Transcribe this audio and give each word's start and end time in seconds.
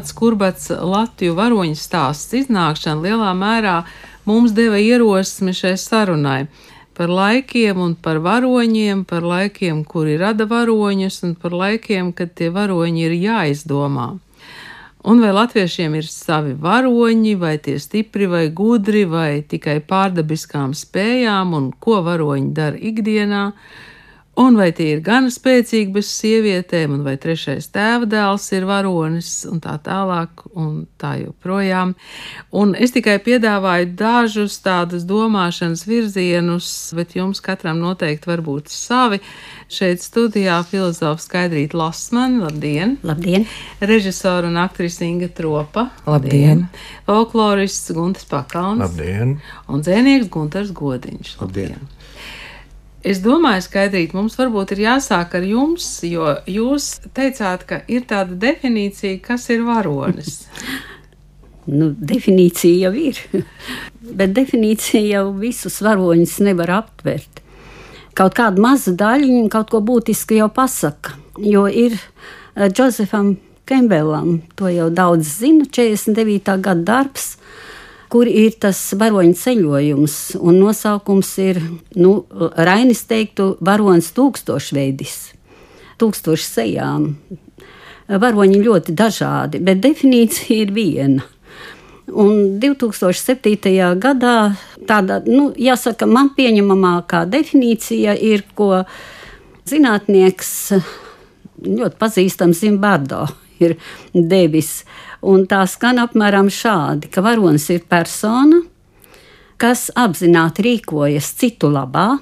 Grāmatas 0.00 0.16
kurbats 0.16 0.70
Latviju 0.72 1.34
varoņu 1.36 1.76
stāsts 1.76 2.32
iznākšana 2.32 3.02
lielā 3.04 3.34
mērā 3.36 3.82
mums 4.24 4.54
deva 4.56 4.78
ierosmi 4.80 5.52
šai 5.52 5.74
sarunai 5.76 6.46
par 6.96 7.12
laikiem 7.12 7.76
un 7.76 7.92
par 8.00 8.16
varoņiem, 8.24 9.02
par 9.04 9.20
laikiem, 9.20 9.84
kuri 9.84 10.16
rada 10.16 10.46
varoņus, 10.48 11.20
un 11.28 11.34
par 11.36 11.52
laikiem, 11.52 12.14
kad 12.16 12.32
tie 12.32 12.48
varoņi 12.48 13.04
ir 13.10 13.16
jāizdomā. 13.26 14.08
Un 15.04 15.20
vai 15.20 15.34
latviešiem 15.36 15.98
ir 16.00 16.08
savi 16.08 16.56
varoņi, 16.56 17.36
vai 17.36 17.58
tie 17.60 17.76
stipri 17.76 18.24
vai 18.24 18.46
gudri, 18.48 19.04
vai 19.04 19.42
tikai 19.44 19.82
pārdabiskām 19.84 20.72
spējām, 20.72 21.52
un 21.52 21.72
ko 21.76 22.00
varoņi 22.08 22.54
dara 22.56 22.80
ikdienā, 22.80 23.50
Un 24.40 24.56
vai 24.56 24.70
tie 24.72 24.94
ir 24.94 25.02
gan 25.04 25.26
spēcīgi 25.28 25.92
bez 25.92 26.08
sievietēm, 26.16 26.94
un 26.96 27.02
vai 27.04 27.16
trešais 27.20 27.66
tēva 27.74 28.06
dēls 28.08 28.46
ir 28.56 28.64
varonis, 28.64 29.28
un 29.50 29.60
tā 29.60 29.74
tālāk, 29.84 30.46
un 30.56 30.86
tā 31.00 31.10
joprojām. 31.20 31.92
Un 32.56 32.72
es 32.72 32.94
tikai 32.94 33.18
piedāvāju 33.20 33.90
dažus 34.00 34.56
tādus 34.64 35.04
domāšanas 35.08 35.84
virzienus, 35.84 36.70
bet 36.96 37.18
jums 37.18 37.44
katram 37.44 37.82
noteikti 37.84 38.32
var 38.32 38.40
būt 38.46 38.72
savi. 38.72 39.20
Šeit 39.70 40.00
studijā 40.00 40.56
filozofs 40.66 41.28
Skaidrīt 41.28 41.76
Lasmani, 41.76 42.40
labdien! 42.40 42.96
Labdien! 43.04 43.44
Režisora 43.84 44.48
un 44.48 44.56
aktrise 44.62 45.04
Inga 45.04 45.28
Tropa, 45.36 45.90
labdien! 46.08 46.64
Folklorists 47.04 47.92
Guntis 47.92 48.24
Pakalns, 48.30 48.86
labdien! 48.88 49.36
Un 49.68 49.84
dzēnieks 49.84 50.32
Guntars 50.32 50.72
Godiņš, 50.72 51.36
labdien! 51.44 51.76
labdien. 51.76 51.99
Es 53.00 53.22
domāju, 53.24 53.64
skaidrīt, 53.64 54.12
mums 54.12 54.34
varbūt 54.36 54.74
ir 54.74 54.82
jāsāk 54.84 55.38
ar 55.38 55.44
jums, 55.48 55.86
jo 56.04 56.34
jūs 56.44 56.98
teicāt, 57.16 57.64
ka 57.64 57.80
ir 57.88 58.04
tāda 58.08 58.36
definīcija, 58.36 59.22
kas 59.24 59.48
ir 59.54 59.64
varonis. 59.64 60.42
nu, 61.78 61.90
definīcija 61.96 62.90
jau 62.90 62.92
ir, 63.08 63.20
bet 64.18 64.34
definīcija 64.36 65.02
jau 65.06 65.24
visus 65.38 65.80
varoņus 65.84 66.38
nevar 66.44 66.74
aptvert. 66.82 67.40
Kaut 68.18 68.34
kāda 68.36 68.60
maza 68.60 68.92
daļiņa 68.98 69.48
kaut 69.52 69.70
ko 69.72 69.80
būtisku 69.86 70.36
jau 70.36 70.50
pasaka, 70.52 71.14
jo 71.40 71.64
ir 71.70 71.96
Džozefam 72.58 73.32
eh, 73.32 73.46
Kembelam, 73.70 74.40
to 74.58 74.68
jau 74.68 74.88
daudz 74.90 75.38
zina, 75.38 75.64
49. 75.64 76.56
gada 76.58 76.82
darbs, 76.82 77.36
kur 78.10 78.28
ir 78.28 78.56
tas 78.60 78.78
varoņu 78.98 79.36
ceļojums. 79.38 80.16
Un 80.40 80.60
nosaukums 80.60 81.30
ir, 81.42 81.60
nu, 81.96 82.14
Rainis 82.58 83.04
teiktu, 83.10 83.54
varonis 83.64 84.10
tūkstošveidis, 84.16 85.16
tūkstoši 86.00 86.48
sejām. 86.48 87.12
Varoņi 88.10 88.64
ļoti 88.64 88.94
dažādi, 88.98 89.60
bet 89.62 89.82
definīcija 89.84 90.64
ir 90.64 90.72
viena. 90.74 91.26
Un 92.10 92.58
2007. 92.58 94.00
gadā 94.02 94.36
tāda, 94.88 95.20
nu, 95.30 95.52
jāsaka, 95.54 96.08
man 96.10 96.32
pieņemamākā 96.34 97.22
definīcija 97.30 98.16
ir, 98.18 98.42
ko 98.58 98.82
zinātnieks 99.70 100.50
ļoti 101.60 102.00
pazīstams 102.00 102.64
Zimbardo 102.64 103.28
ir 103.62 103.76
devis. 104.14 104.82
Un 105.20 105.44
tā 105.44 105.60
skan 105.68 106.00
apmēram 106.00 106.48
šādi, 106.48 107.10
ka 107.12 107.20
varonis 107.20 107.68
ir 107.74 107.84
persona, 107.88 108.62
kas 109.60 109.90
apzināti 109.92 110.64
rīkojas 110.64 111.34
citu 111.36 111.68
labā, 111.68 112.14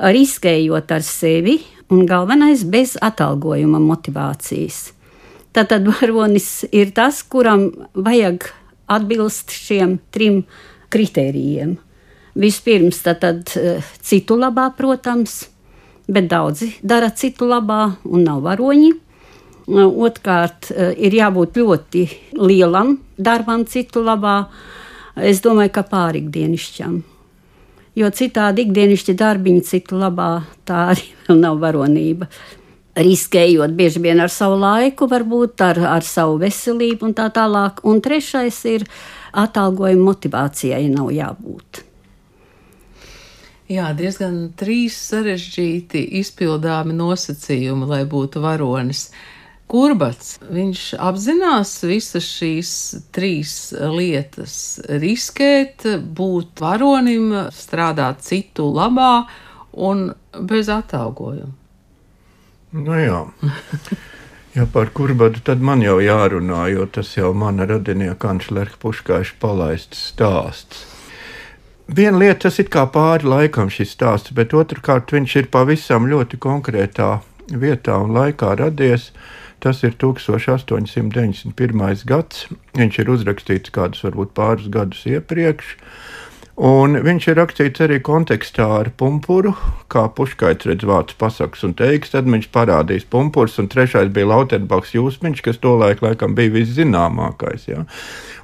riskējot 0.00 0.92
ar 0.92 1.04
sevi 1.04 1.56
un 1.90 2.04
galvenais 2.08 2.64
bez 2.68 2.96
atalgojuma 3.00 3.80
motivācijas. 3.80 4.90
Tātad 5.56 5.88
varonis 5.88 6.66
ir 6.70 6.92
tas, 6.94 7.22
kuram 7.26 7.70
vajag 7.94 8.50
atbilst 8.90 9.54
šiem 9.54 9.98
trim 10.14 10.44
kritērijiem. 10.92 11.78
Vispirms, 12.40 13.00
tad 13.02 13.50
eh, 13.58 13.80
citu 14.06 14.36
labā, 14.38 14.68
protams, 14.76 15.48
bet 16.10 16.28
daudzi 16.30 16.74
dara 16.82 17.10
citu 17.10 17.48
labā 17.50 17.96
un 18.06 18.26
nav 18.26 18.44
varoņi. 18.46 18.92
Otrkārt, 19.70 20.70
eh, 20.74 20.94
ir 20.98 21.14
jābūt 21.14 21.58
ļoti 21.60 22.04
lielam 22.34 22.98
darbam 23.18 23.64
citu 23.64 24.02
labā. 24.02 24.48
Es 25.16 25.40
domāju, 25.40 25.72
ka 25.72 25.82
pārikdienišķam. 25.82 27.02
Jo 27.94 28.10
citādi 28.10 28.64
ikdienišķi 28.64 29.14
darbiņi 29.14 29.62
citu 29.62 29.98
labā, 29.98 30.42
tā 30.64 30.90
arī 30.94 31.06
nav 31.44 31.60
varonība. 31.62 32.26
Riskējot 32.96 33.76
bieži 33.78 34.00
vien 34.02 34.20
ar 34.20 34.28
savu 34.28 34.58
laiku, 34.58 35.06
varbūt 35.06 35.62
ar, 35.62 35.78
ar 35.78 36.02
savu 36.02 36.40
veselību 36.40 37.06
un 37.06 37.14
tā 37.14 37.30
tālāk. 37.30 37.84
Un 37.86 38.00
trešais 38.02 38.58
ir 38.66 38.86
atalgojuma 39.32 40.10
motivācijai 40.10 40.88
nav 40.90 41.12
jābūt. 41.14 41.84
Jā, 43.70 43.92
diezgan 43.94 44.48
trīs 44.58 44.96
sarežģīti 45.12 46.02
izpildāmi 46.18 46.96
nosacījumi, 46.98 47.86
lai 47.86 48.00
būtu 48.10 48.42
varonis. 48.42 49.04
Uh, 49.06 49.39
Kurbats, 49.70 50.40
viņš 50.50 50.80
apzinās 50.98 51.76
visas 51.86 52.26
šīs 52.26 52.70
trīs 53.14 53.52
lietas- 53.78 54.54
riskēt, 55.04 55.86
būt 56.18 56.58
varonim, 56.58 57.30
strādāt 57.54 58.24
citu 58.26 58.66
labā 58.74 59.28
un 59.72 60.08
bez 60.34 60.66
atalgojuma. 60.68 61.54
Nu 62.72 62.98
jā. 62.98 63.26
Ja 64.50 64.64
par 64.66 64.88
kurbadu 64.90 65.38
tad 65.46 65.60
man 65.62 65.78
jau 65.78 66.00
jārunā, 66.02 66.64
jo 66.74 66.82
tas 66.90 67.12
jau 67.14 67.28
mana 67.32 67.68
radinieka 67.70 68.16
kanclera 68.18 68.74
puškāša 68.82 69.36
palaists 69.38 70.00
stāsts. 70.10 70.80
Viena 71.86 72.18
lieta, 72.18 72.48
tas 72.48 72.58
ir 72.58 72.66
kā 72.66 72.82
pāri 72.90 73.30
laikam 73.30 73.70
šis 73.70 73.94
stāsts, 73.94 74.34
bet 74.34 74.50
otrkārt 74.50 75.14
viņš 75.14 75.36
ir 75.36 75.46
pavisam 75.54 76.10
ļoti 76.10 76.40
konkrētā 76.42 77.20
vietā 77.46 78.00
un 78.02 78.10
laikā 78.10 78.56
radies. 78.58 79.12
Uh, 79.14 79.39
Tas 79.60 79.82
ir 79.84 79.92
1891. 80.00 82.06
gads. 82.08 82.46
Viņš 82.80 82.94
ir 83.02 83.10
uzrakstīts 83.12 83.74
kādus 83.74 84.00
varbūt 84.06 84.32
pāris 84.36 84.70
gadus 84.72 85.02
iepriekš. 85.04 85.76
Un 86.60 86.98
viņš 87.00 87.26
ir 87.30 87.38
rakstīts 87.38 87.80
arī 87.80 87.96
kontekstā 88.04 88.66
ar 88.82 88.90
pumpuru, 89.00 89.54
kā 89.88 90.02
puškaits 90.12 90.66
redz 90.68 90.84
vārds 90.84 91.16
pasakas 91.16 91.64
un 91.64 91.72
teiks, 91.72 92.12
tad 92.12 92.28
viņš 92.28 92.50
parādīs 92.52 93.06
pumpurs, 93.08 93.54
un 93.62 93.70
trešais 93.72 94.10
bija 94.12 94.28
Lautenbachs 94.28 94.92
Jūsmiņš, 94.92 95.40
kas 95.46 95.60
tolaik 95.62 96.04
laikam 96.04 96.36
bija 96.36 96.52
viszināmākais. 96.58 97.64
Ja? 97.70 97.86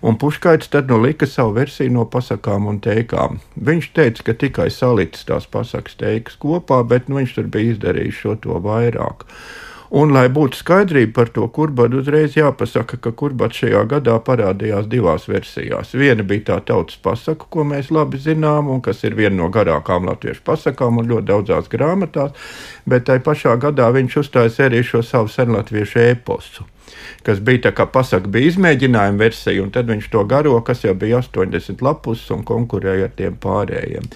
Un 0.00 0.16
puškaits 0.16 0.72
tad 0.72 0.88
nu 0.88 0.97
lika 1.03 1.28
savu 1.28 1.59
versiju 1.59 1.93
no 1.93 2.06
pasakām 2.09 2.71
un 2.72 2.81
teikām. 2.81 3.37
Viņš 3.60 3.93
teica, 4.00 4.28
ka 4.31 4.38
tikai 4.47 4.71
salicis 4.72 5.28
tās 5.28 5.44
pasakas 5.53 6.00
teikas 6.00 6.41
kopā, 6.41 6.81
bet 6.88 7.12
nu, 7.12 7.21
viņš 7.21 7.37
tur 7.37 7.53
bija 7.53 7.77
izdarījis 7.77 8.22
šo 8.22 8.41
to 8.41 8.65
vairāk. 8.65 9.28
Un, 9.91 10.11
lai 10.11 10.27
būtu 10.33 10.59
skaidrība 10.59 11.13
par 11.21 11.33
to 11.35 11.47
kurbadu, 11.55 12.01
uzreiz 12.03 12.35
jāpasaka, 12.37 12.99
ka 13.03 13.13
kurbats 13.15 13.63
šajā 13.63 13.85
gadā 13.93 14.17
parādījās 14.27 14.89
divās 14.91 15.29
versijās. 15.31 15.95
Viena 15.95 16.27
bija 16.27 16.47
tā 16.51 16.61
tautas 16.73 16.99
pasaka, 17.03 17.47
ko 17.51 17.65
mēs 17.65 17.93
labi 17.95 18.19
zinām, 18.19 18.71
un 18.73 18.83
kas 18.83 19.05
ir 19.07 19.15
viena 19.19 19.37
no 19.39 19.51
garākām 19.55 20.09
latviešu 20.11 20.43
pasakām 20.47 20.99
un 21.03 21.11
ļoti 21.13 21.31
daudzās 21.31 21.71
grāmatās, 21.71 22.35
bet 22.87 23.07
tai 23.07 23.21
pašā 23.23 23.55
gadā 23.63 23.93
viņš 23.95 24.23
uzstājas 24.25 24.63
arī 24.67 24.83
šo 24.87 25.05
savu 25.07 25.31
senlatviešu 25.31 26.03
ēposu 26.10 26.66
kas 27.27 27.41
bija 27.44 27.66
tā 27.66 27.72
kā 27.77 27.86
pasaka, 27.92 28.30
bija 28.33 28.53
izmēģinājuma 28.53 29.21
versija, 29.21 29.62
un 29.62 29.72
tad 29.74 29.91
viņš 29.91 30.10
to 30.12 30.24
garo, 30.30 30.54
kas 30.66 30.84
jau 30.84 30.94
bija 30.98 31.21
80 31.22 31.83
lapus 31.84 32.24
un 32.34 32.44
konkurēja 32.47 33.09
ar 33.09 33.15
tiem 33.18 33.38
pārējiem. 33.42 34.10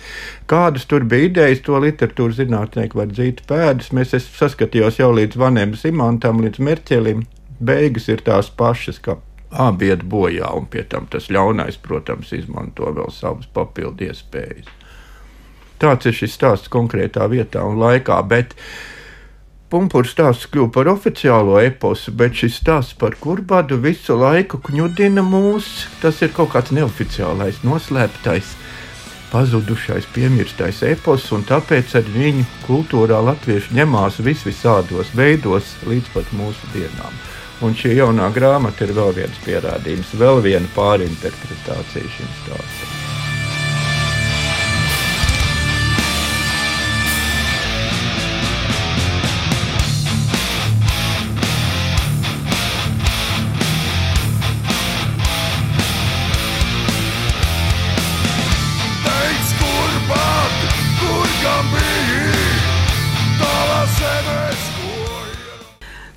Kādas 0.51 0.87
tur 0.91 1.07
bija 1.09 1.31
idejas, 1.31 1.65
to 1.67 1.81
literatūras 1.83 2.39
zinātnieki 2.41 3.01
var 3.01 3.11
dzīt 3.11 3.43
pēdas. 3.51 3.93
Mēs 3.97 4.15
saskatījos 4.37 5.01
jau 5.03 5.11
līdz 5.17 5.41
Vanem 5.41 5.75
Zimantam, 5.79 6.43
līdz 6.45 6.63
Merķelim. 6.67 7.27
Beigas 7.61 8.09
ir 8.09 8.23
tās 8.25 8.49
pašas, 8.57 9.03
kā 9.05 9.19
abi 9.51 9.91
iet 9.91 10.05
bojā, 10.07 10.53
un 10.57 10.69
pie 10.71 10.85
tam 10.89 11.09
tas 11.11 11.29
ļaunais, 11.33 11.81
protams, 11.83 12.31
izmanto 12.37 12.93
vēl 12.95 13.11
savas 13.13 13.51
papildu 13.53 14.07
iespējas. 14.07 14.71
Tāds 15.81 16.07
ir 16.07 16.17
šis 16.17 16.37
stāsts 16.37 16.71
konkrētā 16.73 17.27
vietā 17.33 17.65
un 17.65 17.81
laikā, 17.81 18.21
bet 18.29 18.55
Pumpurs 19.71 20.11
stāsts 20.11 20.49
kļuva 20.51 20.73
par 20.75 20.89
oficiālo 20.91 21.61
eposu, 21.63 22.11
bet 22.11 22.35
šis 22.41 22.57
stāsts 22.59 22.97
par 22.99 23.15
kurbādu 23.23 23.77
visu 23.79 24.17
laiku 24.19 24.59
kņudina 24.67 25.23
mūs. 25.23 25.69
Tas 26.03 26.19
ir 26.27 26.33
kaut 26.35 26.51
kāds 26.57 26.73
neoficiālais, 26.75 27.61
noslēptais, 27.63 28.51
pazudušais, 29.31 30.11
piemirstais 30.11 30.83
epos, 30.91 31.29
un 31.37 31.47
tāpēc 31.47 31.95
ar 32.01 32.11
viņu 32.17 32.43
kultūrā 32.67 33.23
latvieši 33.31 33.79
ņemās 33.79 34.19
vis 34.27 34.43
visādos 34.49 35.15
veidos 35.15 35.77
līdz 35.87 36.11
pat 36.17 36.35
mūsu 36.35 36.75
dienām. 36.75 37.23
Un 37.63 37.77
šī 37.77 37.95
jaunā 38.01 38.33
grāmata 38.35 38.89
ir 38.89 38.97
vēl 38.97 39.15
viens 39.21 39.43
pierādījums, 39.45 40.17
vēl 40.19 40.43
viena 40.49 40.67
pārinterpretācija 40.75 42.17
šim 42.17 42.39
stāstam. 42.43 42.80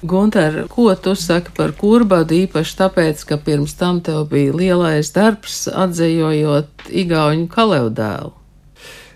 Gunter, 0.03 0.65
ko 0.67 0.91
tu 0.99 1.15
saki 1.15 1.53
par 1.55 1.71
kurbadu 1.79 2.35
īpaši 2.43 2.75
tāpēc, 2.81 3.23
ka 3.29 3.37
pirms 3.39 3.77
tam 3.79 4.01
tev 4.03 4.25
bija 4.33 4.51
lielais 4.59 5.13
darbs 5.15 5.63
atzējojot 5.71 6.89
Igauņu 7.03 7.47
kaleudēlu? 7.53 8.33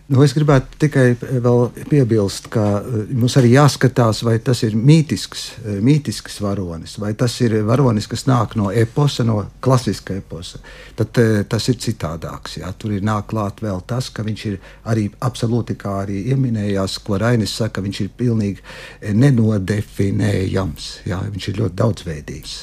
Nu, 0.08 0.22
es 0.24 0.32
gribētu 0.32 0.78
tikai 0.80 1.18
vēl 1.20 1.66
piebilst, 1.90 2.46
ka 2.52 2.62
eh, 2.80 3.10
mums 3.12 3.34
arī 3.40 3.50
jāskatās, 3.58 4.22
vai 4.24 4.38
tas 4.40 4.62
ir 4.64 4.78
mītisks, 4.80 5.42
eh, 5.60 5.82
mītisks 5.84 6.40
varonis, 6.40 6.94
vai 7.04 7.12
tas 7.20 7.36
ir 7.44 7.58
varonis, 7.68 8.08
kas 8.08 8.24
nāk 8.30 8.56
no 8.56 8.70
eposa, 8.72 9.26
no 9.28 9.42
klasiska 9.60 10.16
eposa. 10.22 10.62
Tad 10.96 11.20
eh, 11.20 11.42
tas 11.52 11.68
ir 11.68 11.76
citādāks. 11.84 12.56
Jā. 12.62 12.72
Tur 12.80 12.96
ir 12.96 13.04
nāk 13.04 13.28
klāt 13.34 13.60
vēl 13.66 13.84
tas, 13.90 14.08
ka 14.08 14.24
viņš 14.24 14.46
ir 14.48 14.58
arī 14.88 15.10
absolūti, 15.28 15.76
kā 15.76 15.98
arī 16.06 16.24
ieminējās, 16.32 17.02
ko 17.04 17.20
Rainis 17.20 17.58
saka, 17.60 17.84
viņš 17.84 18.02
ir 18.06 18.16
pilnīgi 18.16 19.12
nenodefinējams. 19.12 20.90
Jā. 21.12 21.20
Viņš 21.36 21.52
ir 21.52 21.64
ļoti 21.66 21.82
daudzveidīgs 21.84 22.58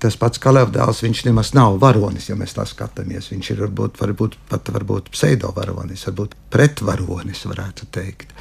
tas 0.00 0.16
pats 0.16 0.40
Kalevdāls, 0.40 1.02
viņš 1.04 1.24
nemaz 1.26 1.52
nav 1.56 1.76
varonis, 1.82 2.30
ja 2.30 2.36
mēs 2.38 2.54
tā 2.56 2.64
skatāmies. 2.68 3.28
Viņš 3.32 3.50
ir 3.52 3.62
varbūt, 3.66 3.98
varbūt 4.00 4.36
pat 4.48 4.70
varbūt 4.72 5.10
pseidovaronis, 5.12 6.06
varbūt 6.08 6.36
pretvaronis, 6.52 7.42
varētu 7.48 7.88
teikt. 7.92 8.32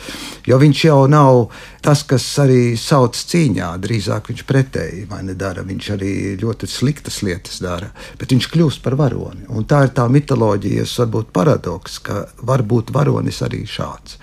Jo 0.48 0.60
viņš 0.62 0.84
jau 0.88 1.02
nav 1.12 1.42
tas, 1.86 2.06
kas 2.08 2.26
arī 2.44 2.78
sauc 2.80 3.20
cīņā, 3.20 3.74
drīzāk 3.84 4.32
viņš 4.32 4.46
pretēji 4.48 5.06
nedara. 5.30 5.66
Viņš 5.68 5.92
arī 5.98 6.14
ļoti 6.40 6.70
sliktas 6.70 7.22
lietas 7.28 7.60
dara, 7.64 7.92
bet 8.20 8.32
viņš 8.32 8.50
kļūst 8.54 8.84
par 8.86 8.96
varoni. 9.00 9.46
Un 9.52 9.68
tā 9.68 9.84
ir 9.88 9.94
tā 9.96 10.08
mitoloģijas 10.10 10.96
varbūt 11.04 11.36
paradoks, 11.36 12.00
ka 12.00 12.26
var 12.48 12.64
būt 12.64 12.96
varonis 12.96 13.44
arī 13.46 13.66
šāds. 13.68 14.20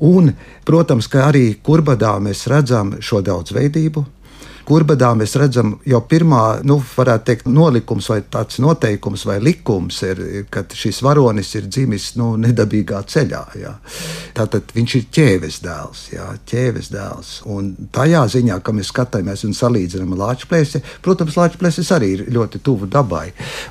Un, 0.00 0.32
protams, 0.64 1.06
ka 1.12 1.26
arī 1.28 1.58
kurbadā 1.62 2.14
mēs 2.24 2.46
redzam 2.48 2.94
šo 3.04 3.20
daudzveidību, 3.24 4.04
Kurbadā 4.68 5.10
mēs 5.18 5.34
redzam 5.40 5.72
jau 5.88 6.00
pirmā, 6.06 6.60
nu, 6.66 6.76
varētu 6.80 7.26
teikt, 7.26 7.48
nolikums 7.50 8.10
vai 8.12 8.20
tāds 8.22 8.60
noteikums 8.62 9.24
vai 9.26 9.38
likums 9.42 10.00
ir, 10.06 10.20
ka 10.52 10.62
šis 10.68 11.00
varonis 11.04 11.52
ir 11.58 11.66
dzimis 11.70 12.10
nu, 12.20 12.32
nedabīgā 12.40 13.00
ceļā. 13.10 13.42
Jā. 13.60 13.74
Tātad 14.36 14.70
viņš 14.76 14.96
ir 14.98 15.06
ķēves 15.16 15.60
dēls, 15.64 16.04
jā, 16.14 16.28
ķēves 16.50 16.92
dēls. 16.94 17.32
Un 17.50 17.72
tajā 17.94 18.24
ziņā, 18.36 18.60
ka 18.64 18.74
mēs 18.76 18.92
skatāmies 18.92 19.44
un 19.48 19.56
salīdzinām 19.56 20.14
Latvijas, 20.20 20.76
protams, 21.04 21.38
Latvijas 21.40 21.92
arī 21.96 22.12
ir 22.18 22.24
ļoti 22.34 22.62
tuvu 22.64 22.90
dabai. 22.90 23.28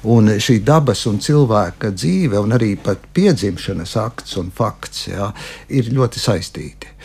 Un 0.09 0.33
šī 0.41 0.59
dabas 0.65 1.05
un 1.09 1.21
cilvēka 1.23 1.93
dzīve 1.95 2.39
un 2.41 2.57
arī 2.57 2.73
pat 2.81 3.09
piedzimšanas 3.15 3.95
akts 4.03 4.37
un 4.41 4.51
fakts 4.55 5.07
jā, 5.11 5.31
ir 5.69 5.91
ļoti 5.95 6.21
saistīti. 6.21 6.95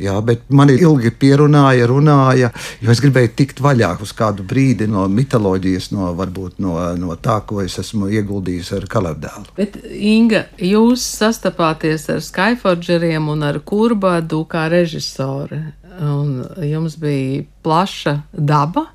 Jā, 0.00 0.14
bet 0.24 0.46
man 0.54 0.70
ilgi 0.72 1.10
pierunāja, 1.20 1.84
runāja, 1.90 2.50
jo 2.80 2.92
es 2.92 3.02
gribēju 3.04 3.32
tikt 3.36 3.60
vaļā 3.64 3.90
uz 4.00 4.14
kādu 4.16 4.46
brīdi 4.48 4.88
no 4.88 5.04
mitoloģijas, 5.12 5.90
no, 5.92 6.10
varbūt, 6.16 6.56
no, 6.64 6.78
no 6.96 7.16
tā, 7.20 7.40
ko 7.46 7.60
es 7.64 7.76
esmu 7.82 8.08
ieguldījis 8.08 8.72
ar 8.78 8.86
kalendāru. 8.90 9.52
Bet, 9.58 9.76
Inga, 9.90 10.46
jūs 10.56 11.04
sastapāties 11.20 12.08
ar 12.12 12.24
Skyforgeriem 12.24 13.28
un 13.32 13.44
ar 13.50 13.60
Kurbadu 13.66 14.42
kā 14.48 14.68
režisore, 14.72 15.60
un 16.00 16.40
jums 16.64 16.96
bija 17.00 17.44
plaša 17.64 18.16
daba, 18.32 18.88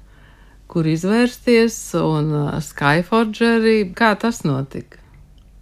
kur 0.71 0.89
izvērsties, 0.89 1.77
un 2.01 2.33
Skyforgeri, 2.65 3.91
kā 3.95 4.15
tas 4.19 4.41
notika? 4.47 5.04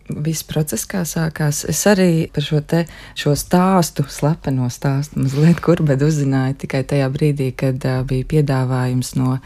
Viss 0.10 0.44
process, 0.48 0.86
kā 0.90 1.04
sākās. 1.08 1.64
Es 1.70 1.84
arī 1.90 2.28
par 2.34 2.46
šo, 2.46 2.60
te, 2.66 2.84
šo 3.20 3.36
stāstu, 3.40 4.06
slepeno 4.12 4.68
stāstu, 4.74 5.22
mazliet 5.24 5.62
kurbedu 5.64 6.10
uzzināju 6.12 6.58
tikai 6.64 6.84
tajā 6.88 7.08
brīdī, 7.14 7.52
kad 7.56 7.84
uh, 7.88 8.02
bija 8.08 8.28
piedāvājums 8.36 9.16
no 9.20 9.38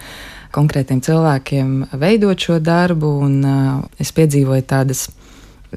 konkrētiem 0.56 1.04
cilvēkiem 1.06 1.74
veidot 2.00 2.48
šo 2.50 2.59
darbu, 2.63 3.13
un 3.27 3.39
uh, 3.45 3.86
es 4.01 4.13
piedzīvoju 4.15 4.68
tādas 4.68 5.07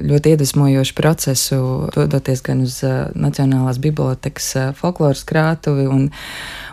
ļoti 0.05 0.33
iedvesmojošu 0.33 0.95
procesu, 0.97 1.57
dodoties 1.95 2.41
gan 2.45 2.63
uz 2.65 2.79
Nacionālās 3.15 3.79
bibliotekas 3.81 4.49
folkloras 4.77 5.23
krātuvi 5.27 5.87
un, 5.91 6.07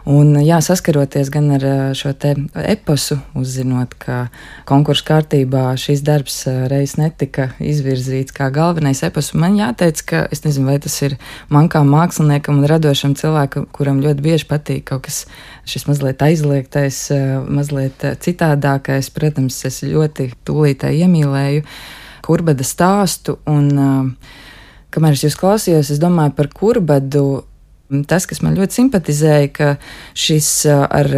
un 0.08 0.32
jā, 0.42 0.60
saskaroties 0.64 1.30
gan 1.32 1.50
ar 1.56 1.66
šo 1.98 2.12
te 2.16 2.34
eposu, 2.64 3.18
uzzinot, 3.38 3.94
ka 4.00 4.18
konkursu 4.68 5.06
kārtībā 5.08 5.64
šis 5.80 6.02
darbs 6.06 6.40
reiz 6.70 6.96
netika 7.00 7.50
izvirzīts 7.60 8.34
kā 8.36 8.50
galvenais 8.54 9.04
epos. 9.06 9.32
Man 9.36 9.58
jāteic, 9.60 10.02
ka 10.08 10.24
es 10.32 10.44
nezinu, 10.46 10.70
vai 10.70 10.78
tas 10.82 10.96
ir 11.04 11.18
man 11.52 11.70
kā 11.72 11.84
māksliniekam 11.86 12.62
un 12.62 12.70
radošam 12.70 13.16
cilvēkam, 13.18 13.68
kuram 13.74 14.02
ļoti 14.04 14.24
bieži 14.24 14.48
patīk 14.50 14.88
kaut 14.92 15.06
kas 15.08 15.24
šis 15.68 15.88
mazliet 15.90 16.22
aizliegtais, 16.24 17.04
mazliet 17.48 18.04
citādākais. 18.24 19.12
Protams, 19.14 19.62
es 19.68 19.82
ļoti 19.84 20.32
tūlītēji 20.48 21.04
iemīlēju 21.06 21.64
kurbada 22.28 22.66
stāstu. 22.66 23.38
Un, 23.48 23.70
kamēr 24.94 25.16
es 25.16 25.24
jūs 25.24 25.38
klausījos, 25.40 25.92
es 25.94 26.02
domāju 26.02 26.36
par 26.36 26.50
kurbadu. 26.54 27.24
Tas, 28.08 28.26
kas 28.28 28.42
man 28.44 28.58
ļoti 28.58 28.82
simpatizēja, 28.82 29.48
ka 29.54 29.68
šis 30.12 30.50
ar 30.68 31.08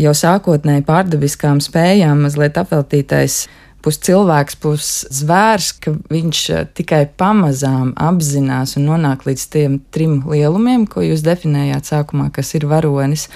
jau 0.00 0.12
sākotnēji 0.18 0.84
pārdabiskām 0.84 1.62
spējām 1.64 2.26
mazliet 2.26 2.58
apveltītais 2.60 3.46
puscilvēks, 3.84 4.58
puszvērs, 4.60 5.70
ka 5.80 5.94
viņš 6.12 6.42
tikai 6.76 7.04
pamazām 7.20 7.94
apzinās 8.00 8.76
un 8.78 8.88
nonāk 8.90 9.24
līdz 9.28 9.48
tiem 9.54 9.80
trim 9.94 10.20
lielumiem, 10.28 10.86
ko 10.90 11.04
jūs 11.04 11.24
definējāt 11.26 11.92
sākumā, 11.92 12.30
kas 12.34 12.54
ir 12.58 12.68
varonis. 12.70 13.28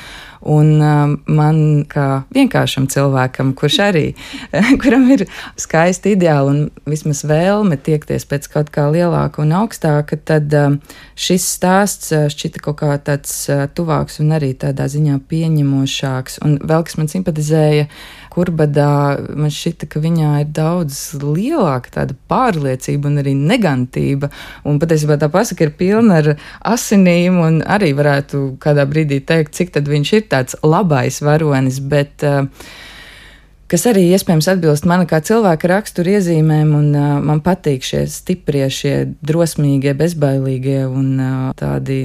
Un 0.45 0.75
um, 0.85 1.13
man, 1.33 1.59
kā 1.89 2.27
vienkāršam 2.37 2.85
cilvēkam, 2.93 3.55
kurš 3.57 3.79
arī, 3.87 4.03
kuram 4.83 5.07
ir 5.15 5.25
skaisti 5.57 6.13
ideāli 6.13 6.53
un 6.53 6.91
vismaz 6.91 7.23
vēlme 7.25 7.79
tiekties 7.81 8.29
pēc 8.29 8.51
kaut 8.53 8.69
kā 8.75 8.85
lielāka 8.93 9.41
un 9.41 9.55
augstāka, 9.57 10.19
tad 10.21 10.53
um, 10.61 10.77
šis 11.17 11.47
stāsts 11.57 12.13
šķita 12.35 12.61
kaut 12.67 12.77
kā 12.83 12.93
tāds 13.07 13.33
tuvāks 13.73 14.21
un 14.21 14.37
arī 14.37 14.53
tādā 14.53 14.85
ziņā 14.93 15.17
pieņemošāks. 15.33 16.43
Un 16.45 16.59
vēl 16.61 16.85
kas 16.85 17.01
man 17.01 17.09
simpatizēja, 17.09 17.89
kurbadā 18.35 19.17
man 19.39 19.53
šķita, 19.55 19.89
ka 19.91 20.03
viņā 20.03 20.31
ir 20.43 20.49
daudz 20.57 21.01
lielāka 21.23 21.93
tāda 22.01 22.17
pārliecība 22.31 23.11
un 23.11 23.21
arī 23.23 23.35
negantība. 23.39 24.31
Un 24.67 24.81
patiesībā 24.83 25.19
tā 25.23 25.31
pasaka 25.33 25.69
ir 25.69 25.75
pilna 25.79 26.19
ar 26.23 26.33
asinīm 26.75 27.39
un 27.45 27.61
arī 27.63 27.93
varētu 27.97 28.57
kādā 28.63 28.87
brīdī 28.91 29.21
teikt, 29.27 29.55
cik 29.55 29.77
tad 29.77 29.91
viņš 29.91 30.17
ir 30.19 30.27
tāds 30.33 30.59
labais 30.67 31.21
varonis, 31.25 31.79
bet 31.79 32.27
uh, 32.27 32.49
kas 33.71 33.87
arī 33.91 34.09
iespējams 34.15 34.51
atbilst 34.53 34.89
mana 34.89 35.07
kā 35.11 35.21
cilvēka 35.25 35.71
rakstura 35.71 36.19
iezīmēm, 36.19 36.75
un 36.79 36.91
uh, 36.95 37.15
man 37.25 37.43
patīk 37.45 37.87
šie 37.87 38.05
stiprie, 38.11 38.67
šie 38.71 38.97
drosmīgie, 39.25 39.97
bezbailīgie 39.99 40.85
un 40.89 41.09
uh, 41.19 41.49
tādi. 41.59 42.05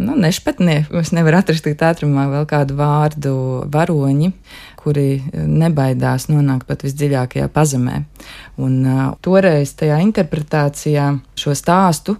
Nu, 0.00 0.14
nešpatnie. 0.16 0.84
Es 0.96 1.10
nevaru 1.12 1.40
atrast 1.40 1.64
tik 1.66 1.80
ātrumā 1.84 2.28
vēl 2.30 2.44
kādu 2.48 2.76
vārdu 2.78 3.32
varoņi, 3.74 4.30
kuri 4.80 5.22
nebaidās 5.32 6.28
nonākt 6.30 6.68
pat 6.68 6.84
visdziļākajā 6.86 7.50
pazemē. 7.52 8.02
Un 8.60 8.78
uh, 8.84 9.02
toreiz 9.24 9.74
tajā 9.78 10.00
interpretācijā 10.04 11.12
šo 11.38 11.56
stāstu 11.58 12.16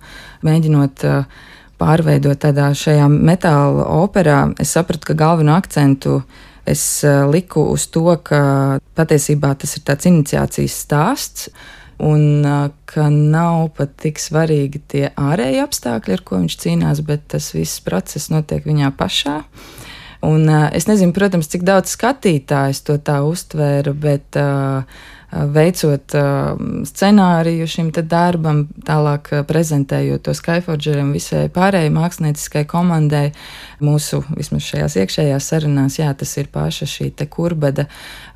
mēģinot 0.46 1.08
uh, 1.08 1.40
pārveidot 1.80 2.40
tādā 2.40 2.70
šajā 2.76 3.08
metāla 3.10 3.86
operā, 4.02 4.44
es 4.60 4.74
sapratu, 4.76 5.10
ka 5.10 5.18
galveno 5.18 5.56
akcentu 5.56 6.20
es 6.68 6.82
eh, 7.04 7.22
liku 7.30 7.64
uz 7.72 7.88
to, 7.92 8.06
ka 8.24 8.78
patiesībā 8.98 9.54
tas 9.58 9.76
ir 9.76 9.86
tāds 9.88 10.08
iniciācijas 10.10 10.80
stāsts. 10.86 11.52
Un 12.00 12.46
eh, 12.48 12.70
ka 12.88 13.08
nav 13.12 13.70
pat 13.76 13.96
tik 14.00 14.20
svarīgi 14.20 14.80
tie 14.88 15.04
ārēji 15.20 15.60
apstākļi, 15.64 16.16
ar 16.16 16.24
ko 16.24 16.40
viņš 16.40 16.58
cīnās, 16.62 17.02
bet 17.06 17.26
tas 17.34 17.50
viss 17.56 17.82
process 17.84 18.30
notiek 18.32 18.64
viņā 18.64 18.92
pašā. 18.96 19.40
Un, 20.26 20.48
es 20.76 20.84
nezinu, 20.84 21.14
protams, 21.16 21.48
cik 21.48 21.64
daudz 21.64 21.94
skatītājs 21.94 22.82
to 22.84 22.98
tā 23.00 23.22
uztvēra, 23.24 23.94
bet 23.96 24.36
veicot 25.30 26.14
scenāriju 26.90 27.66
šim 27.70 27.90
darbam, 27.94 28.64
tālāk 28.86 29.30
prezentējot 29.46 30.24
to 30.26 30.34
Skyforgeriem 30.34 31.12
visai 31.14 31.44
pārējai 31.54 31.92
mākslinieciskai 31.94 32.64
komandai. 32.68 33.30
Mūsu 33.80 34.24
vismaz 34.34 34.66
šajās 34.66 34.96
iekšējās 35.00 35.46
sarunās, 35.52 36.00
jā, 36.00 36.10
tas 36.18 36.34
ir 36.36 36.50
paša 36.52 36.88
šī 36.90 37.08
te 37.16 37.28
kurbada, 37.30 37.86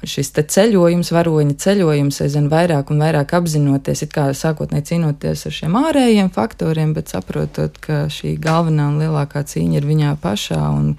šis 0.07 0.31
te 0.39 0.47
ceļojums, 0.55 1.11
varoņa 1.13 1.59
ceļojums, 1.67 2.23
aizvien 2.25 2.49
vairāk 2.53 2.95
un 2.95 3.03
vairāk 3.03 3.35
apzinoties, 3.37 4.07
it 4.07 4.15
kā 4.15 4.31
sākotnēji 4.31 4.95
cīnoties 4.95 5.45
ar 5.51 5.59
šiem 5.59 5.77
ārējiem 5.83 6.33
faktoriem, 6.33 6.95
bet 6.97 7.13
saprotot, 7.13 7.77
ka 7.83 8.07
šī 8.09 8.39
galvenā 8.41 8.89
un 8.95 9.03
lielākā 9.03 9.45
cīņa 9.51 9.83
ir 9.83 9.91
viņā 9.91 10.17
pašā 10.23 10.63
un 10.71 10.95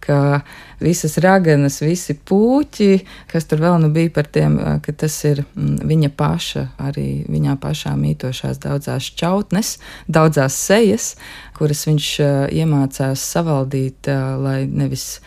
ka 0.00 0.40
visas 0.80 1.18
raganas, 1.20 1.80
visi 1.84 2.16
puķi, 2.16 2.90
kas 3.30 3.46
tur 3.50 3.62
vēl 3.64 3.78
nu 3.82 3.90
bija 3.94 4.12
par 4.14 4.28
tiem, 4.32 4.56
ka 4.84 4.94
tas 4.96 5.18
ir 5.28 5.42
mm, 5.44 5.82
viņa 5.90 6.12
paša, 6.16 6.64
arī 6.88 7.08
viņā 7.28 7.58
pašā 7.60 7.94
mītošās 8.00 8.62
daudzās 8.62 9.10
čautnes, 9.20 9.76
daudzās 10.08 10.56
sejas, 10.56 11.12
kuras 11.58 11.84
viņš 11.88 12.08
iemācās 12.56 13.28
savaldīt, 13.34 14.10
lai 14.40 14.64
nevis 14.66 15.20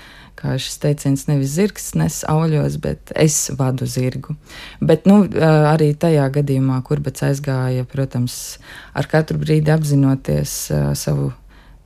kā 0.44 0.58
šis 0.60 0.76
teiciens 0.84 1.28
nevis 1.30 1.54
zirgs 1.56 1.94
nes 1.96 2.20
auļos, 2.28 2.76
bet 2.84 3.14
es 3.16 3.38
vadu 3.56 3.88
zirgu. 3.88 4.36
Bet 4.84 5.08
nu, 5.08 5.22
arī 5.72 5.94
tajā 5.96 6.26
gadījumā, 6.36 6.82
kur 6.84 7.00
bats 7.04 7.24
aizgāja, 7.30 7.86
protams, 7.88 8.58
ar 8.92 9.08
katru 9.12 9.40
brīdi 9.40 9.72
apzinoties 9.72 10.58
savu 11.00 11.32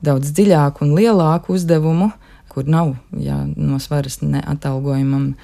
daudz 0.02 0.32
dziļāku 0.34 0.86
un 0.86 0.96
lielāku 0.98 1.54
uzdevumu, 1.54 2.10
kur 2.52 2.68
nav 2.68 2.94
jā, 3.16 3.40
no 3.56 3.80
svaras 3.82 4.20
neatalgojumam. 4.22 5.34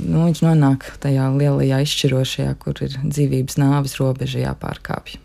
Nu, 0.00 0.20
viņš 0.28 0.44
nonāk 0.46 0.86
tajā 1.02 1.26
lielajā 1.34 1.80
izšķirošajā, 1.84 2.54
kur 2.62 2.78
ir 2.86 2.94
dzīvības 3.02 3.58
nāves 3.60 3.98
robeža 3.98 4.44
jāpārkāpj. 4.44 5.18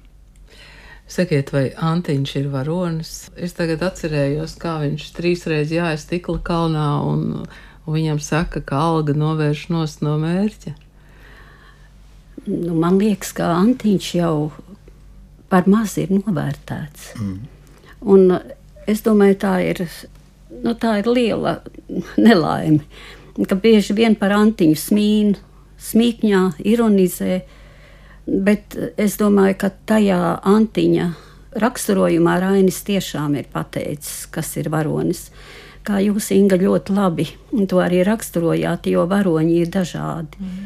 Sakiet, 1.06 1.52
vai 1.54 1.68
Antiņš 1.78 2.32
ir 2.40 2.48
varonis? 2.50 3.14
Es 3.38 3.54
tagad 3.54 3.84
atcerējos, 3.86 4.56
kā 4.58 4.80
viņš 4.82 5.12
trīsreiz 5.14 5.70
jāja 5.74 6.00
stikla 6.02 6.40
kalnā 6.42 6.88
un, 7.06 7.46
un 7.86 7.94
viņam 7.94 8.18
saka, 8.26 8.64
ka 8.66 8.82
alga 8.88 9.14
novērš 9.14 9.68
nost 9.70 10.02
no 10.02 10.18
mērķa. 10.22 10.74
Nu, 12.50 12.74
man 12.74 12.98
liekas, 12.98 13.36
ka 13.38 13.52
Antiņš 13.54 14.10
jau 14.18 14.36
par 15.50 15.70
maz 15.70 15.94
ir 16.02 16.10
novērtēts. 16.14 17.12
Mm. 17.22 17.38
Un 18.16 18.40
es 18.88 19.04
domāju, 19.06 19.40
tā 19.42 19.58
ir, 19.66 19.84
nu, 20.64 20.74
tā 20.74 21.00
ir 21.02 21.10
liela 21.10 21.60
nelaime, 22.28 22.86
ka 23.48 23.58
bieži 23.60 23.96
vien 23.98 24.16
par 24.20 24.36
Antiņu 24.36 24.80
smīn, 24.80 25.36
smīkņā, 25.82 26.42
ironizē. 26.66 27.44
Bet 28.26 28.74
es 28.98 29.20
domāju, 29.20 29.60
ka 29.62 29.70
tajā 29.86 30.18
antiņa 30.50 31.12
raksturojumā 31.62 32.40
Rainis 32.42 32.82
tiešām 32.88 33.38
ir 33.40 33.48
pateicis, 33.52 34.26
kas 34.32 34.56
ir 34.60 34.72
varonis. 34.74 35.30
Kā 35.86 36.00
jūs, 36.02 36.32
Inga, 36.34 36.58
ļoti 36.58 36.96
labi 36.96 37.28
to 37.70 37.80
arī 37.84 38.02
raksturojāt, 38.08 38.90
jo 38.90 39.06
varoņi 39.10 39.60
ir 39.62 39.70
dažādi. 39.70 40.42
Mm. 40.42 40.66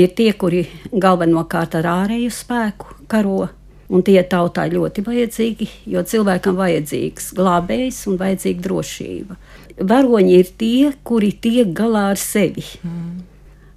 Ir 0.00 0.14
tie, 0.16 0.30
kuri 0.32 0.64
galvenokārt 0.90 1.76
ar 1.78 1.90
ārēju 1.92 2.32
spēku 2.32 2.96
karo, 3.12 3.50
un 3.88 4.02
tie 4.06 4.18
tautai 4.26 4.68
ļoti 4.72 5.04
vajadzīgi, 5.06 5.70
jo 5.92 6.02
cilvēkam 6.02 6.58
vajadzīgs 6.58 7.32
glābējs 7.38 8.02
un 8.10 8.18
vajadzīga 8.20 8.66
drošība. 8.66 9.38
Varoņi 9.86 10.36
ir 10.40 10.52
tie, 10.58 10.92
kuri 11.04 11.34
tiek 11.36 11.72
galā 11.76 12.10
ar 12.14 12.20
sevi. 12.20 12.64
Mm 12.82 13.24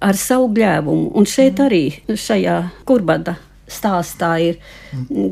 ar 0.00 0.18
savu 0.18 0.50
gļēvumu. 0.56 1.12
Un 1.16 1.28
šeit 1.28 1.60
mm. 1.60 1.66
arī 1.66 2.16
šajā 2.18 2.58
kurbada 2.88 3.36
stāstā 3.70 4.32
ir, 4.42 4.60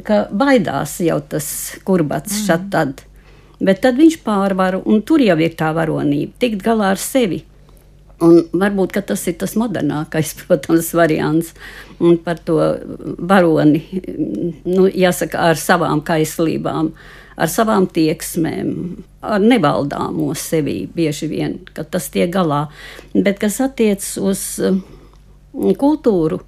ka 0.07 0.27
baidās 0.31 0.99
jau 1.03 1.19
tas 1.33 1.49
kurbats 1.87 2.37
mm. 2.37 2.45
šad 2.47 2.67
tad. 2.75 3.05
Bet 3.59 3.81
tad 3.83 3.99
viņš 3.99 4.21
pārvar, 4.23 4.79
un 4.87 5.03
tur 5.03 5.23
jau 5.25 5.35
ir 5.43 5.57
tā 5.59 5.73
varonība, 5.75 6.37
tikt 6.39 6.63
galā 6.63 6.93
ar 6.95 7.01
sevi. 7.03 7.43
Un 8.25 8.41
varbūt 8.51 8.97
tas 9.07 9.21
ir 9.31 9.37
tas 9.39 9.55
modernākais, 9.59 10.35
protams, 10.43 10.91
variants. 10.97 11.53
Un 12.03 12.19
par 12.23 12.41
to 12.43 12.59
varoni, 13.19 13.83
nu, 14.67 14.89
jāsaka, 14.91 15.51
ar 15.51 15.59
savām 15.59 16.03
kaislībām, 16.07 16.93
ar 17.39 17.51
savām 17.51 17.87
tieksmēm, 17.91 18.73
ar 19.23 19.43
nevaldāmo 19.43 20.33
sevi 20.39 20.81
bieži 20.95 21.31
vien, 21.31 21.59
ka 21.75 21.87
tas 21.87 22.11
tiek 22.15 22.31
galā. 22.35 22.67
Bet 23.15 23.39
kas 23.43 23.61
attiecas 23.63 24.17
uz 24.19 24.43
mm, 24.63 25.77
kultūru, 25.79 26.41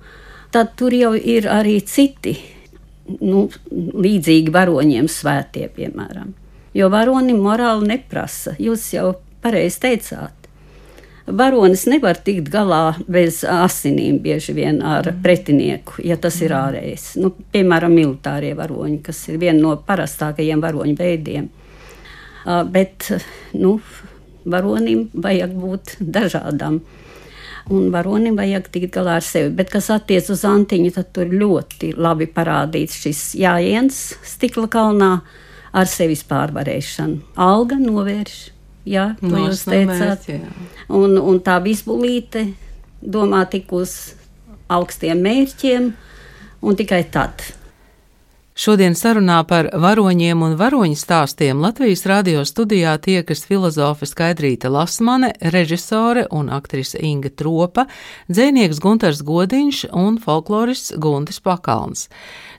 tad 0.55 0.75
tur 0.79 0.95
jau 0.95 1.15
ir 1.15 1.47
arī 1.50 1.79
citi 1.87 2.35
nu, 3.23 3.47
līdzīgi 3.71 4.50
varoņiem 4.55 5.11
svētie, 5.11 5.69
piemēram. 5.75 6.35
Jo 6.75 6.91
varonim 6.91 7.39
morāli 7.43 7.91
neprasa. 7.91 8.55
Jūs 8.59 8.93
jau 8.95 9.17
pareizi 9.43 9.83
teicāt 9.83 10.39
varonis 11.27 11.87
nevar 11.91 12.19
tikt 12.25 12.50
galā 12.53 12.95
bez 13.09 13.43
asinīm, 13.45 14.21
bieži 14.23 14.55
vien 14.57 14.81
ar 14.83 15.11
mm. 15.11 15.23
pretinieku, 15.25 16.00
ja 16.05 16.17
tas 16.21 16.41
ir 16.43 16.55
mm. 16.55 16.61
ārējs. 16.61 17.07
Nu, 17.21 17.33
piemēram, 17.53 17.95
militārie 17.95 18.53
varoņi, 18.59 19.00
kas 19.07 19.23
ir 19.29 19.41
viena 19.43 19.59
no 19.61 19.75
parastākajiem 19.87 20.62
varoņu 20.62 20.97
veidiem. 20.99 21.50
Bet 22.73 23.11
nu, 23.53 23.77
varonim 24.49 25.09
vajag 25.12 25.53
būt 25.61 25.97
dažādam. 26.00 26.81
Un 27.71 27.91
varonim 27.93 28.39
vajag 28.39 28.71
tikt 28.73 28.95
galā 28.97 29.19
ar 29.21 29.25
sevi. 29.25 29.53
Bet, 29.55 29.69
kas 29.71 29.91
attiecas 29.95 30.33
uz 30.33 30.47
antiņu, 30.49 30.95
tad 30.97 31.12
tur 31.15 31.31
ļoti 31.31 31.93
labi 32.00 32.27
parādīts 32.33 32.97
šis 33.05 33.21
jājiens 33.39 34.00
stikla 34.27 34.67
kalnā 34.73 35.11
ar 35.71 35.87
sevis 35.87 36.25
pārvarēšanu. 36.27 37.21
Alga 37.39 37.79
novērš 37.79 38.41
Jā, 38.88 39.10
to 39.20 39.28
Nos 39.28 39.42
jūs 39.50 39.64
teicāt. 39.68 40.26
Mērķi, 40.28 40.38
un, 40.96 41.18
un 41.20 41.40
tā 41.44 41.58
visbulīte 41.64 42.46
domā 43.00 43.44
tik 43.50 43.72
uz 43.76 44.14
augstiem 44.70 45.20
mērķiem, 45.20 45.90
un 46.64 46.78
tikai 46.78 47.02
tad. 47.12 47.44
Šodien 48.61 48.93
sarunā 48.93 49.38
par 49.49 49.71
varoņiem 49.73 50.43
un 50.45 50.55
varoņu 50.61 50.99
stāstiem 51.00 51.62
Latvijas 51.64 52.02
radio 52.11 52.43
studijā 52.45 52.93
tiekas 53.00 53.47
filozofe 53.49 54.05
Skaidrīta 54.05 54.69
Lasmane, 54.69 55.31
režisore 55.55 56.26
un 56.29 56.50
aktrise 56.52 57.00
Inga 57.00 57.33
Tropa, 57.33 57.87
dzēnieks 58.29 58.83
Gunters 58.85 59.25
Godiņš 59.25 59.81
un 59.97 60.21
folklorists 60.21 60.93
Guntis 61.00 61.40
Pakalns. 61.40 62.11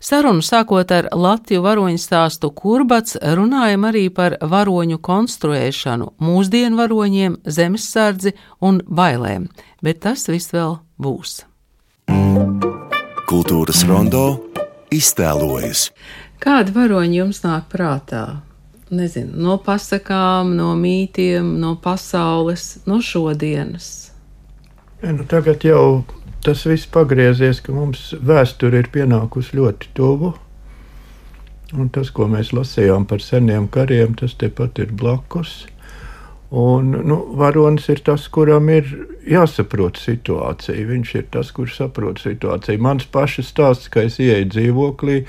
Sarunu 0.02 0.42
sākot 0.42 0.90
ar 0.90 1.12
Latviju 1.14 1.62
varoņu 1.70 2.02
stāstu 2.02 2.50
kurbats, 2.50 3.20
runājam 3.22 3.86
arī 3.94 4.08
par 4.10 4.40
varoņu 4.42 4.98
konstruēšanu, 5.06 6.16
mūsdienu 6.18 6.82
varoņiem, 6.82 7.42
zemesardzi 7.46 8.34
un 8.58 8.82
bailēm, 8.90 9.52
bet 9.86 10.02
tas 10.08 10.26
viss 10.34 10.50
vēl 10.50 10.80
būs. 10.98 11.44
Kultūras 13.30 13.86
rondo 13.86 14.51
iztēlojas. 14.92 15.90
Kādi 16.42 16.74
varoņi 16.76 17.20
jums 17.22 17.42
nāk 17.46 17.68
prātā? 17.72 18.42
Nezinu, 18.92 19.38
no 19.40 19.56
pasakām, 19.64 20.56
no 20.58 20.74
mītiem, 20.76 21.54
no 21.62 21.78
pasaules, 21.80 22.82
no 22.90 23.00
šodienas. 23.00 24.12
Ja, 25.02 25.14
nu 25.16 25.24
tagad 25.26 25.64
jau 25.64 26.04
tas 26.44 26.66
viss 26.68 26.90
pagriezies, 26.92 27.62
ka 27.64 27.74
mums 27.74 28.12
vēsture 28.20 28.82
ir 28.82 28.90
pienākusi 28.92 29.56
ļoti 29.62 29.94
tuvu. 29.98 30.34
Un 31.72 31.88
tas, 31.94 32.10
ko 32.12 32.28
mēs 32.28 32.52
lasījām 32.52 33.06
par 33.08 33.24
seniem 33.24 33.70
kariem, 33.72 34.18
tas 34.20 34.36
tepat 34.36 34.82
ir 34.84 34.92
blakus. 34.92 35.62
Un, 36.52 36.90
nu, 37.08 37.18
varonis 37.40 37.86
ir 37.94 38.02
tas, 38.04 38.26
kuram 38.28 38.68
ir 38.74 38.90
jāsaprot 39.24 39.96
situācija. 40.02 40.84
Viņš 40.90 41.14
ir 41.16 41.28
tas, 41.32 41.52
kurš 41.56 41.78
saprot 41.80 42.20
situāciju. 42.20 42.82
Mans 42.84 43.08
pašs 43.08 43.54
stāsts, 43.54 43.88
ka 43.92 44.04
es 44.10 44.20
ieeju 44.20 44.50
dzīvoklī, 44.52 45.22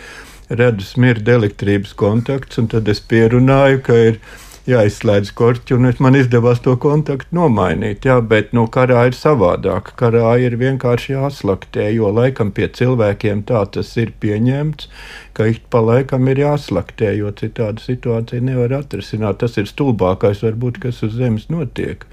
redzu 0.50 0.88
smirdu 0.88 1.36
elektrības 1.36 1.94
kontakts, 1.94 2.58
un 2.58 2.66
tad 2.72 2.90
es 2.90 2.98
pierunāju, 3.06 3.84
ka 3.86 4.00
ir 4.08 4.18
ielikās 4.18 4.51
jāizslēdz 4.68 5.32
korķi, 5.38 5.74
un 5.76 5.88
man 6.04 6.16
izdevās 6.18 6.60
to 6.62 6.74
kontaktu 6.80 7.34
nomainīt. 7.36 8.06
Jā, 8.06 8.20
bet 8.20 8.52
nu, 8.56 8.66
karā 8.70 9.06
ir 9.10 9.16
savādāk. 9.18 9.92
Karā 9.98 10.36
ir 10.42 10.56
vienkārši 10.60 11.16
jāslaktē, 11.16 11.88
jo 11.94 12.12
laikam 12.14 12.52
pie 12.54 12.68
cilvēkiem 12.68 13.42
tā 13.48 13.64
tas 13.74 13.90
ir 13.98 14.14
pieņemts, 14.22 14.88
ka 15.34 15.48
ik 15.50 15.66
pa 15.72 15.82
laikam 15.82 16.30
ir 16.30 16.44
jāslaktē, 16.44 17.10
jo 17.18 17.32
citādi 17.38 17.82
situācija 17.82 18.44
nevar 18.44 18.78
atrisināt. 18.82 19.40
Tas 19.42 19.58
ir 19.58 19.68
stulbākais, 19.70 20.44
varbūt, 20.46 20.80
kas 20.86 21.02
uz 21.02 21.18
zemes 21.18 21.50
notiek. 21.50 22.06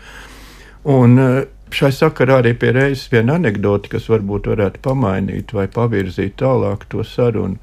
Un, 0.83 1.17
eh, 1.19 1.45
Šai 1.69 1.91
sakarā 1.93 2.39
arī 2.41 2.55
pie 2.57 2.71
reizes 2.73 3.11
viena 3.11 3.35
anekdote, 3.37 3.91
kas 3.93 4.07
varbūt 4.09 4.47
varētu 4.49 4.81
pamainīt 4.81 5.51
vai 5.53 5.67
pavirzīt 5.69 6.39
tālāk 6.41 6.87
to 6.89 7.03
sarunu. 7.05 7.59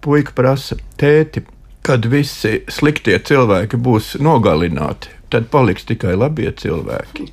Puika 0.00 0.32
prasa, 0.32 0.78
tēti, 0.96 1.44
kad 1.82 2.06
visi 2.06 2.60
sliktie 2.70 3.18
cilvēki 3.18 3.80
būs 3.80 4.14
nogalināti, 4.22 5.10
tad 5.32 5.50
paliks 5.52 5.88
tikai 5.88 6.14
labie 6.18 6.52
cilvēki. 6.54 7.28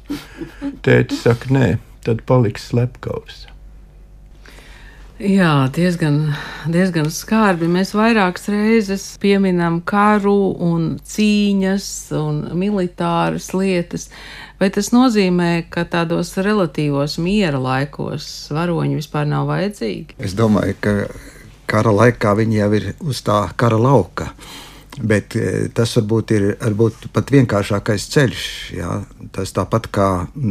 Tēti 0.86 1.20
saka, 1.20 1.54
nē, 1.54 1.70
tad 2.06 2.26
paliks 2.30 2.70
slepkavs. 2.72 3.46
Jā, 5.20 5.68
diezgan, 5.76 6.30
diezgan 6.72 7.10
skarbi. 7.12 7.68
Mēs 7.68 7.90
vairākas 7.92 8.48
reizes 8.54 9.04
pieminam 9.20 9.82
karu 9.84 10.54
un 10.64 10.94
cīņas 11.04 11.88
un 12.16 12.38
militāras 12.56 13.50
lietas. 13.52 14.08
Vai 14.64 14.70
tas 14.72 14.94
nozīmē, 14.96 15.66
ka 15.72 15.84
tādos 15.92 16.32
relatīvos 16.40 17.18
miera 17.20 17.60
laikos 17.60 18.48
varoņi 18.56 18.96
vispār 19.02 19.28
nav 19.28 19.52
vajadzīgi? 19.52 20.16
Es 20.24 20.38
domāju, 20.40 20.78
ka 20.80 20.96
kara 21.70 21.94
laikā 21.94 22.34
viņi 22.40 22.60
jau 22.60 22.72
ir 22.80 22.90
uz 23.06 23.22
tā 23.26 23.44
kara 23.60 23.80
lauka. 23.80 24.32
Bet 25.00 25.36
e, 25.40 25.70
tas 25.76 25.94
varbūt 25.96 26.34
ir 26.36 26.48
varbūt 26.60 27.10
pat 27.16 27.32
vienkāršākais 27.32 28.08
ceļš. 28.14 28.46
Jā. 28.76 28.96
Tas 29.36 29.54
tāpat 29.56 29.88
kā 29.94 30.10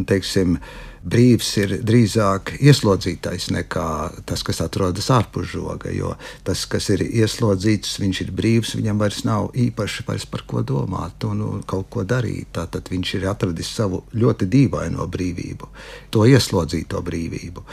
teiksim, 0.09 0.57
brīvs 1.03 1.51
ir 1.63 1.75
drīzāk 1.87 2.55
ieslodzītais 2.59 3.49
nekā 3.55 3.89
tas, 4.29 4.43
kas 4.47 4.63
atrodas 4.65 5.11
ārpus 5.15 5.51
žoga. 5.53 5.93
Jo 5.95 6.15
tas, 6.47 6.65
kas 6.71 6.89
ir 6.95 7.05
ieslodzīts, 7.07 7.99
viņš 8.03 8.23
ir 8.25 8.33
brīvs, 8.35 8.75
viņam 8.79 9.01
vairs 9.03 9.23
nav 9.29 9.51
īpaši 9.55 10.07
vairs 10.09 10.27
par 10.31 10.45
ko 10.49 10.63
domāt 10.67 11.25
un, 11.29 11.43
un 11.45 11.65
kaut 11.69 11.89
ko 11.93 12.05
darīt. 12.09 12.51
Tātad 12.59 12.91
viņš 12.91 13.15
ir 13.19 13.29
atradis 13.31 13.71
savu 13.79 14.03
ļoti 14.19 14.49
dīvaino 14.51 15.07
brīvību, 15.11 15.71
to 16.15 16.27
ieslodzīto 16.29 17.03
brīvību. 17.05 17.65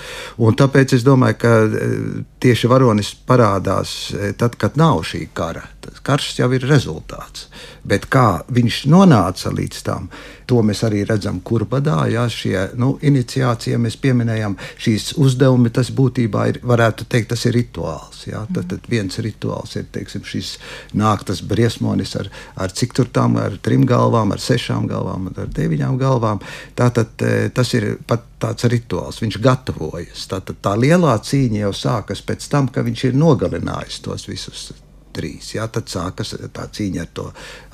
Un 0.45 0.57
tāpēc 0.57 0.97
es 0.97 1.05
domāju, 1.05 1.39
ka 1.41 1.53
e, 1.65 1.89
tieši 2.43 2.71
varonis 2.71 3.13
parādās 3.27 3.95
e, 4.13 4.33
tad, 4.37 4.59
kad 4.59 4.77
nav 4.79 5.03
šī 5.07 5.25
kara. 5.35 5.63
Karš 6.05 6.31
jau 6.39 6.49
ir 6.55 6.65
rezultāts. 6.69 7.49
Bet 7.85 8.07
kā 8.09 8.41
viņš 8.49 8.85
nonāca 8.89 9.51
līdz 9.53 9.81
tam, 9.85 10.09
to 10.49 10.61
mēs 10.65 10.81
arī 10.85 11.03
redzam 11.05 11.39
kurbadā. 11.45 11.97
Jā, 12.09 12.25
šie 12.31 12.55
nu, 12.81 12.95
iniciācija, 13.05 13.79
mēs 13.81 13.97
pieminējam 14.01 14.57
šīs 14.81 15.11
uzdevumi, 15.21 15.71
tas 15.73 15.91
būtībā 15.95 16.47
ir, 16.51 16.59
varētu 16.65 17.07
teikt, 17.09 17.31
tas 17.33 17.45
ir 17.49 17.57
rituāls. 17.57 18.23
Jā, 18.29 18.45
tad, 18.53 18.69
tad 18.71 18.89
viens 18.89 19.19
rituāls 19.21 19.75
ir, 19.79 19.87
teiksim, 19.93 20.25
šis 20.25 20.55
nāktas 20.97 21.43
briesmonis 21.45 22.15
ar, 22.21 22.31
ar 22.61 22.73
cik 22.73 22.95
tur 22.97 23.11
tam, 23.13 23.37
ar 23.41 23.57
trim 23.65 23.85
galvām, 23.89 24.33
ar 24.33 24.41
sešām 24.41 24.89
galvām, 24.89 25.29
ar 25.35 25.51
deviņām 25.53 25.99
galvām. 26.01 26.41
Tātad 26.77 27.25
e, 27.25 27.35
tas 27.55 27.73
ir 27.77 27.95
pat 28.07 28.25
tāds 28.41 28.69
rituāls, 28.71 29.21
viņš 29.23 29.41
gatavojas. 29.43 30.25
Tātad 30.31 30.61
tā 30.65 30.73
lielā 30.79 31.17
cīņa 31.21 31.67
jau 31.67 31.75
sākas 31.85 32.25
pēc 32.25 32.49
tam, 32.51 32.69
ka 32.73 32.85
viņš 32.85 33.09
ir 33.09 33.21
nogalinājis 33.21 34.01
tos 34.05 34.29
visus 34.29 34.71
trīs. 35.15 35.53
Jā, 35.55 35.67
tad 35.71 35.89
sākas 35.91 36.35
tā 36.55 36.67
cīņa 36.75 37.03
ar 37.05 37.09
to, 37.15 37.25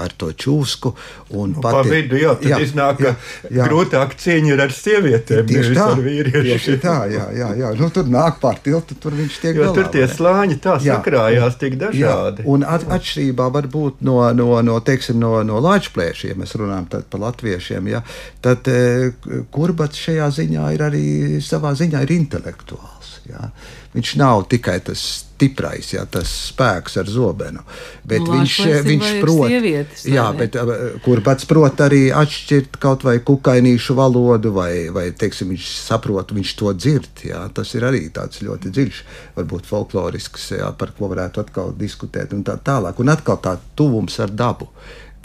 ar 0.06 0.16
to 0.20 0.32
čūsku. 0.44 0.94
Un 1.38 1.56
nu, 1.56 1.64
pati, 1.64 1.78
pa 1.78 1.84
vidu, 1.88 2.20
jā, 2.20 2.36
tad 2.40 2.54
jā, 2.54 2.60
iznāk, 2.66 3.02
jā, 3.06 3.14
jā. 3.50 3.68
grūtāk 3.70 4.16
cīņa 4.22 4.54
ir 4.54 4.64
ar 4.66 4.76
sievietēm, 4.76 5.44
tieši 5.50 5.78
tā, 5.78 5.88
ar 5.96 6.04
vīriešiem. 6.06 6.80
Tā, 6.84 6.98
jā, 7.12 7.26
jā, 7.38 7.50
jā. 7.62 7.72
Nu, 7.80 7.90
tur 7.94 8.10
nāk 8.12 8.40
pār 8.44 8.62
tiltu, 8.64 8.98
tur 9.02 9.18
viņš 9.18 9.40
tiek 9.44 9.58
jo, 9.58 9.66
galā. 9.66 9.76
Tur 9.80 9.92
tie 9.96 10.06
slāņi 10.12 10.60
tā 10.64 10.78
jā, 10.84 10.98
sakrājās 11.00 11.58
tik 11.62 11.78
dažādi. 11.82 12.46
Jā, 12.46 12.52
un 12.54 12.66
at, 12.68 12.86
atšķirībā 12.98 13.50
varbūt 13.58 14.06
no, 14.08 14.20
no, 14.38 14.50
no, 14.66 14.78
teiksim, 14.86 15.20
no, 15.22 15.38
no 15.48 15.62
lāčplēšiem, 15.64 16.42
mēs 16.42 16.56
runājam 16.60 16.90
par 16.92 17.26
latviešiem, 17.26 17.92
ja, 17.92 18.04
tad 18.44 18.68
e, 18.72 19.12
kurbats 19.54 20.02
šajā 20.06 20.30
ziņā 20.42 20.72
ir 20.76 20.86
arī 20.88 21.06
savā 21.46 21.74
ziņā 21.78 22.06
ir 22.06 22.16
intelektuāls. 22.20 23.20
Ja. 23.30 23.52
Viņš 23.96 24.16
nav 24.20 24.46
tikai 24.52 24.80
tas 24.86 25.04
stiprais, 25.42 25.90
jā, 25.96 26.04
tas 26.06 26.30
spēks 26.52 27.00
ar 27.02 27.10
zobenu. 27.10 27.64
Bet 28.06 28.22
nu, 28.22 28.36
viņš, 28.36 28.56
viņš 28.86 29.10
prot, 29.24 29.48
sievietes, 29.50 30.06
jā, 30.06 30.28
bet, 30.38 30.58
kur 31.06 31.22
pats 31.26 31.48
prot 31.50 31.82
arī 31.82 32.04
atšķirt 32.14 32.78
kaut 32.82 33.06
vai 33.08 33.18
kukainīšu 33.26 33.98
valodu, 33.98 34.54
vai, 34.54 34.72
vai 34.94 35.08
teiksim, 35.18 35.50
viņš 35.56 35.70
saprot, 35.82 36.34
viņš 36.36 36.56
to 36.62 36.74
dzird. 36.78 37.26
Jā, 37.26 37.44
tas 37.56 37.74
ir 37.78 37.88
arī 37.88 38.06
tāds 38.14 38.44
ļoti 38.46 38.74
dziļš, 38.76 39.04
varbūt 39.40 39.70
folklorisks, 39.70 40.52
jā, 40.60 40.70
par 40.78 40.94
ko 40.98 41.10
varētu 41.12 41.46
atkal 41.46 41.74
diskutēt 41.78 42.36
un 42.38 42.46
tā 42.46 42.60
tālāk. 42.62 43.02
Un 43.02 43.14
atkal 43.14 43.42
tā 43.42 43.58
tuvums 43.80 44.20
ar 44.22 44.30
dabu 44.30 44.70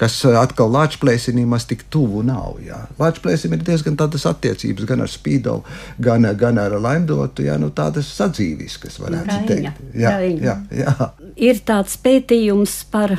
kas 0.00 0.18
eh, 0.24 0.36
atkal 0.38 0.70
Latvijas 0.72 1.28
maz 1.48 1.66
tik 1.68 1.84
tuvu 1.90 2.22
nav. 2.22 2.58
Latvijas 2.98 3.44
ir 3.44 3.56
diezgan 3.56 3.96
tādas 3.96 4.26
attiecības 4.28 4.88
gan 4.88 5.04
ar 5.04 5.12
Spīdovu, 5.12 5.64
gan, 5.98 6.28
gan 6.38 6.58
ar 6.58 6.76
Laimdotu, 6.80 7.46
jā, 7.46 7.56
nu, 7.60 7.70
tādas 7.70 8.10
sadzīviskas, 8.16 9.00
varētu 9.02 9.32
Raiņa. 9.32 9.46
teikt. 9.48 9.80
Jā, 9.94 10.18
jā, 10.20 10.58
jā. 10.70 11.10
Ir 11.36 11.64
tāds 11.66 11.96
pētījums 12.00 12.84
par 12.92 13.18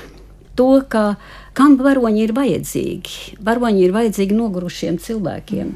to, 0.58 0.70
ka 0.90 1.16
kam 1.58 1.78
varoņi 1.82 2.24
ir 2.28 2.34
vajadzīgi. 2.38 3.42
Varoņi 3.46 3.84
ir 3.86 3.94
vajadzīgi 3.96 4.38
nogurušiem 4.38 5.02
cilvēkiem. 5.02 5.76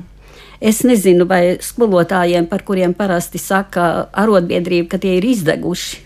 Es 0.62 0.84
nezinu, 0.86 1.26
vai 1.26 1.58
skolotājiem, 1.58 2.46
par 2.50 2.62
kuriem 2.62 2.94
parasti 2.94 3.42
saka 3.42 4.08
arotbiedrība, 4.14 4.92
ka 4.92 5.00
tie 5.02 5.16
ir 5.18 5.26
izdeguši, 5.26 6.04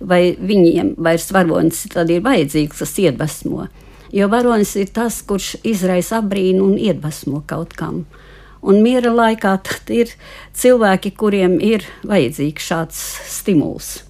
vai 0.00 0.32
viņiem 0.36 0.94
vairs 0.96 1.28
varonis 1.32 1.84
ir 1.92 2.24
vajadzīgs, 2.24 2.78
kas 2.80 2.94
iedvesmo. 3.04 3.68
Jo 4.12 4.28
varonis 4.28 4.74
ir 4.76 4.90
tas, 4.92 5.22
kurš 5.24 5.54
izraisa 5.64 6.18
apbrīnu 6.20 6.66
un 6.66 6.76
iedvesmo 6.76 7.40
kaut 7.48 7.72
kam. 7.78 8.04
Un 8.62 8.82
miera 8.84 9.10
laikā 9.10 9.56
ir 9.90 10.12
cilvēki, 10.54 11.14
kuriem 11.16 11.56
ir 11.58 11.86
vajadzīgs 12.06 12.68
šāds 12.68 13.00
stimuls. 13.32 14.02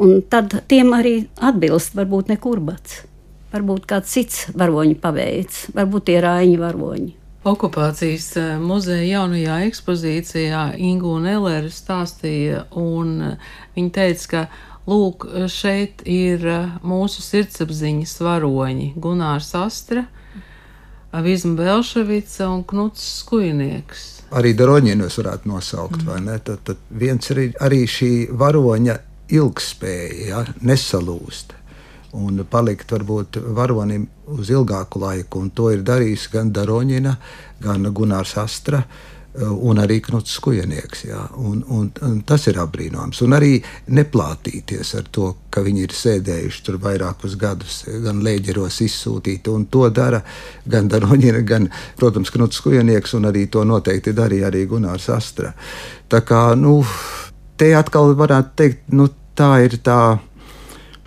Un 0.00 0.22
tad 0.32 0.62
tiem 0.72 0.94
arī 0.96 1.14
atbilst 1.36 1.92
varbūt 1.94 2.32
ne 2.32 2.40
kurbats, 2.40 3.02
varbūt 3.52 3.84
kāds 3.86 4.16
cits 4.16 4.46
varoņu 4.56 4.96
paveids, 5.02 5.66
varbūt 5.76 6.08
tie 6.08 6.20
rāņu 6.24 6.60
varoņi. 6.62 7.10
Okupācijas 7.40 8.26
eh, 8.36 8.48
muzeja 8.60 9.04
jaunajā 9.04 9.54
ekspozīcijā 9.70 10.64
Ingu 10.76 11.14
un 11.16 11.28
Elere 11.28 11.70
stāstīja, 11.72 12.66
un 12.76 13.14
eh, 13.30 13.46
viņa 13.76 13.94
teica, 13.96 14.26
ka 14.32 14.42
Lūk, 14.88 15.26
šeit 15.52 16.00
ir 16.08 16.46
eh, 16.48 16.70
mūsu 16.86 17.20
sirdsapziņas 17.24 18.14
varoņi- 18.24 18.94
Gunārs 19.04 19.52
Astra, 19.58 20.06
Vizma 21.10 21.56
Belševica 21.58 22.48
un 22.48 22.62
Knuts 22.64 23.02
Skujnieks. 23.18 24.08
Arī 24.30 24.54
Daroņienus 24.54 25.18
varētu 25.18 25.50
nosaukt, 25.50 26.04
mm. 26.04 26.06
vai 26.06 26.20
ne? 26.22 26.38
Tad, 26.38 26.62
tad 26.64 26.82
viens 26.90 27.32
ir 27.34 27.40
arī 27.60 27.82
šī 27.90 28.12
varoņa 28.30 28.96
ilgspēja, 29.34 30.28
ja? 30.30 30.44
nesalūst 30.62 31.56
un 32.14 32.40
palikt 32.50 32.90
varbūt 32.90 33.40
varonim 33.54 34.06
uz 34.30 34.50
ilgāku 34.50 35.02
laiku. 35.02 35.42
Un 35.42 35.50
to 35.54 35.68
ir 35.74 35.82
darījis 35.86 36.28
gan 36.32 36.54
Daroņina, 36.54 37.16
gan 37.62 37.90
Gunārs 37.94 38.36
Astra. 38.38 38.80
Uh, 38.80 39.09
un 39.38 39.78
arī 39.78 40.00
Knuts 40.02 40.34
Skujenieks. 40.38 41.04
Jā, 41.06 41.20
un, 41.38 41.62
un, 41.70 41.90
un 42.06 42.16
tas 42.26 42.46
ir 42.50 42.58
apbrīnojams. 42.60 43.20
Un 43.26 43.36
arī 43.36 43.52
neplātīties 43.94 44.94
ar 44.98 45.06
to, 45.14 45.30
ka 45.50 45.62
viņi 45.66 45.84
ir 45.86 45.94
sēdējuši 45.96 46.64
tur 46.66 46.80
vairākus 46.82 47.36
gadus, 47.40 47.82
gan 48.04 48.22
lēģeros 48.26 48.80
izsūtīti, 48.86 49.52
un 49.54 49.68
to 49.70 49.86
dara 49.94 50.22
gan 50.70 50.90
Daroņina, 50.90 51.44
gan, 51.46 51.70
protams, 52.00 52.32
Knuts 52.34 52.60
Skujenieks, 52.60 53.14
un 53.18 53.30
arī 53.30 53.46
to 53.52 53.64
noteikti 53.68 54.16
darīja 54.16 54.50
arī 54.50 54.66
Gunārs 54.70 55.08
Astra. 55.14 55.54
Tā 56.10 56.24
kā, 56.26 56.50
nu, 56.58 56.80
te 57.60 57.72
atkal 57.78 58.16
varētu 58.18 58.56
teikt, 58.58 58.86
nu, 58.96 59.08
tā 59.38 59.54
ir 59.64 59.78
tā 59.84 60.18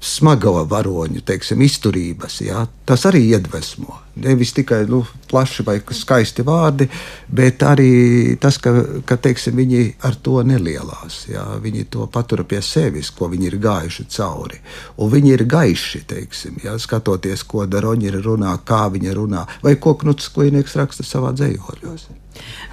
smago 0.03 0.57
varoņu 0.69 1.23
teiksim, 1.25 1.61
izturības. 1.63 2.41
Jā, 2.43 2.65
tas 2.85 3.05
arī 3.07 3.23
iedvesmo. 3.31 3.99
Nevis 4.23 4.51
tikai 4.53 4.83
nu, 4.89 4.99
plaši 5.31 5.63
vai 5.65 5.77
skaisti 5.81 6.43
vārdi, 6.45 6.85
bet 7.33 7.63
arī 7.65 8.35
tas, 8.41 8.59
ka, 8.61 8.73
ka 9.07 9.17
teiksim, 9.17 9.55
viņi 9.57 9.83
ar 10.05 10.17
to 10.21 10.43
nelielās. 10.45 11.23
Jā, 11.31 11.45
viņi 11.63 11.87
to 11.93 12.07
patur 12.13 12.43
pie 12.49 12.61
sevis, 12.61 13.09
ko 13.15 13.31
viņi 13.31 13.49
ir 13.49 13.57
gājuši 13.63 14.07
cauri. 14.17 14.59
Un 15.01 15.13
viņi 15.13 15.33
ir 15.37 15.45
gaiši, 15.49 16.03
teiksim, 16.09 16.59
jā, 16.65 16.75
skatoties, 16.81 17.45
ko 17.47 17.65
Daroņi 17.65 18.13
runā, 18.19 18.57
kā 18.67 18.85
viņi 18.93 19.15
runā, 19.17 19.47
vai 19.63 19.77
ko 19.81 19.95
Knuts 20.03 20.29
Klīnieks 20.35 20.77
raksta 20.77 21.07
savā 21.07 21.33
dzējoļos. 21.37 22.11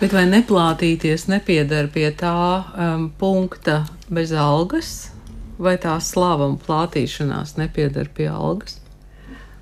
Bet 0.01 0.13
vai 0.17 0.25
neplātīties 0.29 1.27
nepiedara 1.29 1.89
pie 1.93 2.09
tā 2.17 2.35
um, 2.57 3.09
punkta 3.21 3.85
bez 4.09 4.33
algas? 4.33 5.11
Vai 5.61 5.77
tā 5.81 5.95
slava 6.03 6.49
un 6.49 6.59
plātīšanās 6.61 7.57
nepiedara 7.61 8.09
pie 8.17 8.29
algas? 8.33 8.79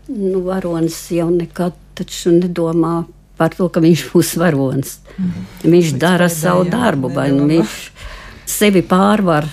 Nu, 0.09 0.41
varonis 0.47 0.97
jau 1.13 1.29
nekad 1.35 1.77
nedomā 1.99 3.05
par 3.39 3.55
to, 3.55 3.69
ka 3.69 3.81
viņš 3.83 4.05
būs 4.13 4.37
varonis. 4.39 4.99
Mhm. 5.17 5.47
Viņš 5.65 5.91
Līdz 5.93 5.99
dara 5.99 6.29
pēdējā, 6.29 6.41
savu 6.41 6.69
darbu, 6.71 7.11
vai 7.15 7.31
nu 7.35 7.47
viņš 7.51 7.75
sevi 8.47 8.83
pārvar. 8.83 9.49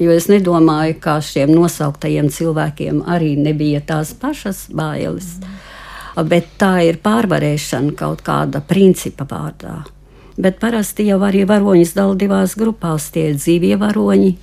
Jo 0.00 0.10
es 0.10 0.26
nedomāju, 0.26 0.96
ka 1.00 1.20
šiem 1.20 1.52
nosauktajiem 1.52 2.30
cilvēkiem 2.32 3.02
arī 3.06 3.36
nebija 3.36 3.82
tās 3.84 4.14
pašas 4.14 4.68
bailes. 4.72 5.36
Mhm. 5.38 6.28
Bet 6.28 6.56
tā 6.58 6.74
ir 6.88 6.98
pārvarēšana 7.02 7.94
kaut 7.96 8.22
kāda 8.22 8.60
principa 8.60 9.24
vārdā. 9.24 9.82
Bet 10.36 10.58
parasti 10.60 11.06
jau 11.06 11.18
arī 11.24 11.44
varoņus 11.48 11.92
dala 11.94 12.16
divās 12.16 12.56
grupās. 12.56 13.10
Tie 13.12 13.32
dzīvie 13.36 13.76
varoņi, 13.80 14.36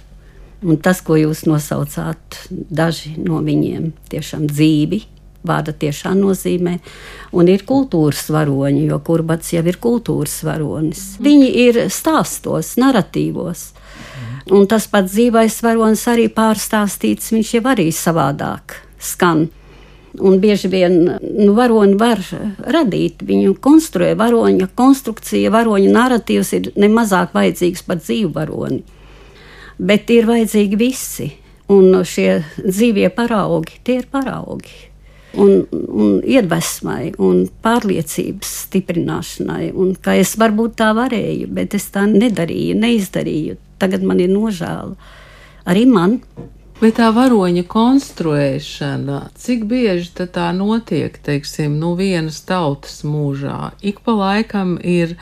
Un 0.60 0.76
tas, 0.84 1.00
ko 1.00 1.16
jūs 1.16 1.46
nosaucāt, 1.48 2.42
daži 2.52 3.14
no 3.24 3.40
viņiem 3.46 3.94
tiešām 4.12 4.50
dzīvi. 4.50 5.06
Vārda 5.48 5.72
tiešām 5.72 6.18
nozīmē, 6.20 6.74
un 7.32 7.48
ir 7.48 7.62
kultūras 7.64 8.26
varoņi, 8.28 8.82
jo 8.90 8.98
kurbats 9.08 9.54
jau 9.54 9.62
ir 9.72 9.78
kultūras 9.80 10.42
varonis. 10.44 11.14
Viņi 11.24 11.48
ir 11.64 11.80
stāstos, 11.96 12.74
narratīvos. 12.76 13.70
Un 14.52 14.68
tas 14.68 14.90
pats 14.92 15.14
dzīvais 15.14 15.62
varonis 15.64 16.04
arī 16.12 16.28
pārstāstīts, 16.36 17.32
viņš 17.32 17.54
jau 17.56 17.64
arī 17.72 17.88
savādāk 17.96 18.82
skan. 19.00 19.48
Un 20.20 20.40
bieži 20.44 20.68
vien 20.68 21.00
nu, 21.08 21.54
varoni 21.56 21.96
var 21.96 22.20
radīt, 22.76 23.24
viņu 23.24 23.56
konstruē 23.64 24.18
varoņa 24.20 24.74
konstrukcija, 24.76 25.56
varoņa 25.56 25.96
narratīvs 25.96 26.56
ir 26.58 26.72
nemazāk 26.76 27.32
vajadzīgs 27.38 27.88
par 27.88 28.04
dzīvu 28.04 28.36
varoni 28.36 28.84
bet 29.80 30.12
ir 30.14 30.30
vajadzīgi 30.30 30.80
visi. 30.80 31.32
Un 31.70 31.94
šie 32.06 32.40
dzīvie 32.60 33.12
paraugi, 33.14 33.82
tie 33.86 34.00
ir 34.02 34.08
paraugi. 34.12 34.90
un, 35.38 35.66
un 35.70 36.20
iedvesmai 36.26 37.14
un 37.22 37.44
pārliecības 37.64 38.54
stiprināšanai. 38.66 39.72
Un 39.78 39.94
kā 40.02 40.18
es 40.20 40.36
varbūt 40.40 40.80
tā 40.82 40.92
varēju, 40.98 41.50
bet 41.54 41.76
es 41.78 41.90
tā 41.94 42.08
nedarīju, 42.10 42.78
neizdarīju. 42.80 43.60
Tagad 43.80 44.06
man 44.06 44.22
ir 44.24 44.32
nožēla. 44.34 44.96
Arī 45.70 45.86
man. 45.90 46.20
Bet 46.80 46.96
tā 46.96 47.10
varoņa 47.12 47.66
konstruēšana, 47.68 49.20
cik 49.36 49.66
bieži 49.68 50.28
tā 50.32 50.48
notiek, 50.56 51.18
teiksim, 51.26 51.76
nu 51.76 51.92
vienas 52.00 52.40
tautas 52.48 53.02
mūžā? 53.04 53.74
Ik 53.84 54.00
pa 54.06 54.16
laikam 54.16 54.78
ir 54.80 55.18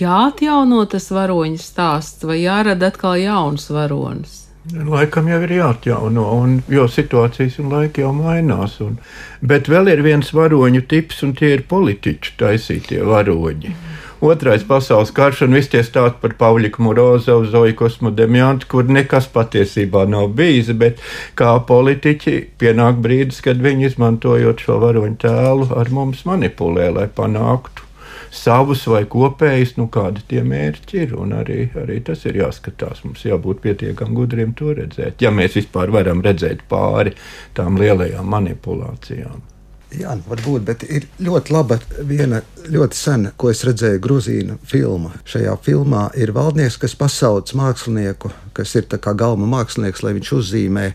jāatjauno 0.00 0.84
tas 0.90 1.10
varoņa 1.12 1.60
stāsts 1.60 2.24
vai 2.28 2.42
jārada 2.42 2.92
atkal 2.92 3.18
jauns 3.20 3.68
varonis? 3.72 4.38
Laikam 4.72 5.26
jau 5.26 5.40
ir 5.42 5.56
jāatjauno, 5.56 6.24
un, 6.38 6.52
jo 6.70 6.84
situācijas 6.86 7.56
un 7.58 7.72
laiki 7.72 8.04
jau 8.04 8.12
mainās. 8.14 8.76
Un, 8.84 9.00
bet 9.42 9.66
vēl 9.66 9.90
ir 9.90 10.04
viens 10.06 10.30
varoņu 10.30 10.84
tips, 10.86 11.24
un 11.26 11.34
tie 11.34 11.56
ir 11.56 11.64
politiķu 11.66 12.36
taisītie 12.38 13.00
varoņi. 13.02 13.74
Otrais 14.22 14.62
pasaules 14.62 15.10
karš 15.10 15.40
un 15.48 15.56
viss 15.58 15.72
tie 15.72 15.82
stāsti 15.82 16.22
par 16.22 16.36
Pāviliku 16.38 16.84
Morozovu, 16.86 17.48
Zoju 17.50 17.74
Kosmodemjantu, 17.80 18.70
kur 18.70 18.86
nekas 18.86 19.26
patiesībā 19.34 20.06
nav 20.06 20.30
bijis, 20.38 20.70
bet 20.78 21.02
kā 21.34 21.56
politiķi 21.66 22.38
pienāk 22.62 23.02
brīdis, 23.02 23.42
kad 23.42 23.58
viņi 23.58 23.90
izmantojot 23.90 24.62
šo 24.62 24.78
varoņu 24.84 25.18
tēlu 25.26 25.72
ar 25.74 25.90
mums 25.90 26.22
manipulē, 26.28 26.92
lai 26.94 27.10
panāktu 27.10 27.90
savus 28.32 28.86
vai 28.88 29.04
kopējus, 29.12 29.76
nu, 29.78 29.88
kādi 29.92 30.24
tie 30.30 30.42
mērķi 30.46 31.04
ir. 31.04 31.14
Arī, 31.38 31.60
arī 31.78 32.00
tas 32.06 32.24
ir 32.28 32.40
jāskatās. 32.40 33.04
Mums 33.06 33.24
jābūt 33.28 33.62
pietiekami 33.64 34.16
gudriem 34.16 34.56
to 34.58 34.74
redzēt. 34.78 35.22
Ja 35.22 35.32
mēs 35.34 35.58
vispār 35.60 35.92
varam 35.94 36.24
redzēt 36.24 36.64
pāri 36.72 37.14
tām 37.56 37.78
lielajām 37.80 38.28
manipulācijām. 38.32 39.51
Jā, 39.92 40.14
nu, 40.16 40.24
varbūt, 40.24 40.62
bet 40.64 40.84
ir 40.88 41.04
ļoti 41.20 41.52
laba 41.52 41.76
viena 42.08 42.40
ļoti 42.72 42.96
sena, 42.96 43.32
ko 43.36 43.50
es 43.50 43.60
redzēju 43.66 44.00
Grūzīnu 44.02 44.56
filmā. 44.68 45.10
Šajā 45.28 45.52
filmā 45.64 46.06
ir 46.16 46.32
valdnieks, 46.32 46.78
kas 46.80 46.94
pasauc 46.96 47.52
mākslinieku, 47.58 48.30
kas 48.56 48.72
ir 48.78 48.86
kā 48.88 49.12
galma 49.18 49.48
mākslinieks, 49.50 50.04
lai 50.04 50.14
viņš 50.16 50.32
uzzīmē 50.38 50.86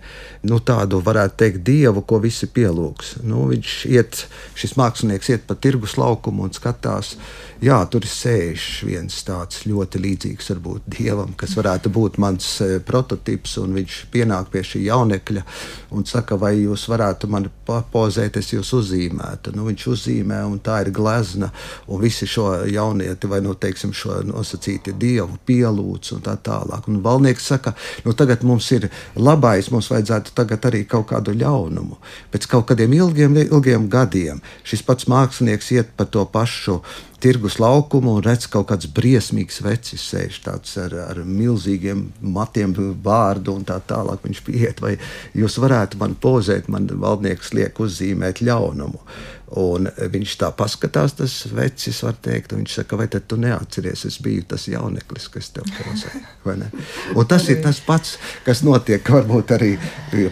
nu, 0.50 0.58
tādu, 0.66 1.02
varētu 1.06 1.38
teikt, 1.44 1.62
dievu, 1.68 2.02
ko 2.08 2.22
visi 2.24 2.50
pielūgs. 2.50 3.18
Nu, 3.28 3.46
viņš 3.52 3.76
iet, 3.92 4.24
šis 4.58 4.78
mākslinieks 4.80 5.34
iet 5.36 5.46
pa 5.50 5.58
tirgus 5.60 5.98
laukumu 6.02 6.48
un 6.48 6.56
skatās 6.58 7.16
jā, 7.64 7.78
tur 7.90 8.06
sēž 8.06 8.66
viens 8.88 9.16
tāds 9.26 9.64
ļoti 9.68 10.02
līdzīgs 10.02 10.52
varbūt 10.54 10.88
dievam, 10.98 11.34
kas 11.38 11.56
varētu 11.58 11.92
būt 11.94 12.20
mans 12.22 12.50
e, 12.64 12.78
prototyps, 12.86 13.58
un 13.62 13.76
viņš 13.78 14.00
pienāk 14.14 14.52
pie 14.54 14.64
šī 14.66 14.84
jaunekļa 14.88 15.44
un 15.98 16.06
saka, 16.08 16.38
vai 16.40 16.56
jūs 16.60 16.88
varētu 16.92 17.30
man 17.32 17.50
pozēt, 17.92 18.38
es 18.42 18.54
jūs 18.54 18.74
uzzīmētu. 18.88 19.54
Nu, 19.56 19.66
viņš 19.68 19.86
uzzīmē, 19.92 20.40
un 20.48 20.60
tā 20.64 20.80
ir 20.86 20.92
glezna, 20.96 21.50
un 21.88 22.02
visi 22.02 22.28
šo 22.30 22.64
jaunieti 22.72 23.28
vai, 23.28 23.42
nu, 23.44 23.56
teiksim, 23.56 23.94
šo 23.94 24.22
nosacīti 24.28 24.96
dievu 24.98 25.38
pielūdz 25.48 26.16
un 26.16 26.24
tā 26.26 26.38
tālāk. 26.44 26.88
Un 26.88 27.02
valnieks 27.04 27.50
saka, 27.52 27.74
nu, 28.06 28.16
tagad 28.18 28.46
mums 28.48 28.70
ir 28.76 28.90
labais, 29.16 29.70
mums 29.74 29.92
vajadzētu 29.92 30.36
tagad 30.38 30.66
arī 30.70 30.86
kaut 30.88 31.10
kādu 31.12 31.36
ļaunumu. 31.38 32.00
Pēc 32.32 32.48
kaut 32.52 32.68
kādiem 32.72 32.96
ilgiem, 32.98 33.38
ilgiem 33.48 33.90
gadiem 33.92 34.42
šis 34.68 34.84
pats 34.88 35.08
mākslinieks 35.12 35.72
iet 35.76 35.94
pa 35.98 36.08
to 36.08 36.26
pašu 36.32 36.82
tirgus 37.20 37.58
laukumu 37.60 38.18
un 38.18 38.26
redz 38.26 38.46
kaut 38.52 38.68
kāds 38.72 38.90
briesmīgs 38.94 39.62
vecis, 39.66 40.04
sēž 40.12 40.42
tāds 40.46 40.76
ar, 40.82 40.94
ar 41.08 41.24
milzīgiem 41.26 42.04
matiem, 42.22 42.76
vārdu 43.04 43.56
un 43.58 43.66
tā 43.68 43.80
tālāk. 43.90 44.22
Viņš 44.26 44.44
pieiet, 44.46 44.84
vai 44.84 44.96
jūs 45.38 45.58
varētu 45.62 46.00
man 46.02 46.14
pozēt, 46.22 46.70
man 46.74 46.90
valdnieks 46.92 47.56
liek 47.58 47.82
uzzīmēt 47.82 48.44
ļaunumu. 48.46 49.02
Un 49.58 49.88
viņš 49.88 50.34
tā 50.42 50.50
paskatās, 50.52 51.14
tas 51.16 51.34
vecis, 51.56 52.02
var 52.04 52.18
teikt, 52.20 52.52
un 52.52 52.66
viņš 52.66 52.74
saka, 52.82 52.98
vai 53.00 53.08
tu 53.08 53.38
neatceries, 53.40 54.04
es 54.10 54.18
biju 54.22 54.44
tas 54.52 54.68
jauneklis, 54.68 55.30
kas 55.32 55.54
tev 55.56 55.70
pozēja. 55.78 56.26
Tas 57.28 57.48
ir 57.52 57.60
tas 57.64 57.80
pats, 57.84 58.16
kas 58.46 58.62
notiek, 58.64 59.08
varbūt 59.12 59.52
arī 59.56 59.74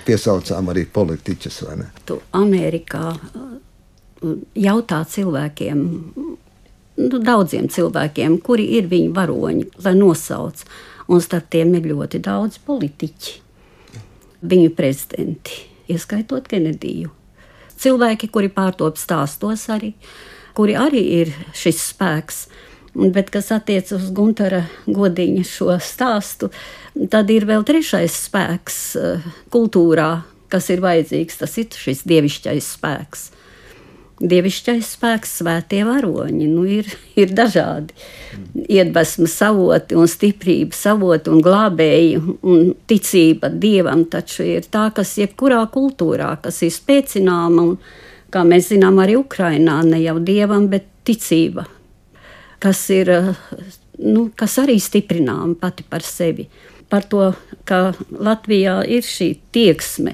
piesaucām 0.06 0.72
arī 0.72 0.86
politiķus. 0.92 1.62
Tu 2.08 2.18
Amerikā 2.36 3.14
jautā 4.56 5.02
cilvēkiem, 5.12 5.84
nu, 7.00 7.20
daudziem 7.20 7.68
cilvēkiem, 7.72 8.40
kuri 8.44 8.68
ir 8.80 8.90
viņu 8.92 9.14
varoņi, 9.16 9.66
lai 9.86 9.96
nosauc. 9.98 10.64
Un 11.12 11.22
starp 11.22 11.52
tiem 11.54 11.76
ir 11.78 11.90
ļoti 11.92 12.22
daudz 12.26 12.58
politiķi, 12.66 13.36
viņu 14.42 14.72
prezidenti, 14.74 15.60
ieskaitot 15.94 16.48
Kenediju. 16.50 17.12
Cilvēki, 17.78 18.32
kuri 18.34 18.50
pārtop 18.50 18.98
stāstos 18.98 19.68
arī, 19.70 19.92
kuri 20.58 20.78
arī 20.80 21.04
ir 21.22 21.34
šis 21.54 21.84
spēks. 21.92 22.46
Bet, 22.96 23.28
kas 23.28 23.52
attiecas 23.52 24.00
uz 24.00 24.12
Gunara 24.16 24.64
godiņa 24.88 25.44
šo 25.46 25.74
stāstu, 25.84 26.48
tad 27.12 27.30
ir 27.30 27.44
vēl 27.46 27.66
trešais 27.68 28.16
spēks 28.30 28.78
eh, 28.96 29.26
kultūrā, 29.52 30.24
kas 30.50 30.72
ir 30.72 30.80
vajadzīgs. 30.82 31.42
Tas 31.44 31.58
ir 31.60 31.76
šis 31.76 32.06
dievišķais 32.08 32.70
spēks 32.78 33.28
dievišķais 34.22 34.94
spēks, 34.96 35.34
svētie 35.42 35.82
varoņi. 35.88 36.48
Nu, 36.48 36.64
ir, 36.70 36.88
ir 37.20 37.34
dažādi 37.36 37.96
iedvesmas 38.72 39.36
savoti 39.36 39.98
un 40.00 40.10
stiprība 40.12 40.76
savoti 40.76 41.32
un 41.34 41.44
glābēji 41.44 42.20
un 42.48 42.74
ticība 42.88 43.52
dievam 43.52 44.06
taču 44.12 44.46
ir 44.48 44.68
tā, 44.72 44.88
kas 44.96 45.18
jebkurā 45.20 45.62
kultūrā, 45.74 46.32
kas 46.44 46.62
ir 46.66 46.74
spēcināma 46.76 47.70
un, 47.70 47.78
kā 48.32 48.44
mēs 48.48 48.72
zinām, 48.74 49.00
arī 49.04 49.18
Ukrainā 49.20 49.82
ne 49.88 50.02
jau 50.04 50.18
dievam, 50.24 50.70
bet 50.72 50.88
ticība, 51.08 51.68
kas 52.64 52.82
ir, 52.96 53.12
nu, 54.02 54.30
kas 54.36 54.58
arī 54.64 54.80
stiprinām 54.82 55.56
pati 55.60 55.86
par 55.88 56.04
sevi. 56.06 56.48
Par 56.90 57.08
to, 57.10 57.32
ka 57.66 57.96
Latvijā 58.12 58.80
ir 58.86 59.06
šī 59.06 59.32
tieksme 59.56 60.14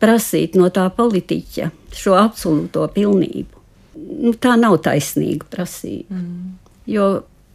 prasīt 0.00 0.56
no 0.58 0.70
tā 0.74 0.86
politiķa 0.96 1.70
šo 1.96 2.16
absolūto 2.18 2.86
pilnību. 2.94 3.64
Nu, 4.20 4.32
tā 4.32 4.56
nav 4.58 4.78
taisnīga 4.84 5.46
prasība. 5.52 6.16
Mm. 6.16 6.54
Jo 6.90 7.08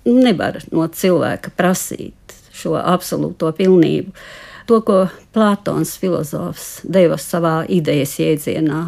nevar 0.05 0.59
no 0.71 0.85
cilvēka 0.87 1.53
prasīt 1.57 2.35
šo 2.55 2.75
absolūto 2.79 3.51
pilnību. 3.57 4.13
To, 4.65 4.79
ko 4.81 5.05
Platons 5.33 5.93
filozofs 6.01 6.79
deva 6.89 7.19
savā 7.21 7.59
idejas 7.69 8.15
jēdzienā, 8.17 8.81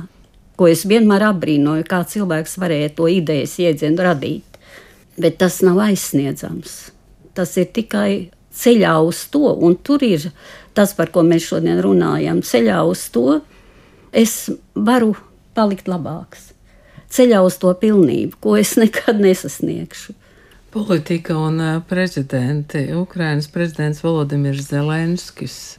ko 0.57 0.69
es 0.71 0.85
vienmēr 0.89 1.27
apbrīnoju, 1.27 1.85
kā 1.85 2.01
cilvēks 2.09 2.57
varēja 2.61 2.93
to 2.97 3.09
idejas 3.13 3.57
jēdzienu 3.61 4.05
radīt. 4.07 4.57
Bet 5.17 5.37
tas 5.41 5.59
nav 5.65 5.79
aizsniedzams. 5.85 6.79
Tas 7.37 7.53
ir 7.61 7.69
tikai 7.73 8.29
ceļā 8.57 8.95
uz 9.05 9.23
to, 9.33 9.51
un 9.53 9.77
tur 9.77 10.01
ir 10.05 10.29
tas, 10.77 10.93
par 10.97 11.11
ko 11.13 11.23
mēs 11.25 11.47
šodien 11.49 11.81
runājam. 11.83 12.43
Ceļā 12.45 12.83
uz 12.87 13.07
to 13.13 13.39
es 14.13 14.47
varu 14.75 15.15
palikt 15.57 15.89
labāks. 15.89 16.51
Ceļā 17.13 17.41
uz 17.45 17.57
to 17.61 17.73
pilnību, 17.81 18.37
ko 18.43 18.57
es 18.59 18.75
nekad 18.81 19.21
nesasniegšu. 19.23 20.15
Politika 20.77 21.37
un 21.39 21.61
uh, 21.63 21.75
prezidenti. 21.89 22.83
Ukrainas 22.93 23.47
prezidents 23.49 24.03
Volodimirs 24.03 24.67
Zelenskis. 24.69 25.77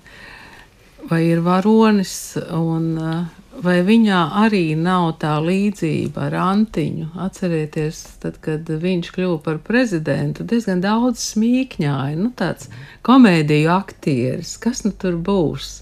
Vai 1.07 1.23
ir 1.31 1.41
varonis, 1.47 2.35
un 2.51 2.89
uh, 2.99 3.21
vai 3.63 3.79
viņā 3.87 4.19
arī 4.43 4.75
nav 4.79 5.13
tā 5.23 5.37
līdzība 5.45 6.27
ar 6.27 6.37
Antiņu? 6.43 7.13
Atcerieties, 7.23 8.03
tad, 8.23 8.41
kad 8.43 8.67
viņš 8.67 9.13
kļuva 9.15 9.39
par 9.47 9.63
prezidentu, 9.65 10.47
diezgan 10.49 10.83
daudz 10.83 11.23
smīkņāja, 11.33 12.19
nu 12.19 12.33
tāds 12.37 12.67
komēdiju 13.07 13.71
aktieris. 13.79 14.57
Kas 14.59 14.83
nu 14.85 14.93
tur 14.99 15.17
būs? 15.23 15.79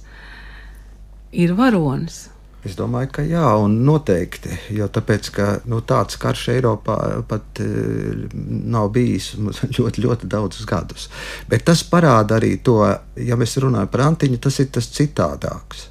Ir 1.32 1.56
varonis. 1.56 2.26
Es 2.66 2.74
domāju, 2.74 3.10
ka 3.14 3.22
jā, 3.22 3.44
un 3.62 3.76
noteikti. 3.86 4.50
Jo 4.74 4.88
tāpēc, 4.90 5.28
ka, 5.34 5.46
nu, 5.70 5.78
tāds 5.86 6.18
karš 6.18 6.48
Eiropā 6.56 6.96
pat 7.30 7.60
e, 7.62 7.68
nav 8.34 8.90
bijis 8.96 9.34
ļoti, 9.78 10.02
ļoti 10.02 10.30
daudzus 10.32 10.66
gadus. 10.68 11.08
Bet 11.50 11.66
tas 11.68 11.84
parāda 11.86 12.40
arī 12.40 12.56
to, 12.66 12.80
ja 13.22 13.38
mēs 13.38 13.58
runājam 13.62 13.92
par 13.92 14.06
Antiņu, 14.08 14.40
tas 14.42 14.58
ir 14.64 14.72
tas 14.74 14.90
citādāks. 14.98 15.88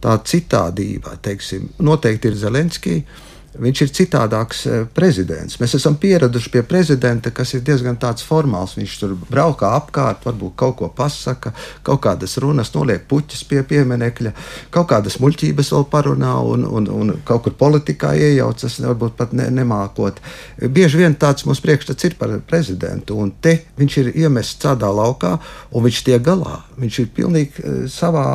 Tā 0.00 0.16
citādība, 0.24 1.14
teiksim, 1.22 1.68
noteikti 1.84 2.30
ir 2.30 2.38
Zelenskija 2.40 3.29
Viņš 3.58 3.80
ir 3.82 3.88
citādāks 3.90 4.60
eh, 4.70 4.82
prezidents. 4.94 5.56
Mēs 5.58 5.74
esam 5.74 5.96
pieraduši 5.98 6.52
pie 6.54 6.60
prezidenta, 6.62 7.32
kas 7.34 7.56
ir 7.56 7.64
diezgan 7.66 7.98
formāls. 8.22 8.76
Viņš 8.78 8.92
tur 9.00 9.16
braukā 9.26 9.72
apkārt, 9.74 10.22
varbūt 10.24 10.54
kaut 10.54 10.76
ko 10.78 10.88
pasaka, 10.94 11.50
kaut 11.82 12.00
kādas 12.04 12.38
runas, 12.38 12.70
noliek 12.74 13.08
puķis 13.10 13.42
pie 13.50 13.64
pieminekļa, 13.66 14.32
kaut 14.70 14.88
kādas 14.92 15.18
muļķības 15.18 15.72
vēl 15.74 15.86
parunā 15.90 16.36
un, 16.46 16.64
un, 16.64 16.86
un 16.86 17.10
kaut 17.26 17.42
kur 17.42 17.56
politikā 17.58 18.12
iejaucas, 18.14 18.78
varbūt 18.86 19.16
pat 19.18 19.34
ne, 19.34 19.48
nemākot. 19.50 20.22
Bieži 20.70 21.02
vien 21.02 21.18
tāds 21.18 21.44
mums 21.48 21.62
priekšstats 21.64 22.06
ir 22.06 22.16
par 22.20 22.36
prezidentu, 22.46 23.18
un 23.18 23.34
te 23.42 23.56
viņš 23.80 23.98
ir 24.04 24.12
iemests 24.14 24.62
tādā 24.62 24.92
laukā, 24.94 25.34
un 25.74 25.88
viņš 25.88 26.04
tiek 26.06 26.22
galā. 26.22 26.60
Viņš 26.78 27.00
ir 27.02 27.10
pilnīgi 27.18 27.66
eh, 27.66 27.82
savā, 27.90 28.28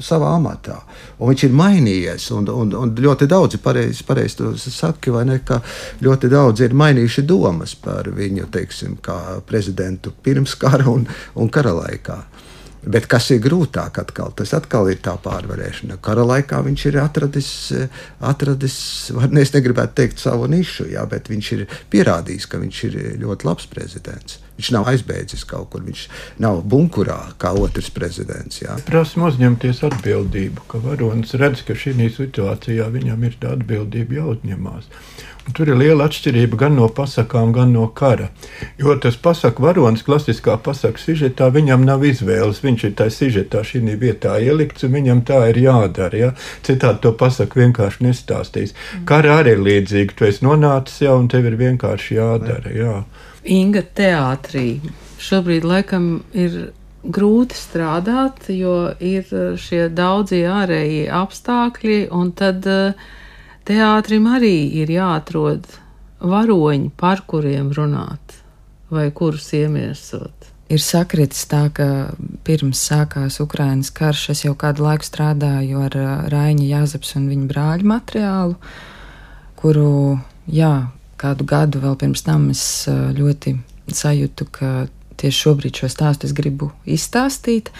savā 0.00 0.32
amatā, 0.40 0.80
un 1.20 1.34
viņš 1.34 1.46
ir 1.50 1.60
mainījies, 1.60 2.32
un, 2.38 2.48
un, 2.48 2.74
un 2.80 2.96
ļoti 2.96 3.28
daudzi 3.28 3.60
pareizi 3.60 4.08
pareiz 4.08 4.40
saki, 4.70 5.10
vai 5.14 5.24
ne, 5.28 5.38
ka 5.44 5.60
ļoti 6.04 6.30
daudz 6.32 6.62
ir 6.62 6.76
mainījuši 6.78 7.24
domas 7.26 7.74
par 7.74 8.10
viņu, 8.14 8.46
teiksim, 8.52 8.98
kā 9.02 9.40
prezidentu 9.48 10.14
pirms 10.22 10.54
kara 10.60 10.86
un, 10.92 11.08
un 11.34 11.50
kara 11.52 11.74
laikā. 11.82 12.20
Bet 12.82 13.06
kas 13.06 13.28
ir 13.30 13.38
grūtāk, 13.44 14.00
atkal, 14.02 14.32
tas 14.34 14.50
atkal 14.58 14.88
ir 14.90 14.98
tā 15.04 15.14
pārvarēšana. 15.22 16.00
Kara 16.02 16.24
laikā 16.26 16.58
viņš 16.66 16.86
ir 16.90 16.98
atradis, 16.98 17.50
atradis 18.18 18.76
ne, 19.30 19.44
es 19.44 19.54
negribētu 19.54 19.94
teikt 20.00 20.22
savu 20.22 20.48
nišu, 20.50 20.88
jā, 20.90 21.04
bet 21.06 21.30
viņš 21.30 21.52
ir 21.54 21.68
pierādījis, 21.94 22.48
ka 22.50 22.58
viņš 22.58 22.80
ir 22.90 22.98
ļoti 23.22 23.46
labs 23.46 23.70
prezidents. 23.70 24.40
Viņš 24.62 24.70
nav 24.76 24.86
aizbēdzis 24.92 25.40
kaut 25.50 25.72
kur, 25.72 25.80
viņš 25.82 26.04
nav 26.38 26.60
bunkurā 26.70 27.16
kā 27.42 27.50
otrs 27.58 27.88
prezidents. 27.90 28.60
Jā. 28.60 28.76
Prasam 28.86 29.24
uzņemties 29.26 29.80
atbildību, 29.88 30.62
ka 30.70 30.78
varonis 30.84 31.34
redz, 31.34 31.64
ka 31.66 31.74
šī 31.74 31.96
situācijā 32.14 32.86
viņam 32.94 33.24
ir 33.26 33.34
tā 33.42 33.56
atbildība 33.56 34.20
jāuzņemās. 34.20 34.86
Un 35.42 35.56
tur 35.58 35.72
ir 35.72 35.80
liela 35.80 36.06
atšķirība 36.06 36.60
gan 36.60 36.76
no 36.78 36.86
pasakām, 36.86 37.50
gan 37.56 37.72
no 37.74 37.88
kara. 37.90 38.28
Jo 38.78 38.94
tas 39.02 39.16
pasaku 39.18 39.64
varonis, 39.64 40.04
klasiskā 40.06 40.54
pasaku 40.62 41.02
sižetā, 41.02 41.48
viņam 41.50 41.82
nav 41.88 42.06
izvēles. 42.06 42.62
Viņš 42.62 42.86
ir 42.86 42.94
tajā 43.00 43.16
sižetā, 43.16 43.64
šī 43.66 43.82
vietā 43.98 44.36
ielikts, 44.38 44.86
un 44.86 44.94
viņam 44.94 45.24
tā 45.26 45.40
ir 45.50 45.58
jādara. 45.64 46.22
Ja? 46.22 46.30
Citādi 46.62 47.02
to 47.02 47.14
pasaku 47.18 47.64
vienkārši 47.64 48.06
nestāstīs. 48.06 48.78
Kara 49.10 49.40
arī 49.42 49.56
ir 49.58 49.66
līdzīga. 49.66 50.14
Tu 50.14 50.30
esi 50.30 50.46
nonācis 50.46 51.02
jau, 51.08 51.18
un 51.18 51.26
tev 51.34 51.50
ir 51.50 51.58
vienkārši 51.58 52.20
jādara. 52.20 52.76
Jā. 52.78 52.96
Inga 53.42 53.82
teātrī 53.82 54.80
šobrīd 55.22 55.64
laikam 55.66 56.22
ir 56.34 56.72
grūti 57.02 57.58
strādāt, 57.58 58.46
jo 58.54 58.92
ir 59.02 59.26
šie 59.58 59.88
daudzie 59.90 60.44
ārējie 60.46 61.08
apstākļi, 61.10 61.98
un 62.14 62.30
tad 62.38 62.68
uh, 62.70 63.10
Teātrim 63.62 64.24
arī 64.26 64.56
ir 64.82 64.90
jāatrod 64.90 65.68
varoņi, 66.18 66.88
par 66.98 67.22
kuriem 67.30 67.70
runāt 67.76 68.40
vai 68.92 69.06
kurus 69.14 69.52
iemiesot. 69.54 70.48
Ir 70.72 70.82
sakritis 70.82 71.44
tā, 71.46 71.66
ka 71.74 71.86
pirms 72.46 72.80
sākās 72.88 73.38
Ukrainas 73.44 73.92
karš, 73.94 74.24
es 74.34 74.42
jau 74.42 74.56
kādu 74.58 74.86
laiku 74.86 75.06
strādāju 75.06 75.84
ar 75.86 75.96
Raņa 76.32 76.66
Jāzeps 76.72 77.14
un 77.20 77.28
viņa 77.30 77.48
brāļu 77.52 77.88
materiālu, 77.92 78.56
kuru, 79.60 80.18
jā, 80.50 80.74
kādu 81.22 81.46
gadu 81.48 81.82
vēl 81.82 81.96
pirms 82.00 82.24
tam 82.26 82.50
es 82.52 82.62
ļoti 82.90 83.56
sajūtu, 83.92 84.48
ka 84.52 84.72
tieši 85.22 85.44
šobrīd 85.46 85.82
šo 85.82 85.90
stāstu 85.92 86.28
es 86.28 86.34
gribu 86.36 86.72
izstāstīt. 86.84 87.70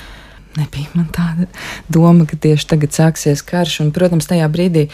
Nebija 0.53 0.91
man 0.93 1.07
tāda 1.09 1.47
doma, 1.89 2.27
ka 2.29 2.37
tieši 2.37 2.67
tagad 2.75 2.93
sāksies 2.93 3.41
karš, 3.47 3.79
un, 3.87 3.93
protams, 3.95 4.29
tajā 4.29 4.51
brīdī 4.53 4.91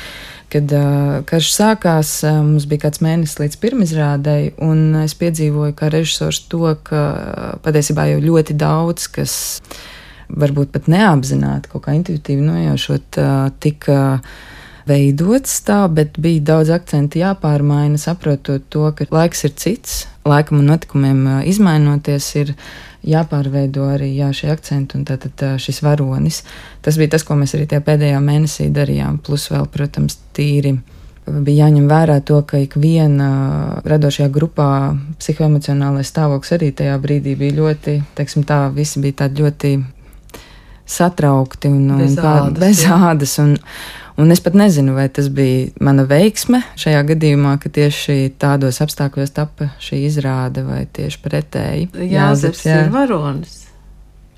Kad 0.49 0.73
uh, 0.73 1.19
karš 1.29 1.51
sākās, 1.53 2.11
uh, 2.25 2.39
mums 2.41 2.65
bija 2.69 2.87
kāds 2.87 3.03
mēnesis 3.05 3.37
līdz 3.37 3.59
pirmizrādēji, 3.61 4.55
un 4.65 5.03
es 5.03 5.13
piedzīvoju 5.21 5.75
kā 5.77 5.91
režisors 5.93 6.41
to, 6.49 6.71
ka 6.89 7.01
uh, 7.13 7.51
patiesībā 7.65 8.07
jau 8.15 8.23
ļoti 8.25 8.57
daudz, 8.57 9.11
kas 9.13 9.35
varbūt 10.29 10.73
pat 10.73 10.89
neapzināti, 10.89 11.69
kaut 11.69 11.85
kā 11.85 11.99
intuitīvi 11.99 12.47
nojaušot, 12.47 13.21
uh, 13.21 13.51
tika 13.61 13.99
veidots 14.89 15.61
tā, 15.67 15.83
bet 15.93 16.19
bija 16.21 16.45
daudz 16.53 16.73
akcentu 16.75 17.21
jāpārmaina, 17.21 18.01
saprotot 18.01 18.65
to, 18.73 18.87
ka 18.97 19.09
laiks 19.13 19.45
ir 19.49 19.55
cits, 19.61 19.99
laikam 20.29 20.63
un 20.63 20.71
notikumiem 20.73 21.25
izmainoties 21.49 22.29
ir 22.41 22.55
jāpārveido 23.09 23.87
arī 23.93 24.11
jā, 24.17 24.31
šie 24.35 24.51
akcenti 24.53 24.99
un 24.99 25.07
tātad 25.09 25.59
šis 25.63 25.83
varonis. 25.85 26.43
Tas 26.85 26.99
bija 26.99 27.15
tas, 27.15 27.25
ko 27.25 27.39
mēs 27.39 27.55
arī 27.57 27.69
tajā 27.71 27.85
pēdējā 27.87 28.23
mēnesī 28.23 28.69
darījām, 28.75 29.21
plus 29.25 29.49
vēl, 29.53 29.69
protams, 29.73 30.19
tīri. 30.37 30.75
Bija 31.29 31.67
jāņem 31.67 31.89
vērā 31.91 32.19
to, 32.25 32.41
ka 32.49 32.61
ikviena 32.65 33.29
radošajā 33.85 34.31
grupā 34.33 34.69
psihoemocionālais 35.21 36.09
stāvoklis 36.09 36.55
arī 36.57 36.73
tajā 36.73 36.97
brīdī 37.03 37.37
bija 37.37 37.59
ļoti, 37.61 37.99
teiksim 38.17 38.47
tā, 38.49 38.65
visi 38.73 39.03
bija 39.05 39.25
tādi 39.25 39.45
ļoti 39.45 39.73
satraukti 40.89 41.69
un, 41.69 41.91
un 41.93 42.01
bez 42.01 42.17
ādas. 42.17 42.61
Bez 42.63 42.85
ādas 42.89 43.35
un, 43.43 43.57
Un 44.19 44.35
es 44.35 44.41
pat 44.43 44.57
nezinu, 44.59 44.97
vai 44.97 45.07
tas 45.15 45.29
bija 45.31 45.69
mana 45.85 46.03
veiksme 46.09 46.59
šajā 46.81 47.05
gadījumā, 47.13 47.53
ka 47.63 47.71
tieši 47.71 48.33
tādos 48.43 48.81
apstākļos 48.83 49.31
tapa 49.37 49.71
šī 49.79 50.01
izrāde, 50.09 50.65
vai 50.67 50.81
tieši 50.91 51.21
pretēji. 51.23 51.87
Jāzeps 52.11 52.65
jā. 52.67 52.81
ir 52.83 52.91
varonis. 52.95 53.61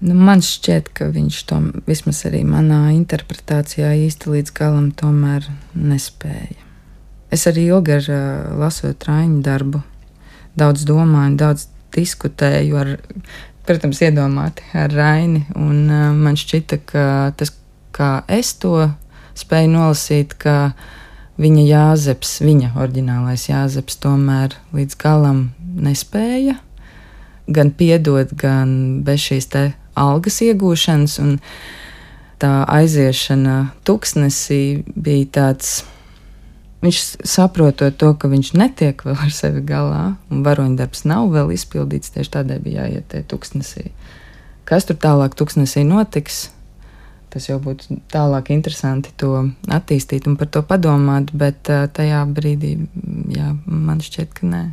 Nu, 0.05 0.14
man 0.16 0.45
šķiet, 0.45 0.93
ka 0.97 1.09
viņš 1.12 1.40
to 1.49 1.62
vismaz 1.88 2.23
arī 2.29 2.43
manā 2.45 2.90
interpretācijā 2.93 3.95
īsti 4.05 4.35
līdz 4.35 4.55
galam 4.57 4.93
tomēr 4.97 5.49
nespēja. 5.73 6.61
Es 7.33 7.49
arī 7.49 7.71
ilgi 7.71 7.97
ar, 7.97 8.12
lasot 8.61 9.09
Raņa 9.09 9.43
darbu, 9.49 9.81
daudz 10.61 10.85
domāju, 10.88 11.37
daudz 11.40 11.69
diskutēju 11.97 12.81
ar, 12.81 12.97
protams, 13.64 14.01
iedomāti 14.05 14.64
ar 14.77 14.93
Raini, 14.93 15.47
un 15.57 15.87
man 16.21 16.37
šķita, 16.37 16.85
ka 16.85 17.05
tas, 17.37 17.55
kā 17.97 18.19
es 18.29 18.59
to 18.61 18.90
spēju 19.38 19.71
nolasīt, 19.75 20.35
ka 20.40 20.73
viņa 21.40 21.66
jāzeps, 21.66 22.38
viņa 22.45 22.75
oriģinālais 22.77 23.47
jāzeps, 23.49 24.01
tomēr 24.03 24.57
līdz 24.77 24.99
galam 25.01 25.47
nespēja 25.61 26.59
gan 27.51 27.73
piedot, 27.75 28.33
gan 28.38 29.03
bez 29.05 29.25
šīs 29.27 29.49
te 29.51 29.62
algas 29.99 30.40
iegūšanas, 30.45 31.16
un 31.23 31.38
tā 32.40 32.53
aiziešana 32.71 33.57
tuksnesī 33.87 34.83
bija 34.95 35.31
tāds. 35.40 35.81
Viņš 36.81 37.01
saprotot 37.29 37.99
to, 38.01 38.14
ka 38.16 38.31
viņš 38.33 38.55
netiek 38.57 39.03
vēl 39.05 39.19
ar 39.27 39.33
sevi 39.37 39.61
galā, 39.69 40.14
un 40.33 40.40
varoņdarbs 40.47 41.05
nav 41.11 41.27
vēl 41.35 41.53
izpildīts, 41.53 42.14
tieši 42.14 42.33
tādēļ 42.38 42.62
bija 42.64 42.87
jāiet 42.87 43.11
tajā 43.12 43.27
tuksnesī. 43.29 43.90
Kas 44.64 44.88
tur 44.88 44.97
tālāk 44.97 45.37
tuksnesī 45.37 45.83
notiks, 45.85 46.47
tas 47.31 47.47
jau 47.49 47.59
būtu 47.62 48.01
tālāk 48.11 48.51
interesanti 48.55 49.12
to 49.21 49.33
attīstīt 49.71 50.27
un 50.31 50.37
par 50.40 50.51
to 50.53 50.62
padomāt, 50.66 51.31
bet 51.37 51.69
tajā 51.69 52.25
brīdī 52.35 52.75
jā, 53.35 53.53
man 53.66 54.03
šķiet, 54.05 54.35
ka 54.37 54.51
nē. 54.51 54.64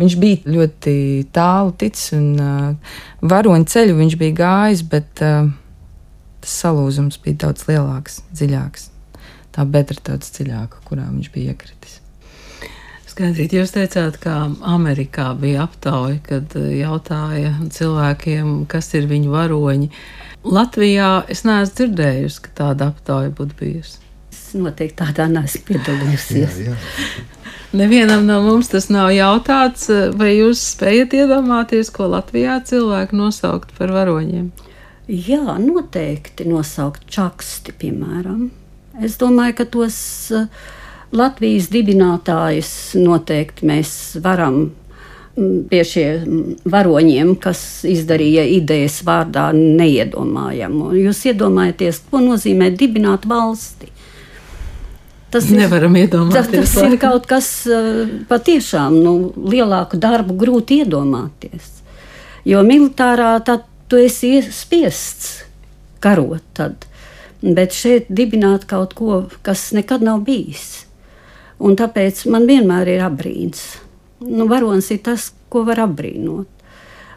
Viņš 0.00 0.14
bija 0.18 0.54
ļoti 0.54 0.94
tālu 1.34 1.74
ticis 1.78 2.14
un 2.16 2.28
uh, 2.40 2.94
varoņu 3.28 3.68
ceļu 3.70 3.98
viņš 3.98 4.16
bija 4.18 4.38
gājis, 4.38 4.84
bet 4.88 5.22
uh, 5.22 5.50
tas 6.42 6.54
salūzums 6.64 7.20
bija 7.22 7.44
daudz 7.44 7.68
lielāks, 7.68 8.22
dziļāks. 8.32 8.88
Tā 9.52 9.66
bedra 9.68 10.00
tāds 10.00 10.32
dziļāka, 10.32 10.80
kurā 10.88 11.04
viņš 11.10 11.28
bija 11.34 11.52
iekritis. 11.52 11.98
Skaidrīt, 13.12 13.52
jūs 13.52 13.74
teicāt, 13.74 14.16
ka 14.22 14.46
Amerikā 14.64 15.34
bija 15.36 15.66
aptauja, 15.66 16.16
kad 16.24 16.56
jautāja 16.56 17.52
cilvēkiem, 17.76 18.62
kas 18.72 18.88
ir 18.96 19.10
viņu 19.10 19.34
varoņi. 19.34 19.90
Uh, 19.92 20.31
Latvijā 20.42 21.10
es 21.30 21.44
neesmu 21.46 21.76
dzirdējusi, 21.78 22.40
ka 22.46 22.54
tāda 22.62 22.90
aptauja 22.90 23.30
būtu 23.36 23.58
bijusi. 23.60 24.00
Es 24.32 24.48
noteikti 24.58 24.98
tādā 25.04 25.28
neesmu 25.30 25.62
piedalījusies. 25.70 26.58
jā, 26.66 26.72
jā. 26.72 27.22
Nevienam 27.72 28.26
no 28.28 28.42
mums 28.44 28.68
tas 28.68 28.90
nav 28.92 29.08
jautāts, 29.16 29.86
vai 30.18 30.34
jūs 30.34 30.60
spējat 30.74 31.14
iedomāties, 31.22 31.88
ko 31.94 32.10
Latvijā 32.12 32.58
cilvēki 32.68 33.16
nosaukt 33.16 33.72
par 33.78 33.94
varoņiem? 33.94 34.50
Jā, 35.08 35.56
noteikti 35.56 36.44
nosaukt 36.50 37.06
čaksti, 37.08 37.72
piemēram. 37.80 38.50
Es 39.00 39.16
domāju, 39.20 39.56
ka 39.62 39.66
tos 39.72 39.96
uh, 40.36 40.44
Latvijas 41.16 41.70
dibinātājus 41.72 42.74
noteikti 43.00 43.66
mēs 43.68 43.94
varam 44.24 44.66
pie 45.36 45.80
šiem 45.86 46.42
varoņiem, 46.68 47.34
kas 47.40 47.82
izdarīja 47.88 48.44
idejas 48.58 48.98
vārdā 49.06 49.48
neiedomājamu. 49.56 50.92
Jūs 50.98 51.24
iedomājaties, 51.32 52.02
ko 52.10 52.20
nozīmē 52.24 52.72
dibināt 52.76 53.24
valsti? 53.28 53.88
Tas 55.32 55.48
nevaram 55.48 55.94
iedomāties. 55.96 56.50
Tas, 56.52 56.74
tas 56.74 56.90
ir 56.90 56.98
kaut 57.00 57.24
kas 57.30 57.48
patiešām 58.28 58.98
nu, 59.00 59.14
lielāku 59.48 59.96
darbu 60.00 60.36
grūti 60.36 60.82
iedomāties. 60.82 61.78
Jo 62.44 62.60
militārā 62.66 63.38
tad 63.46 63.64
tu 63.88 64.00
esi 64.02 64.42
spiests 64.44 65.46
karot. 66.04 66.44
Tad. 66.56 66.84
Bet 67.42 67.74
šeit 67.74 68.10
dibināt 68.12 68.66
kaut 68.70 68.92
ko, 68.98 69.24
kas 69.46 69.70
nekad 69.72 70.04
nav 70.04 70.20
bijis. 70.26 70.84
Un 71.62 71.78
tāpēc 71.78 72.26
man 72.30 72.44
vienmēr 72.50 72.90
ir 72.92 73.02
abrīns. 73.06 73.64
Nu, 74.26 74.48
varonis 74.50 74.90
ir 74.94 75.02
tas, 75.06 75.30
ko 75.52 75.64
var 75.68 75.82
apbrīnot. 75.86 76.48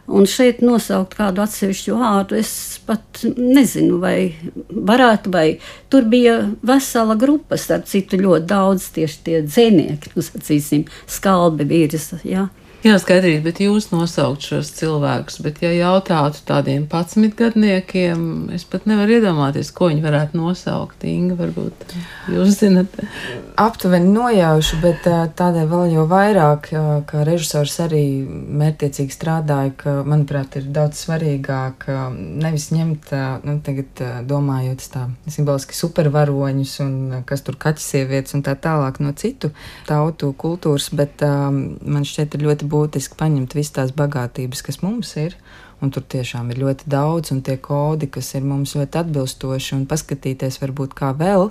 Un 0.06 0.26
šeit 0.30 0.60
nosaukt 0.62 1.16
kādu 1.18 1.42
atsevišķu 1.42 1.96
vārdu, 1.98 2.36
es 2.38 2.50
pat 2.86 3.24
nezinu, 3.24 3.98
vai 3.98 4.36
varētu, 4.70 5.32
vai 5.34 5.46
tur 5.90 6.06
bija 6.06 6.36
vesela 6.66 7.16
grupa, 7.18 7.58
starp 7.58 7.88
citu, 7.90 8.20
ļoti 8.22 8.46
daudz 8.46 8.86
tieši 8.94 9.18
tie 9.26 9.40
dzēnieki, 9.48 10.14
nu, 10.14 10.22
sacīsim, 10.22 10.86
skalbi 11.10 11.66
vīrs. 11.66 12.12
Ja. 12.22 12.46
Jā, 12.86 13.00
skaidrīt, 13.02 13.40
bet 13.42 13.58
jūs 13.58 13.88
nosaukt 13.90 14.44
šos 14.46 14.68
cilvēkus, 14.76 15.40
bet 15.42 15.56
ja 15.64 15.72
jautātu 15.74 16.38
tādiem 16.46 16.84
patsmitgadniekiem, 16.86 18.20
es 18.54 18.62
pat 18.68 18.84
nevaru 18.86 19.16
iedomāties, 19.16 19.72
ko 19.74 19.88
viņi 19.90 20.04
varētu 20.04 20.38
nosaukt. 20.38 21.02
Inga, 21.10 21.34
varbūt 21.40 21.96
jūs 22.30 22.60
zinat. 22.60 22.94
Aptuveni 23.58 24.12
nojaušu, 24.14 24.78
bet 24.84 25.02
tādēļ 25.02 25.66
vēl 25.72 25.96
jau 25.96 26.04
vairāk, 26.12 26.68
kā 27.10 27.24
režisors 27.26 27.74
arī 27.82 28.04
mērķiecīgi 28.62 29.16
strādāja, 29.16 29.74
ka, 29.82 29.96
manuprāt, 30.06 30.60
ir 30.60 30.70
daudz 30.76 31.02
svarīgāk 31.08 31.88
nevis 32.14 32.68
ņemt, 32.76 33.10
nu, 33.48 33.56
tagad 33.66 34.04
domājot 34.30 34.86
tā 34.94 35.08
simboliski 35.26 35.74
supervaroņus 35.74 36.76
un 36.86 36.94
kas 37.26 37.42
tur 37.42 37.58
kaķis 37.66 37.90
sievietes 37.96 38.38
un 38.38 38.46
tā 38.46 38.54
tālāk 38.54 39.02
no 39.02 39.10
citu 39.18 39.50
tautu 39.90 40.30
kultūras, 40.38 40.92
bet 40.94 41.26
man 41.26 42.06
šķiet 42.06 42.38
ir 42.38 42.46
ļoti 42.46 42.62
būtiski 42.62 42.75
būtiski 42.76 43.16
paņemt 43.18 43.56
visas 43.56 43.74
tās 43.80 43.96
bagātības, 43.96 44.62
kas 44.66 44.82
mums 44.84 45.16
ir. 45.20 45.38
Un 45.84 45.90
tur 45.92 46.06
tiešām 46.08 46.48
ir 46.54 46.62
ļoti 46.62 46.86
daudz, 46.88 47.34
un 47.34 47.42
tie 47.44 47.58
kodi, 47.60 48.08
kas 48.08 48.30
ir 48.38 48.46
mums 48.48 48.72
ļoti 48.78 48.96
atbilstoši, 49.02 49.74
un 49.76 49.82
paskatīties, 49.90 50.56
varbūt 50.62 50.94
kā 50.96 51.10
vēl 51.18 51.50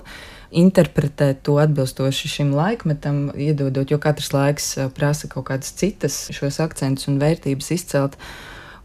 interpretēt 0.56 1.44
to 1.46 1.56
atbilstoši 1.62 2.30
šim 2.30 2.50
laikmetam, 2.56 3.28
iedodot, 3.34 3.90
jo 3.90 4.00
katrs 4.02 4.32
laiks 4.34 4.72
eh, 4.78 4.90
prasa 4.94 5.30
kaut 5.30 5.48
kādas 5.50 5.70
citas 5.78 6.18
šos 6.34 6.60
akcentus 6.64 7.06
un 7.10 7.20
vērtības 7.22 7.72
izcelt. 7.76 8.18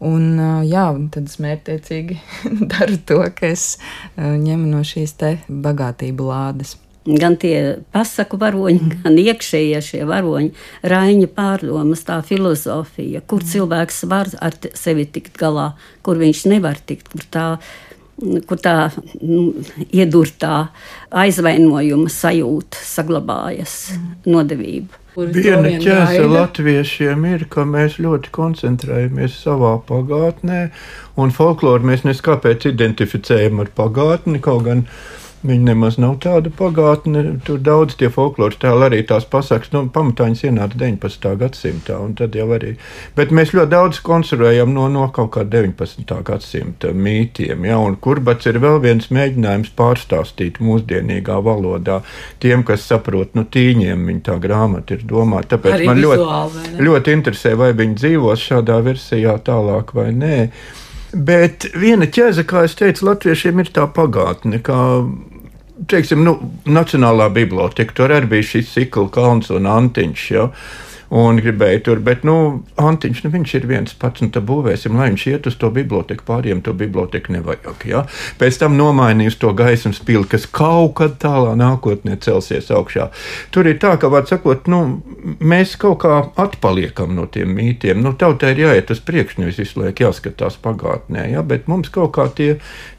Un, 0.01 0.37
eh, 0.37 0.61
jā, 0.71 0.85
tad 1.13 1.29
es 1.29 1.37
mērķiecīgi 1.41 2.19
daru 2.75 3.01
to, 3.05 3.21
ka 3.37 3.49
es 3.49 3.75
eh, 3.77 4.37
ņemu 4.37 4.73
no 4.75 4.85
šīs 4.85 5.17
te 5.21 5.35
bagātību 5.49 6.29
lādes 6.29 6.77
gan 7.05 7.35
tie 7.41 7.81
pasaku 7.93 8.37
varoņi, 8.41 8.79
mm. 8.79 9.03
gan 9.03 9.17
iekšējie 9.21 9.81
šie 9.85 10.01
varoņi, 10.09 10.51
raiņa 10.85 11.29
pārdomas, 11.35 12.03
tā 12.05 12.19
filozofija, 12.25 13.23
kur 13.25 13.41
mm. 13.41 13.51
cilvēks 13.53 14.03
var 14.11 14.29
ar 14.41 14.57
sevi 14.77 15.07
tikt 15.09 15.39
galā, 15.41 15.71
kur 16.05 16.21
viņš 16.21 16.45
nevar 16.51 16.77
tikt, 16.85 17.09
kur 17.13 17.25
tā, 17.33 17.45
kur 18.49 18.61
tā 18.61 18.75
nu, 19.17 19.51
iedurtā 19.89 20.67
aizvainojuma 21.23 22.11
sajūta 22.13 22.83
saglabājas, 22.85 23.77
mm. 23.97 24.17
nodevība. 24.29 25.01
Viena 25.11 25.73
ķēze 25.81 26.23
latviešiem 26.23 27.25
ir, 27.33 27.41
ka 27.51 27.65
mēs 27.67 27.97
ļoti 27.99 28.31
koncentrējamies 28.31 29.41
savā 29.41 29.73
pagātnē, 29.89 30.61
un 31.19 31.33
folkloru 31.35 31.89
mēs 31.89 32.05
neskāpēc 32.07 32.69
identificējam 32.69 33.59
ar 33.65 33.73
pagātni, 33.75 34.39
kaut 34.39 34.63
gan 34.69 34.85
Viņa 35.41 35.71
nemaz 35.71 35.95
nav 35.97 36.19
tāda 36.21 36.51
pagātne. 36.53 37.23
Tur 37.45 37.57
daudz 37.65 37.95
tie 37.97 38.11
folkloras 38.13 38.59
tēli 38.61 38.85
arī 38.85 38.99
tās 39.09 39.23
pasakas, 39.25 39.71
nu, 39.73 39.87
pamatā 39.93 40.27
viņas 40.27 40.43
ienāca 40.45 40.77
19. 40.77 41.31
gadsimtā. 41.39 41.97
Arī, 42.51 42.75
bet 43.17 43.33
mēs 43.33 43.53
ļoti 43.55 43.71
daudz 43.71 44.01
konservējam 44.05 44.69
no, 44.75 44.85
no 44.93 45.07
kaut 45.13 45.31
kā 45.33 45.45
19. 45.49 46.13
gadsimta 46.27 46.91
mītiem. 46.93 47.65
Ja, 47.65 47.79
un 47.81 47.97
kurbats 47.97 48.49
ir 48.51 48.59
vēl 48.61 48.77
viens 48.83 49.09
mēģinājums 49.09 49.73
pārstāstīt 49.77 50.61
mūsdienīgā 50.61 51.39
valodā 51.41 52.03
tiem, 52.43 52.61
kas 52.67 52.85
saprot, 52.91 53.33
nu, 53.33 53.47
tīņiem 53.49 54.05
viņa 54.11 54.23
tā 54.29 54.37
grāmata 54.43 54.99
ir 54.99 55.07
domāta. 55.09 55.55
Tāpēc 55.55 55.77
arī 55.79 55.89
man 55.89 56.03
vizuāli, 56.03 56.67
ļoti, 56.67 56.85
ļoti 56.85 57.17
interesē, 57.17 57.55
vai 57.57 57.73
viņi 57.81 57.97
dzīvos 58.03 58.45
šādā 58.51 58.77
versijā 58.85 59.39
tālāk 59.49 59.95
vai 59.97 60.11
nē. 60.13 60.37
Bet 61.11 61.65
viena 61.75 62.07
ķēze, 62.07 62.45
kā 62.47 62.63
jau 62.63 62.75
teicu, 62.85 63.09
latviešiem 63.09 63.59
ir 63.59 63.73
tā 63.75 63.83
pagātne, 63.91 64.61
kā 64.63 64.79
teiksim, 65.89 66.23
nu, 66.27 66.37
Nacionālā 66.65 67.31
biblioteka. 67.33 67.95
Tur 67.97 68.13
arī 68.15 68.29
bija 68.35 68.49
šis 68.53 68.71
cikls, 68.75 69.13
kalns 69.15 69.51
un 69.53 69.69
antiņš. 69.69 70.29
Ja? 70.35 70.49
un 71.11 71.41
gribēja 71.43 71.81
tur, 71.83 71.99
bet, 72.03 72.23
nu, 72.27 72.35
Antiņš, 72.79 73.25
nu, 73.25 73.31
viņš 73.33 73.53
ir 73.57 73.65
viens 73.67 73.95
pats, 73.99 74.23
un 74.23 74.29
tā 74.31 74.39
būvēsim, 74.47 74.95
lai 74.95 75.09
viņš 75.09 75.25
iet 75.27 75.49
uz 75.49 75.57
to 75.59 75.67
biblioteku, 75.73 76.23
pāriem 76.27 76.61
to 76.63 76.71
biblioteku 76.77 77.35
nevajag. 77.35 77.83
Ja? 77.89 78.05
Pēc 78.39 78.61
tam 78.61 78.77
nomainījis 78.79 79.35
to 79.41 79.51
gaismas 79.57 79.99
pili, 80.07 80.23
kas 80.31 80.47
kaut 80.47 80.95
kad 81.01 81.17
tālā 81.21 81.57
nākotnē 81.59 82.15
celsies 82.23 82.71
augšā. 82.71 83.09
Tur 83.51 83.67
ir 83.67 83.81
tā, 83.83 83.97
ka, 83.99 84.11
var 84.13 84.23
sakot, 84.29 84.71
nu, 84.71 85.01
mēs 85.43 85.75
kaut 85.81 85.99
kā 86.05 86.21
atpaliekam 86.39 87.11
no 87.17 87.27
tiem 87.31 87.51
mītiem. 87.59 87.99
Nu, 87.99 88.15
tautai 88.15 88.55
ir 88.55 88.63
jāiet 88.63 88.95
uz 88.95 89.03
priekšu, 89.03 89.43
nevis 89.43 89.59
visu 89.59 89.83
laiku 89.83 90.07
jāskatās 90.07 90.55
pagātnē, 90.63 91.27
ja? 91.35 91.43
bet 91.43 91.67
mums 91.71 91.91
kaut 91.91 92.15
kā 92.15 92.29
tie, 92.39 92.53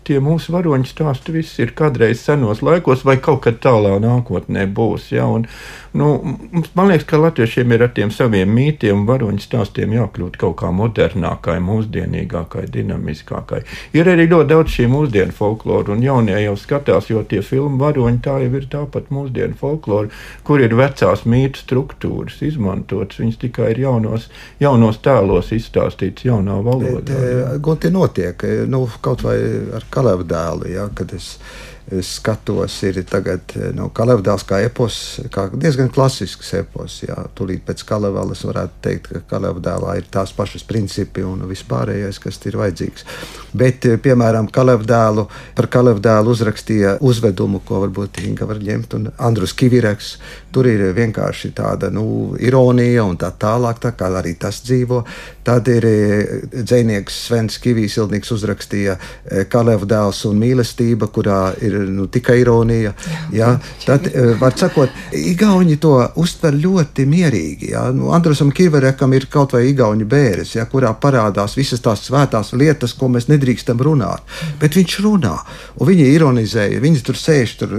tie 0.06 0.18
mūsu 0.22 0.52
varoņu 0.54 0.88
stāsti 0.88 1.34
viss 1.34 1.60
ir 1.62 1.72
kādreiz 1.78 2.22
senos 2.24 2.62
laikos 2.64 3.04
vai 3.06 3.16
kaut 3.22 3.42
kad 3.46 3.60
tālā 3.62 3.94
nākotnē 4.02 4.66
būs. 4.74 5.10
Ja? 5.14 5.26
Un, 5.30 5.46
nu, 5.96 6.08
man 6.74 6.90
liekas, 6.90 7.06
ka 7.08 7.20
latviešiem 7.20 7.74
ir 7.74 7.86
ar 7.86 7.92
tiem 7.96 8.12
saviem 8.14 8.50
mītiem 8.52 9.02
un 9.02 9.06
varoņu 9.08 9.42
stāstiem 9.44 9.94
jākļūt 9.96 10.38
kaut 10.40 10.56
kā 10.62 10.72
modernākai, 10.74 11.58
mūsdienīgākai, 11.64 12.66
dinamiskākai. 12.74 13.62
Ir 13.96 14.10
arī 14.12 14.26
ļoti 14.30 14.50
daudz 14.52 14.76
šī 14.76 14.88
mūsdienu 14.92 15.36
folkloru, 15.36 15.96
un 15.96 16.04
jaunie 16.04 16.38
jau 16.40 16.56
skatās, 16.60 17.10
jo 17.12 17.24
tie 17.28 17.42
filmu 17.46 17.80
varoņi 17.82 18.22
tā 18.24 18.38
jau 18.44 18.52
ir 18.58 18.68
tāpat 18.72 19.12
mūsdienu 19.14 19.58
folkloru, 19.60 20.12
kur 20.46 20.62
ir 20.64 20.76
vecās 20.78 21.26
mītu 21.28 21.62
struktūras 21.62 22.40
izmantotas. 22.44 23.20
Viņas 23.22 23.40
tikai 23.44 23.72
ir 23.74 23.84
jaunos, 23.86 24.28
jaunos 24.62 25.00
tēlos 25.04 25.52
izstāstītas 25.54 26.26
jaunā 26.26 26.58
valodā. 26.64 27.02
Bet, 27.02 27.16
eh, 27.16 27.58
Goti 27.62 27.90
notiek, 27.90 28.44
eh, 28.44 28.64
nu, 28.66 28.86
kaut 29.00 29.22
vai 29.22 29.38
ar 29.76 29.84
Kalevu 29.92 30.24
dēlu, 30.28 30.70
ja, 30.72 30.88
kad 30.96 31.12
es 31.16 31.34
skatos, 32.02 32.76
ir 32.86 33.00
tagad 33.08 33.54
no 33.76 33.88
Kalevdāls 33.94 34.44
kā 34.48 34.60
epos, 34.64 34.96
kā 35.34 35.48
diezgan 35.52 35.90
klasisks 35.92 36.52
epos. 36.60 37.00
Jā, 37.04 37.16
tūlīt 37.36 37.64
pēc 37.66 37.82
Kalevālas 37.88 38.44
varētu 38.46 38.78
teikt, 38.84 39.10
ka 39.12 39.22
Kalevdālā 39.34 39.96
ir 39.98 40.06
tās 40.12 40.32
pašas 40.36 40.64
principi 40.68 41.24
un 41.26 41.42
vispārējais, 41.50 42.20
kas 42.22 42.40
ir 42.46 42.58
vajadzīgs. 42.60 43.06
Bet, 43.58 43.84
piemēram, 44.04 44.48
Kalevdālu, 44.52 45.26
par 45.58 45.68
Kalevdālu 45.72 46.32
uzrakstīja 46.32 46.96
uzvedumu, 47.04 47.60
ko 47.66 47.82
varbūt 47.84 48.22
Inga 48.24 48.48
var 48.48 48.62
ņemt, 48.62 48.96
un 48.98 49.10
Andrus 49.18 49.52
Kivireks. 49.58 50.14
Tur 50.52 50.68
ir 50.68 50.84
vienkārši 50.96 51.52
tāda 51.56 51.90
nu, 51.92 52.36
ironija 52.40 53.04
un 53.08 53.18
tā 53.20 53.32
tālāk, 53.40 53.80
tā 53.82 53.94
kā 53.96 54.08
arī 54.20 54.34
tas 54.40 54.62
dzīvo. 54.64 55.02
Tad 55.44 55.68
ir 55.72 55.86
dzinieks 56.52 57.18
Svens 57.26 57.58
Kivīsildnieks 57.62 58.32
uzrakstīja 58.36 58.96
Kalevdāls 59.52 60.22
un 60.28 60.38
mīlestība, 60.40 61.08
kurā 61.12 61.40
ir 61.64 61.71
nu, 61.72 62.06
tikai 62.12 62.38
ironija. 62.40 62.92
Jā, 63.32 63.52
tad, 63.86 64.06
eh, 64.06 64.34
var 64.40 64.56
sakot, 64.56 64.90
Igauni 65.12 65.76
to 65.80 65.94
uztver 66.16 66.54
ļoti 66.56 67.06
mierīgi. 67.08 67.70
Jā. 67.72 67.84
Nu, 67.94 68.10
Andrusam 68.12 68.52
Kirverekam 68.52 69.14
ir 69.14 69.26
kaut 69.30 69.52
vai 69.56 69.64
Igauni 69.70 70.04
bērns, 70.04 70.54
kurā 70.72 70.92
parādās 70.98 71.56
visas 71.56 71.80
tās 71.80 72.04
svētās 72.08 72.52
lietas, 72.52 72.94
ko 72.98 73.08
mēs 73.08 73.28
nedrīkstam 73.28 73.80
runāt. 73.82 74.20
Bet 74.60 74.76
viņš 74.78 74.98
runā, 75.04 75.36
un 75.78 75.88
viņi 75.88 76.10
ironizēja. 76.16 76.80
Viņi 76.82 77.02
tur 77.06 77.18
sēž 77.18 77.56
tur 77.58 77.74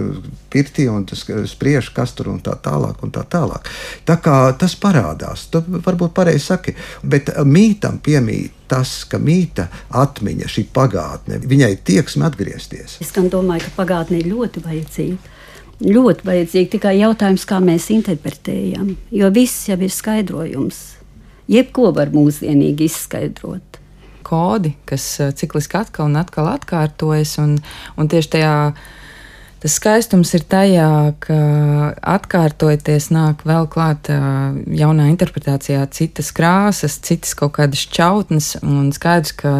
pirtī 0.52 0.88
un 0.92 1.06
spriež, 1.08 1.94
kas 1.94 2.14
tur 2.18 2.32
un 2.34 2.42
tā 2.42 2.56
tālāk. 2.62 3.04
Un 3.04 3.12
tā, 3.12 3.24
tālāk. 3.24 3.70
tā 4.06 4.18
kā 4.22 4.58
tas 4.58 4.76
parādās, 4.76 5.48
tu 5.52 5.62
varbūt 5.62 6.14
pareizi 6.14 6.46
saki, 6.46 6.76
bet 7.04 7.34
mītam 7.46 8.00
piemīt 8.04 8.63
tas, 8.74 8.96
ka 9.10 9.20
mīta 9.22 9.68
atmiņa, 9.94 10.50
šī 10.50 10.66
pagātne, 10.74 11.38
viņai 11.46 11.76
tieksme 11.86 12.26
atgriezties. 12.30 12.98
Es 13.04 13.14
domāju, 13.14 13.68
ka 13.68 13.78
pagātne 13.84 14.24
ir 14.24 14.32
ļoti 14.34 14.66
vajadzīga. 14.66 15.38
Ļoti 15.84 16.26
vajadzīga 16.26 16.72
tikai 16.78 16.98
jautājums, 17.02 17.46
kā 17.50 17.60
mēs 17.62 17.90
interpretējam, 17.94 18.96
jo 19.12 19.30
viss 19.36 19.70
jau 19.70 19.78
ir 19.78 19.94
skaidrojums. 19.94 20.82
Jebko 21.52 21.92
var 21.94 22.14
mūsdienīgi 22.14 22.88
izskaidrot 22.88 23.74
kodi, 24.24 24.74
kas 24.90 25.06
eh, 25.20 25.32
cikliski 25.36 25.78
atkal 25.78 26.10
un 26.10 26.18
atkal 26.20 26.50
atkārtojas. 26.54 27.38
Un, 27.44 27.58
un 28.00 28.10
tieši 28.10 28.32
tajā 28.38 28.56
Tas 29.64 29.78
skaistums 29.80 30.34
ir 30.36 30.42
tajā, 30.52 31.14
ka 31.24 31.36
atkārtojoties 32.14 33.06
nāk 33.16 33.46
vēl 33.48 33.70
klāt 33.72 34.10
jaunā 34.12 35.06
interpretācijā 35.08 35.86
citas 35.96 36.34
krāsas, 36.36 36.98
citas 37.00 37.32
kaut 37.40 37.54
kādas 37.56 37.86
čautnes, 37.88 38.58
un 38.60 38.92
skaidrs, 38.92 39.32
ka 39.40 39.54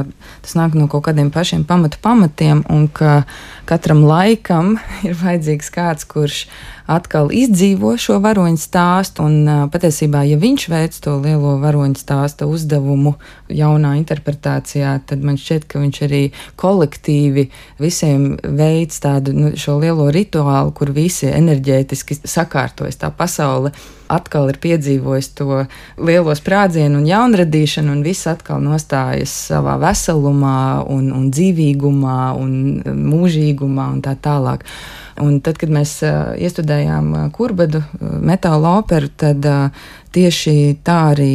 tas 0.44 0.58
nāk 0.60 0.76
no 0.76 0.90
kaut 0.92 1.06
kādiem 1.08 1.32
pašiem 1.32 1.64
pamatu 1.70 2.02
pamatiem, 2.04 2.66
un 2.68 2.90
ka 2.92 3.22
katram 3.70 4.04
laikam 4.04 4.76
ir 5.08 5.16
vajadzīgs 5.24 5.72
kāds, 5.72 6.04
kurš 6.04 6.44
atkal 6.90 7.32
izdzīvo 7.32 7.94
šo 8.00 8.18
varoņu 8.24 8.60
stāstu. 8.60 9.24
Un 9.24 9.70
patiesībā, 9.72 10.24
ja 10.28 10.38
viņš 10.40 10.68
veic 10.72 10.98
to 11.04 11.16
lielo 11.24 11.56
varoņu 11.62 12.00
stāstu 12.00 12.50
uzdevumu 12.52 13.16
jaunā 13.54 13.96
interpretācijā, 14.02 14.98
tad 15.08 15.24
man 15.24 15.40
šķiet, 15.40 15.68
ka 15.70 15.80
viņš 15.84 16.02
arī 16.08 16.24
kolektīvi 16.60 17.48
visiem 17.80 18.34
veids 18.44 19.00
tādu 19.04 19.36
nu, 19.38 19.54
šo 19.60 19.78
lielo 19.80 19.93
lielo 19.94 20.10
rituālu, 20.12 20.74
kur 20.74 20.92
visi 20.92 21.30
enerģētiski 21.30 22.24
sakārtojas. 22.26 22.98
Tā 22.98 23.12
pasaule 23.14 23.72
atkal 24.12 24.50
ir 24.52 24.60
piedzīvojusi 24.62 25.32
to 25.38 25.64
lielo 25.98 26.34
sprādzienu 26.36 27.02
un 27.02 27.08
jaunradīšanu, 27.08 27.94
un 27.94 28.04
viss 28.06 28.28
atkal 28.30 28.62
nostājas 28.64 29.34
savā 29.50 29.78
veselumā, 29.82 30.84
un, 30.90 31.12
un 31.14 31.30
dzīvīgumā, 31.34 32.20
un 32.38 32.84
mūžīgumā 32.84 33.90
un 33.94 34.04
tā 34.06 34.18
tālāk. 34.18 34.66
Un 35.22 35.38
tad, 35.46 35.60
kad 35.62 35.70
mēs 35.70 36.00
uh, 36.02 36.34
iestudējām 36.42 37.12
uh, 37.14 37.26
kurbadu 37.34 37.84
uh, 37.84 38.16
metāla 38.26 38.80
operu, 38.80 39.12
tad 39.14 39.46
uh, 39.46 39.92
tieši 40.14 40.78
tā 40.86 40.98
arī 41.14 41.34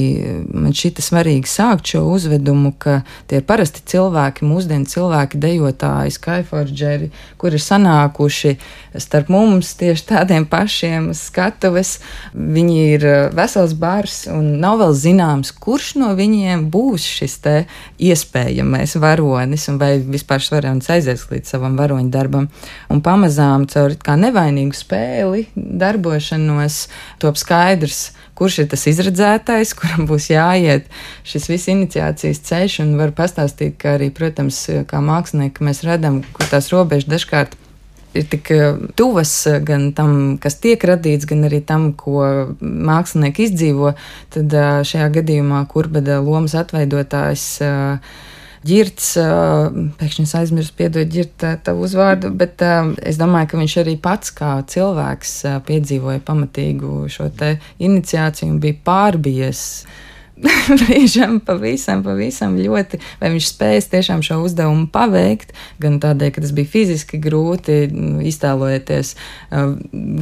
man 0.52 0.74
šķita 0.76 1.02
svarīgi 1.04 1.50
sākt 1.50 1.92
šo 1.92 2.04
uzvedumu, 2.12 2.72
ka 2.78 3.00
tie 3.30 3.40
parasti 3.44 3.82
cilvēki, 3.90 4.46
mūsdienu 4.46 4.88
cilvēki, 4.88 5.40
dejotāji, 5.42 6.14
skyforģeri, 6.14 7.10
kur 7.40 7.56
ir 7.56 7.62
sanākuši 7.62 8.54
starp 9.02 9.30
mums 9.32 9.74
tieši 9.78 10.06
tādiem 10.12 10.46
pašiem 10.48 11.10
skatuves, 11.16 11.98
viņi 12.34 12.78
ir 12.94 13.06
vesels 13.36 13.74
bars 13.78 14.24
un 14.32 14.56
nav 14.62 14.78
vēl 14.82 14.94
zināms, 14.96 15.52
kurš 15.52 15.94
no 16.00 16.12
viņiem 16.18 16.68
būs 16.72 17.06
šis 17.18 17.38
te 17.44 17.56
iespējamais 18.02 18.96
varonis 19.00 19.68
un 19.72 19.80
vai 19.82 19.96
vispār 20.02 20.42
šis 20.42 20.54
varonis 20.54 20.90
aizies 20.94 21.26
līdz 21.30 21.54
savam 21.54 21.76
varoņu 21.78 22.12
darbam. 22.14 22.48
Un 22.92 23.02
pamazām 23.04 23.66
caur 23.70 23.96
kā 24.02 24.16
nevainīgu 24.20 24.76
spēli 24.76 25.48
darbošanos 25.54 26.86
top 27.22 27.38
skaidrs, 27.40 28.08
kurš 28.38 28.62
ir 28.62 28.68
tas 28.72 28.86
izredzētais, 28.90 29.74
kuram 29.78 30.06
būs 30.10 30.30
jāiet 30.32 30.88
šis 31.26 31.48
viss 31.50 31.70
iniciācijas 31.72 32.42
ceļš, 32.48 32.80
un 32.84 32.98
var 33.00 33.14
pastāstīt, 33.16 33.78
ka 33.82 33.96
arī, 33.98 34.12
protams, 34.14 34.64
kā 34.88 35.02
mākslinieki 35.04 35.66
mēs 35.66 35.82
redzam, 35.86 36.22
kur 36.36 36.50
tās 36.50 36.70
robežas 36.74 37.10
dažkārt 37.10 37.58
ir 38.16 38.24
tik 38.30 38.50
eh, 38.54 38.78
tuvas 38.96 39.32
gan 39.66 39.90
tam, 39.96 40.38
kas 40.42 40.58
tiek 40.62 40.82
radīts, 40.90 41.28
gan 41.28 41.44
arī 41.48 41.60
tam, 41.64 41.90
ko 41.98 42.24
mākslinieki 42.60 43.48
izdzīvo, 43.48 43.92
tad 44.34 44.54
eh, 44.56 44.70
šajā 44.88 45.10
gadījumā 45.20 45.64
kurbeda 45.70 46.20
lomas 46.24 46.56
atveidotājs 46.58 47.46
uh, 47.66 48.16
ģirts, 48.68 49.12
pēkšņi 50.00 50.26
es 50.26 50.34
aizmirsu, 50.38 50.74
piedod 50.78 51.08
ģirt 51.12 51.46
tavu 51.66 51.86
uzvārdu, 51.88 52.30
bet 52.36 52.62
es 52.62 53.20
domāju, 53.20 53.52
ka 53.52 53.62
viņš 53.62 53.76
arī 53.82 53.96
pats 54.02 54.34
kā 54.34 54.56
cilvēks 54.68 55.34
piedzīvoja 55.68 56.22
pamatīgu 56.26 57.06
šo 57.12 57.30
te 57.38 57.56
iniciāciju 57.78 58.52
un 58.52 58.60
bija 58.62 58.78
pārbies 58.86 59.62
brīžam 60.80 61.38
pavisam, 61.44 62.02
pavisam 62.06 62.54
ļoti, 62.58 63.00
vai 63.20 63.30
viņš 63.32 63.48
spējas 63.50 63.88
tiešām 63.92 64.22
šo 64.24 64.38
uzdevumu 64.44 64.86
paveikt, 64.92 65.54
gan 65.82 65.98
tādēļ, 66.02 66.32
ka 66.34 66.44
tas 66.44 66.52
bija 66.54 66.70
fiziski 66.70 67.20
grūti, 67.22 67.78
nu, 67.92 68.22
iztēlojieties 68.28 69.14
uh, 69.16 69.74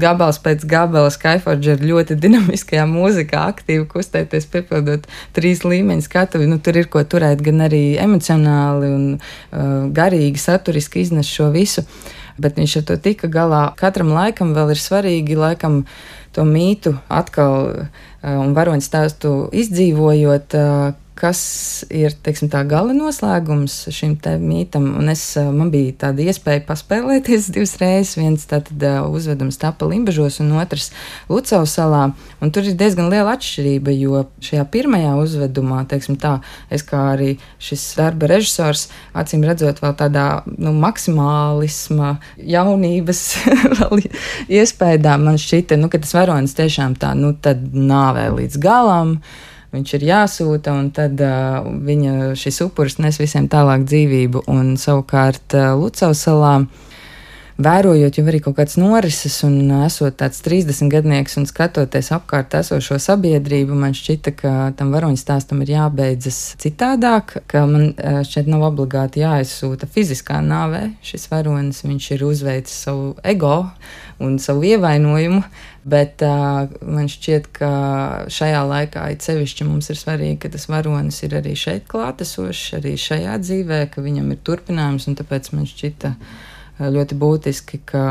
gabals 0.03 0.41
pēc 0.45 0.64
gabala, 0.69 1.12
Skyforge 1.12 1.77
ir 1.77 1.85
ļoti 1.85 2.19
dinamiskajā 2.25 2.87
mūzikā, 2.91 3.47
aktīvi 3.53 3.87
kustēties, 3.93 4.49
piepildot 4.53 5.09
trīs 5.37 5.64
līmeņu 5.67 6.07
skatuvi, 6.07 6.49
nu 6.51 6.61
tur 6.64 6.81
ir 6.81 6.91
ko 6.93 7.05
turēt 7.05 7.45
gan 7.45 7.67
arī 7.69 7.85
emocionāli 8.03 8.93
un 8.93 9.09
uh, 9.17 9.89
garīgi, 9.97 10.41
saturiski 10.41 11.05
iznes 11.05 11.29
šo 11.31 11.51
visu, 11.55 11.85
bet 12.41 12.59
viņš 12.61 12.81
ar 12.81 12.91
to 12.91 13.01
tika 13.01 13.29
galā. 13.33 13.67
Katram 13.81 14.12
laikam 14.12 14.53
vēl 14.57 14.75
ir 14.75 14.81
svarīgi, 14.81 15.39
laikam, 15.41 15.83
to 16.37 16.45
mītu 16.45 16.93
atkal 17.09 17.89
un 18.27 18.55
varoņu 18.57 18.83
stāstu 18.85 19.33
izdzīvojot, 19.55 20.57
kas 21.17 21.41
ir 21.89 22.14
teiksim, 22.25 22.51
tā 22.53 22.61
gala 22.69 22.95
noslēgums 22.97 23.75
šim 23.95 24.17
mītam. 24.43 24.91
Un 25.01 25.09
es, 25.12 25.23
man 25.37 25.71
bija 25.73 25.95
tāda 26.07 26.27
iespēja 26.29 26.64
paspēlēties 26.69 27.49
divas 27.55 27.77
reizes. 27.81 28.17
Viens 28.21 28.45
tātad 28.49 28.85
uzvedums 29.09 29.59
tapa 29.61 29.89
Limbažos 29.89 30.39
un 30.45 30.53
otrs 30.61 30.91
Lucavas 31.31 31.77
salā. 31.79 32.05
Un 32.45 32.53
tur 32.53 32.69
ir 32.69 32.77
diezgan 32.77 33.09
liela 33.12 33.35
atšķirība, 33.37 33.95
jo 33.97 34.27
šajā 34.45 34.67
pirmajā 34.73 35.14
uzvedumā, 35.23 35.83
teiksim 35.89 36.19
tā, 36.21 36.37
es 36.73 36.85
kā 36.87 37.01
arī 37.14 37.33
šis 37.62 37.87
darba 37.97 38.29
režisors, 38.31 38.87
acīm 39.17 39.45
redzot 39.47 39.81
vēl 39.83 39.97
tādā 39.97 40.27
nu, 40.53 40.75
maksimālisma 40.77 42.17
jaunības 42.37 43.25
iespējā, 44.61 45.17
man 45.23 45.41
šķita, 45.41 45.81
nu, 45.81 45.89
ka 45.93 46.01
tas 46.05 46.14
varonis 46.17 46.57
tiešām 46.59 46.97
tā, 47.01 47.14
nu, 47.19 47.33
tad 47.41 47.64
nāvē 47.73 48.29
līdz 48.37 48.61
galam 48.62 49.17
viņš 49.77 49.95
ir 49.99 50.07
jāsūta, 50.09 50.74
un 50.74 50.91
tad 50.97 51.20
uh, 51.22 51.62
viņa 51.62 52.35
šis 52.39 52.62
upuris 52.66 52.99
nes 53.03 53.20
visiem 53.20 53.47
tālāk 53.53 53.87
dzīvību. 53.87 54.47
Un 54.53 54.74
savukārt 54.81 55.57
uh, 55.57 55.74
Lucavas 55.79 56.24
salā. 56.27 56.57
Vērojot 57.57 58.18
jau 58.18 58.22
arī 58.28 58.42
kaut 58.44 58.59
kādas 58.59 58.74
norises, 58.76 59.38
un 59.46 59.70
esot 59.86 60.18
tāds 60.20 60.42
30 60.44 60.90
gadnieks 60.92 61.38
un 61.40 61.46
skatoties 61.48 62.11
apkārt 62.12 62.52
esošo 62.59 62.98
sabiedrību, 63.00 63.72
man 63.80 63.94
šķita, 63.96 64.32
ka 64.36 64.50
tam 64.76 64.90
varoņu 64.92 65.16
stāstam 65.16 65.62
ir 65.64 65.72
jābeidzas 65.72 66.40
citādāk, 66.61 67.38
ka 67.48 67.62
man 67.70 67.94
šeit 68.28 68.50
nav 68.52 68.66
obligāti 68.68 69.22
jāizsūta 69.24 69.88
fiziskā 69.88 70.42
nāvē 70.44 70.82
šis 71.00 71.24
varonis. 71.32 71.80
Viņš 71.86 72.11
ir 72.18 72.26
uzveicis 72.28 72.84
savu 72.88 73.14
ego 73.24 73.62
un 74.20 74.36
savu 74.42 74.68
ievainojumu, 74.74 75.40
Bet 75.86 76.18
uh, 76.26 76.66
man 76.82 77.07
šķiet, 77.07 77.44
ka 77.54 77.68
šajā 78.32 78.62
laikā 78.66 79.04
it 79.14 79.22
sevišķi 79.22 79.68
mums 79.68 79.86
ir 79.92 79.98
svarīgi, 80.00 80.40
ka 80.42 80.48
tas 80.50 80.66
varonis 80.66 81.20
ir 81.22 81.36
arī 81.38 81.52
šeit 81.54 81.86
klātesošs, 81.92 82.72
arī 82.80 82.96
šajā 82.98 83.36
dzīvē, 83.44 83.78
ka 83.92 84.02
viņam 84.02 84.32
ir 84.34 84.40
turpinājums, 84.48 85.07
un 85.07 85.14
tāpēc 85.20 85.52
man 85.54 85.70
šķita 85.70 86.11
ļoti 86.81 87.16
būtiski, 87.16 87.81
ka 87.89 88.07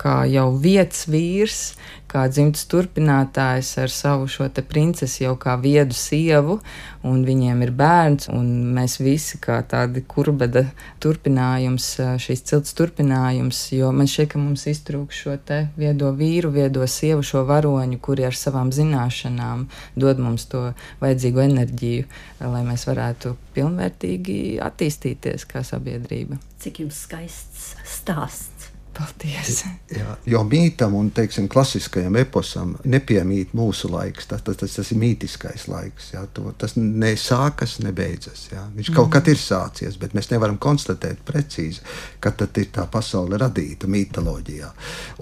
kā 0.00 0.16
jau 0.28 0.50
vietas 0.60 1.06
vīrs 1.08 1.62
kā 2.10 2.24
dzimtas 2.30 2.66
turpinātājs 2.70 3.70
ar 3.82 3.92
savu 3.92 4.26
šo 4.30 4.48
te 4.54 4.64
princesi 4.66 5.22
jau 5.24 5.36
kā 5.40 5.54
viedu 5.62 5.94
sievu, 5.96 6.58
un 7.06 7.22
viņiem 7.26 7.62
ir 7.64 7.72
bērns, 7.76 8.28
un 8.34 8.48
mēs 8.74 8.98
visi 9.02 9.38
kā 9.42 9.60
tādi 9.70 10.02
kurbeda 10.10 10.64
turpinājums, 11.02 11.86
šīs 12.24 12.44
cilts 12.50 12.74
turpinājums, 12.78 13.62
jo 13.76 13.92
man 13.94 14.10
šķiet, 14.10 14.32
ka 14.32 14.42
mums 14.42 14.66
iztrūks 14.70 15.22
šo 15.22 15.36
te 15.46 15.62
viedo 15.78 16.10
vīru, 16.16 16.52
viedo 16.54 16.86
sievu, 16.90 17.24
šo 17.26 17.44
varoņu, 17.48 18.00
kuri 18.02 18.26
ar 18.28 18.36
savām 18.36 18.74
zināšanām 18.74 19.68
dod 20.00 20.22
mums 20.22 20.48
to 20.50 20.70
vajadzīgo 21.02 21.46
enerģiju, 21.46 22.10
lai 22.42 22.64
mēs 22.66 22.88
varētu 22.90 23.36
pilnvērtīgi 23.54 24.58
attīstīties 24.66 25.46
kā 25.50 25.62
sabiedrība. 25.66 26.40
Cik 26.60 26.82
jums 26.82 27.04
skaists 27.06 27.49
stāsts! 27.84 28.49
Paldies! 29.00 29.62
Jā, 29.88 30.14
jo 30.28 30.40
mītam 30.44 30.92
un 30.98 31.08
teiksim, 31.14 31.46
klasiskajam 31.48 32.18
eposam 32.20 32.74
nepiemīt 32.84 33.54
mūsu 33.56 33.88
laiks. 33.88 34.26
Tas, 34.28 34.42
tas, 34.44 34.58
tas, 34.60 34.74
tas 34.76 34.90
ir 34.92 34.98
mītiskais 35.00 35.64
laiks. 35.70 36.10
Jā, 36.12 36.26
to, 36.36 36.50
tas 36.60 36.74
nesākas, 36.76 37.78
nebeidzas. 37.80 38.42
Jā. 38.52 38.66
Viņš 38.74 38.90
mm. 38.90 38.96
kaut 38.98 39.08
kad 39.14 39.30
ir 39.32 39.40
sācies, 39.40 39.96
bet 40.00 40.12
mēs 40.16 40.28
nevaram 40.34 40.58
konstatēt 40.60 41.22
precīzi, 41.24 41.80
kad 42.20 42.42
ir 42.44 42.68
tā 42.74 42.84
pasaule 42.92 43.38
radīta 43.40 43.88
mitoloģijā. 43.88 44.68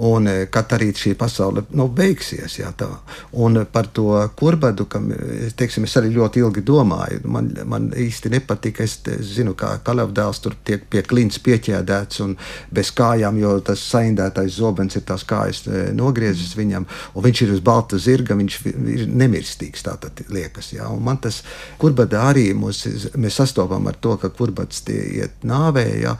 Un 0.09 0.27
e, 0.33 0.35
kad 0.51 0.75
arī 0.75 0.91
šī 0.99 1.15
pasaule 1.21 1.69
nu, 1.79 1.87
beigsies. 2.01 2.59
Jā, 2.59 2.73
tā. 2.75 2.91
un 3.39 3.63
par 3.71 3.93
to 3.95 4.11
kurbadu, 4.39 4.89
kam 4.91 5.13
teiksim, 5.57 5.87
es 5.87 5.97
arī 6.01 6.11
ļoti 6.17 6.43
ilgi 6.43 6.67
domāju, 6.67 7.23
man, 7.31 7.53
man 7.69 7.89
īsti 7.95 8.35
nepatika. 8.35 8.83
Es 8.83 8.99
zinu, 9.37 9.55
kā 9.59 9.77
Kalevdēls 9.87 10.43
tur 10.43 10.59
tiek 10.67 10.83
pie 10.91 11.07
klints 11.07 11.39
pieķēdēts 11.47 12.27
un 12.27 12.35
bez 12.75 12.91
kājām. 12.99 13.39
Jo 13.39 13.57
tas 13.69 13.83
saindētais 13.93 14.57
zobens 14.59 14.97
ir 14.97 15.05
tās 15.09 15.25
kājas 15.29 15.63
e, 15.69 15.89
nogriezis 15.97 16.55
viņam, 16.59 16.87
un 17.15 17.27
viņš 17.27 17.43
ir 17.45 17.55
uz 17.57 17.63
balta 17.65 18.01
zirga, 18.01 18.37
viņš 18.39 18.59
ir 18.73 19.05
nemirstīgs. 19.09 19.85
Tā 19.85 19.97
liekas, 20.33 20.73
ja? 20.77 20.89
un 20.93 21.03
man 21.05 21.21
tas 21.23 21.43
kurbada 21.81 22.25
arī 22.31 22.49
mūs, 22.57 22.85
mēs 23.21 23.41
sastopam 23.43 23.89
ar 23.91 23.99
to, 24.01 24.17
ka 24.21 24.31
kurbats 24.35 24.83
iet 24.89 25.45
nāvē, 25.49 25.87
ja? 26.03 26.17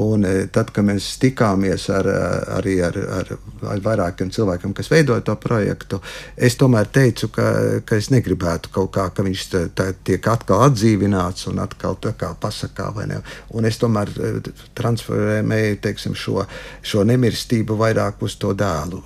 un 0.00 0.26
e, 0.28 0.34
tad, 0.54 0.70
kad 0.74 0.86
mēs 0.86 1.14
tikāmies 1.22 1.88
ar, 1.94 2.08
arī 2.58 2.78
ar, 2.86 2.98
ar, 3.18 3.34
ar 3.74 3.82
vairākiem 3.84 4.30
cilvēkiem, 4.34 4.74
kas 4.76 4.90
veidoja 4.92 5.24
to 5.26 5.36
projektu, 5.40 6.00
es 6.36 6.58
tomēr 6.60 6.88
teicu, 6.94 7.30
ka, 7.34 7.48
ka 7.86 7.98
es 7.98 8.10
negribētu 8.14 8.72
kaut 8.74 8.92
kā, 8.94 9.08
ka 9.14 9.26
viņš 9.26 9.46
tā, 9.52 9.64
tā, 9.74 9.90
tiek 10.06 10.30
atkal 10.30 10.64
atdzīvināts 10.68 11.48
un 11.50 11.62
atkal 11.64 11.98
tā 12.02 12.14
kā 12.18 12.32
pasakā, 12.40 12.90
vai 12.94 13.08
ne? 13.10 13.20
Un 13.54 13.66
es 13.68 13.78
tomēr 13.82 14.10
e, 14.14 14.32
transferēju, 14.78 15.78
teiksim, 15.84 16.14
šo, 16.18 16.44
šo 16.84 17.04
nemirstību 17.08 17.76
vairāk 17.80 18.22
uz 18.24 18.36
to 18.40 18.52
dēlu. 18.56 19.00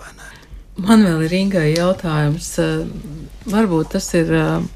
Man 0.79 1.03
vēl 1.07 1.25
ir 1.27 1.37
Ingai 1.41 1.69
jautājums. 1.75 2.51
Eh, 2.63 2.85
varbūt 3.51 3.95
tas 3.97 4.07
ir 4.19 4.31
eh, 4.35 4.69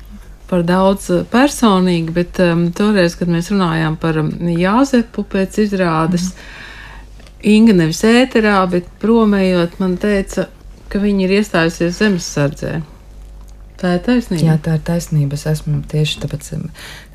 par 0.51 0.65
daudz 0.67 1.11
eh, 1.15 1.23
personīgi, 1.31 2.15
bet 2.15 2.41
um, 2.43 2.67
toreiz, 2.75 3.17
kad 3.19 3.31
mēs 3.31 3.53
runājām 3.53 3.99
par 4.03 4.19
Jāzepu 4.43 5.27
pēc 5.35 5.63
izrādes, 5.67 6.33
mm. 6.33 6.59
Inga 7.43 7.75
nevis 7.75 8.05
ēterā, 8.07 8.61
bet 8.71 8.87
promējot, 9.03 9.81
man 9.83 9.97
teica, 9.99 10.45
ka 10.93 11.01
viņa 11.03 11.25
ir 11.25 11.33
iestājusies 11.41 11.97
zemesardzē. 11.99 12.77
Tā 13.83 13.97
ir 13.97 14.03
taisnība. 14.07 14.45
Jā, 14.47 14.55
tā 14.63 14.77
ir 14.79 14.83
taisnība. 14.87 15.35
Es 15.35 15.43
esmu 15.51 15.81
tieši 15.91 16.21
tāpēc 16.23 16.51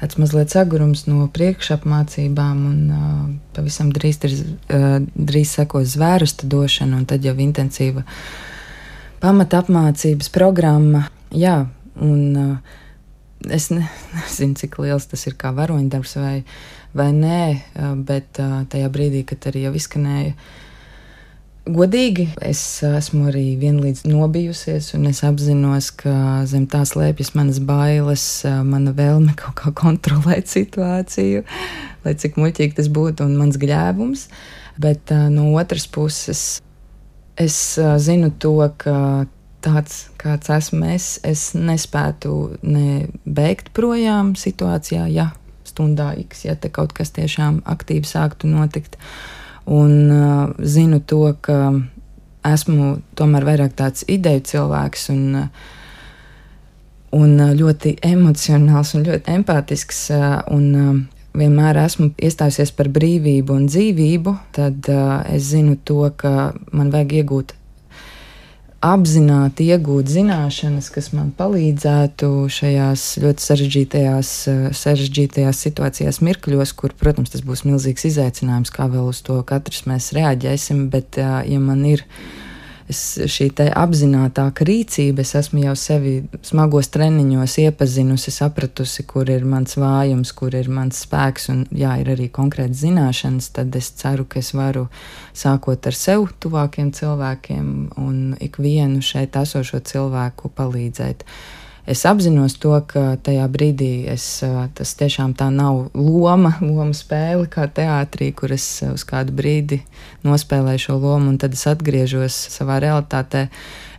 tāds 0.01 0.17
mazliet 0.19 0.51
sagurums 0.51 1.05
no 1.07 1.29
priekšapmācībām, 1.31 2.65
un 2.67 2.81
uh, 2.91 3.21
pavisam 3.55 3.93
drīz, 3.95 4.19
ir, 4.27 4.35
uh, 4.75 4.97
drīz 5.15 5.53
sekos 5.61 5.93
zvērsta 5.93 6.49
došana, 6.51 6.99
un 6.99 7.07
tad 7.07 7.23
jau 7.23 7.37
intensīva 7.39 8.03
pamata 9.23 9.61
apmācības 9.63 10.27
programma. 10.35 11.05
Jā, 11.31 11.55
un 12.03 12.35
uh, 12.35 12.75
es 13.47 13.69
ne, 13.71 13.87
nezinu, 14.17 14.59
cik 14.59 14.75
liels 14.83 15.07
tas 15.07 15.23
ir 15.29 15.39
kā 15.39 15.53
varoņdarbs 15.55 16.19
vai, 16.19 16.37
vai 16.91 17.13
nē, 17.15 17.43
uh, 17.55 17.93
bet 17.95 18.43
uh, 18.43 18.65
tajā 18.67 18.91
brīdī, 18.91 19.23
kad 19.31 19.47
arī 19.53 19.69
jau 19.69 19.75
izskanēja 19.79 20.35
Godīgi 21.67 22.29
es 22.45 22.59
esmu 22.85 23.27
arī 23.27 23.57
vienlīdz 23.59 24.05
nobijusies, 24.07 24.93
un 24.95 25.07
es 25.09 25.19
apzinos, 25.27 25.89
ka 25.99 26.43
zem 26.47 26.67
tā 26.71 26.83
slēpjas 26.87 27.33
manas 27.35 27.59
bailes, 27.63 28.23
mana 28.67 28.93
vēlme 28.95 29.35
kaut 29.39 29.57
kā 29.59 29.73
kontrolēt 29.75 30.47
situāciju, 30.51 31.43
lai 32.05 32.13
cik 32.19 32.39
muļķīgi 32.39 32.77
tas 32.79 32.91
būtu, 32.93 33.27
un 33.27 33.35
mans 33.39 33.59
gļēvums. 33.59 34.27
Bet 34.79 35.11
no 35.33 35.49
otras 35.57 35.87
puses, 35.91 36.43
es 37.35 37.57
zinu 38.05 38.29
to, 38.39 38.55
ka 38.79 39.25
tāds, 39.65 40.05
kāds 40.21 40.51
esmu 40.53 40.93
es, 40.93 41.15
es 41.27 41.49
nespētu 41.57 42.35
ne 42.61 43.07
beigt 43.25 43.73
projām 43.75 44.35
situācijā, 44.39 45.07
ja 45.11 45.31
stundā 45.67 46.13
X, 46.21 46.45
ja 46.47 46.55
te 46.55 46.71
kaut 46.71 46.93
kas 46.95 47.11
tiešām 47.17 47.63
aktīvi 47.67 48.07
sāktu 48.07 48.47
notikt. 48.47 48.95
Uh, 48.95 49.36
Un 49.67 50.11
uh, 50.13 50.53
zinu 50.63 51.01
to, 51.03 51.25
ka 51.41 51.73
esmu 52.47 53.01
tomēr 53.19 53.43
vairāk 53.47 53.75
tāds 53.75 54.05
ideju 54.07 54.45
cilvēks 54.47 55.09
un, 55.11 55.23
un 57.17 57.35
ļoti 57.59 57.97
emocionāls 58.07 58.95
un 58.95 59.05
ļoti 59.09 59.35
empātisks. 59.35 60.07
Un, 60.55 61.07
vienmēr 61.37 61.77
esmu 61.83 62.11
iestājusies 62.17 62.71
par 62.77 62.89
brīvību 62.93 63.53
un 63.53 63.67
dzīvību, 63.69 64.33
tad 64.57 64.89
uh, 64.89 65.21
es 65.33 65.51
zinu 65.51 65.77
to, 65.85 66.01
ka 66.17 66.51
man 66.71 66.91
vajag 66.93 67.19
iegūt 67.21 67.53
apzināti 68.83 69.67
iegūt 69.73 70.09
zināšanas, 70.11 70.89
kas 70.93 71.09
man 71.15 71.31
palīdzētu 71.37 72.29
šajās 72.53 73.05
ļoti 73.23 73.45
sarežģītajās, 73.45 74.31
eh, 74.51 74.65
sarežģītajās 74.77 75.61
situācijās, 75.67 76.21
mirkļos, 76.21 76.73
kur, 76.77 76.93
protams, 76.93 77.33
tas 77.33 77.41
būs 77.41 77.65
milzīgs 77.65 78.05
izaicinājums, 78.11 78.73
kā 78.73 78.89
vēl 78.91 79.09
uz 79.09 79.21
to 79.21 79.41
katrs 79.43 79.85
mēs 79.89 80.13
reaģēsim. 80.13 80.89
Bet, 80.89 81.17
eh, 81.17 81.43
ja 81.53 81.59
man 81.59 81.85
ir 81.85 82.05
es, 82.91 83.01
šī 83.31 83.49
apzinātāka 83.75 84.65
rīcība, 84.67 85.23
es 85.23 85.33
esmu 85.39 85.63
jau 85.65 85.75
sevi 85.79 86.13
smagos 86.45 86.89
treniņos 86.93 87.57
iepazinusi, 87.63 88.33
sapratusi, 88.33 89.05
kur 89.09 89.29
ir 89.31 89.45
mans 89.47 89.77
vājums, 89.79 90.33
kur 90.37 90.55
ir 90.55 90.69
mans 90.73 91.03
spēks, 91.05 91.49
un 91.53 91.65
jā, 91.75 91.97
ir 92.01 92.13
arī 92.15 92.29
konkrēti 92.33 92.81
zināšanas, 92.85 93.51
tad 93.55 93.75
es 93.79 93.91
ceru, 93.99 94.27
ka 94.29 94.41
es 94.41 94.53
varu 94.57 94.87
sākot 95.37 95.87
ar 95.87 95.97
sev 95.97 96.27
tuvākiem 96.43 96.91
cilvēkiem 96.95 97.71
un 98.01 98.19
ikvienu 98.43 99.03
šeit 99.05 99.37
esošo 99.39 99.83
cilvēku 99.83 100.51
palīdzēt 100.57 101.25
es 101.87 102.03
apzinos 102.05 102.57
to, 102.59 102.73
ka 102.89 103.15
tajā 103.23 103.45
brīdī 103.51 103.91
es, 104.11 104.25
tas 104.75 104.91
tiešām 104.99 105.33
tā 105.39 105.47
nav 105.53 105.87
loma, 105.95 106.57
loma 106.61 106.95
spēle 106.97 107.47
kā 107.51 107.69
teātrī, 107.71 108.33
kur 108.35 108.51
es 108.55 108.65
uz 108.89 109.05
kādu 109.07 109.35
brīdi 109.37 109.81
nospēlēju 110.27 110.83
šo 110.87 110.99
lomu, 110.99 111.31
un 111.31 111.39
tad 111.41 111.55
es 111.55 111.63
atgriežos 111.69 112.35
savā 112.53 112.81
realitātē. 112.83 113.47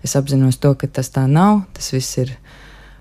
Es 0.04 0.14
apzinos 0.20 0.60
to, 0.62 0.74
ka 0.78 0.86
tas 0.86 1.10
tā 1.10 1.24
nav, 1.26 1.64
tas 1.74 1.90
viss 1.94 2.20
ir 2.20 2.36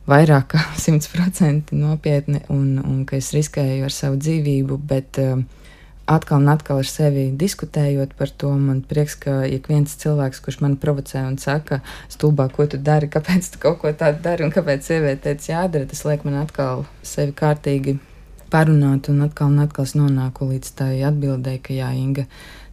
vairāk 0.07 0.53
kā 0.55 0.63
simtprocentīgi 0.85 1.83
nopietni, 1.83 2.45
un, 2.53 2.79
un 2.79 3.03
ka 3.05 3.19
es 3.19 3.33
riskēju 3.35 3.85
ar 3.89 3.93
savu 3.93 4.17
dzīvību, 4.23 4.79
bet 4.87 5.19
uh, 5.21 5.43
atkal 6.07 6.39
un 6.39 6.47
atkal 6.51 6.79
ar 6.81 6.87
sevi 6.87 7.27
diskutējot 7.35 8.13
par 8.17 8.31
to. 8.39 8.53
Man 8.55 8.81
prieks, 8.87 9.17
ka 9.19 9.41
ik 9.45 9.67
viens 9.71 9.95
cilvēks, 10.01 10.39
kurš 10.43 10.61
man 10.63 10.77
provocē 10.79 11.25
un 11.27 11.37
saka, 11.41 11.81
stulbā, 12.11 12.47
ko 12.53 12.67
tu 12.71 12.79
dari, 12.79 13.09
kāpēc 13.11 13.51
tu 13.53 13.61
kaut 13.63 13.81
ko 13.83 13.91
tādu 13.91 14.23
dari 14.23 14.45
un 14.47 14.53
kāpēc 14.55 14.87
sieviete 14.87 15.25
teica 15.27 15.51
jādara, 15.51 15.89
tas 15.89 16.05
liek 16.07 16.23
man 16.27 16.39
atkal 16.41 16.85
sevi 17.03 17.35
kārtīgi 17.35 17.97
parunāt 18.53 19.09
un 19.11 19.25
atkal 19.25 19.51
un 19.51 19.65
atkal 19.65 19.89
nonāku 19.99 20.47
līdz 20.53 20.75
tai 20.79 20.93
atbildēji, 21.09 21.63
ka 21.65 21.75
jā, 21.75 21.89
Inga, 21.99 22.27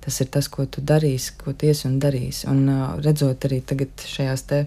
tas 0.04 0.20
ir 0.22 0.30
tas, 0.30 0.48
ko 0.48 0.68
tu 0.70 0.84
darīsi, 0.84 1.34
ko 1.40 1.56
tiesi 1.58 1.88
un 1.90 1.98
darīsi. 2.02 2.46
Un 2.50 2.68
uh, 2.70 2.84
redzot 3.02 3.48
arī 3.48 3.58
tagad 3.66 4.04
šajās 4.06 4.46
te 4.46 4.60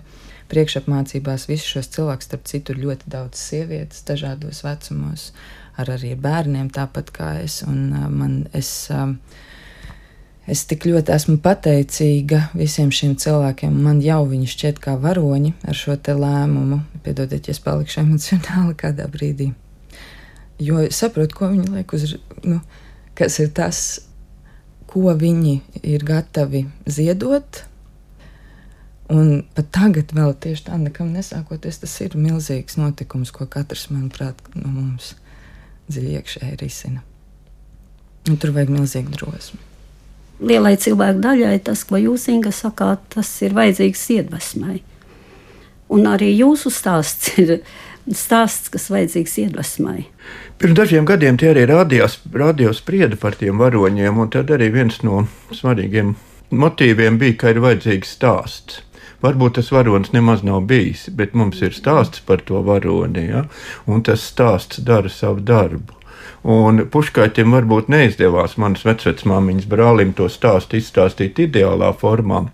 priekšapmācībās 0.51 1.47
visus 1.47 1.71
šos 1.71 1.87
cilvēkus, 1.95 2.27
starp 2.27 2.51
citu, 2.51 2.75
ļoti 2.75 3.07
daudz 3.15 3.39
sievietes 3.39 4.03
dažādos 4.07 4.63
vecumos. 4.67 5.31
Uh, 5.31 5.56
ar 5.77 5.91
arī 5.93 6.15
bērniem, 6.19 6.71
tāpat 6.73 7.11
kā 7.15 7.33
es. 7.43 7.61
Un, 7.67 7.91
uh, 7.93 8.07
man, 8.09 8.39
es, 8.57 8.71
uh, 8.93 9.13
es 10.49 10.63
tik 10.69 10.87
ļoti 10.89 11.13
esmu 11.13 11.37
pateicīga 11.43 12.47
visiem 12.57 12.91
šiem 12.93 13.15
cilvēkiem. 13.21 13.77
Man 13.85 14.01
jau 14.05 14.23
viņi 14.29 14.49
šķiet 14.53 14.81
kā 14.83 14.97
varoņi 15.01 15.53
ar 15.67 15.77
šo 15.77 15.97
lēmumu. 15.97 16.81
Piedodiet, 17.05 17.47
ja 17.47 17.55
es 17.55 17.63
palikšu 17.63 18.01
emocionāli 18.03 18.75
kādā 18.79 19.07
brīdī. 19.11 19.51
Jo 20.59 20.81
es 20.81 20.97
saprotu, 20.97 21.37
ko 21.37 21.51
viņi 21.53 21.69
liek 21.75 21.93
uz, 21.93 22.15
nu, 22.43 22.59
kas 23.17 23.37
ir 23.43 23.51
tas, 23.53 23.81
ko 24.89 25.13
viņi 25.13 25.59
ir 25.85 26.05
gatavi 26.07 26.65
ziedot. 26.89 27.61
Un 29.13 29.45
pat 29.55 29.69
tagad, 29.71 30.09
vēl 30.11 30.33
tieši 30.41 30.65
tā, 30.67 30.81
nekam 30.81 31.13
nesākoties, 31.13 31.77
tas 31.79 31.93
ir 32.03 32.17
milzīgs 32.19 32.75
notikums, 32.75 33.31
ko 33.31 33.45
katrs, 33.47 33.85
manuprāt, 33.93 34.41
no 34.57 34.73
mums 34.73 35.13
ir 35.13 35.26
dziļi 35.91 36.17
iekšēji 36.19 36.59
risina. 36.61 37.03
Un 38.27 38.37
tur 38.41 38.51
vajag 38.55 38.73
milzīgu 38.75 39.15
drosmi. 39.15 39.59
Lielai 40.43 40.75
cilvēku 40.77 41.21
daļai 41.23 41.55
tas, 41.65 41.81
ko 41.87 41.97
jūs, 41.97 42.27
Inga, 42.29 42.51
sakāt, 42.53 43.01
tas 43.15 43.29
ir 43.41 43.55
vajadzīgs 43.57 44.03
iedvesmai. 44.19 44.81
Un 45.89 46.05
arī 46.11 46.29
jūsu 46.35 46.69
stāsts 46.73 47.37
ir 47.41 47.61
stāsts, 48.13 48.69
kas 48.71 48.89
vajadzīgs 48.91 49.37
iedvesmai. 49.43 50.05
Pirms 50.61 50.77
dažiem 50.77 51.07
gadiem 51.07 51.39
tie 51.39 51.51
arī 51.53 51.65
rādījās, 51.69 52.19
radio 52.33 52.73
sprieda 52.75 53.17
par 53.19 53.37
tiem 53.39 53.59
varoņiem, 53.61 54.19
un 54.19 54.31
tad 54.33 54.51
arī 54.53 54.69
viens 54.73 54.99
no 55.05 55.25
svarīgiem 55.55 56.15
motīviem 56.51 57.19
bija, 57.21 57.37
ka 57.41 57.53
ir 57.53 57.63
vajadzīgs 57.63 58.13
stāsts. 58.17 58.81
Varbūt 59.23 59.57
tas 59.57 59.71
varonis 59.73 60.11
nemaz 60.13 60.43
nav 60.45 60.67
bijis, 60.69 61.07
bet 61.09 61.33
mums 61.33 61.61
ir 61.65 61.73
stāsts 61.73 62.21
par 62.25 62.43
to 62.45 62.61
varoni, 62.65 63.23
ja? 63.31 63.45
un 63.89 64.03
tas 64.05 64.25
stāsts 64.29 64.83
dara 64.85 65.09
savu 65.09 65.41
darbu. 65.41 65.95
Un 66.47 66.83
puškaitim 66.93 67.55
varbūt 67.55 67.89
neizdevās 67.89 68.55
manas 68.61 68.85
vecmāmiņas 68.85 69.65
brālim 69.71 70.13
to 70.13 70.29
stāstu 70.29 70.77
izstāstīt 70.77 71.41
ideālā 71.47 71.89
formā, 71.97 72.45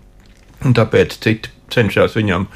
un 0.64 0.76
tāpēc 0.78 1.18
citi 1.26 1.52
cenšas 1.74 2.16
viņam 2.18 2.46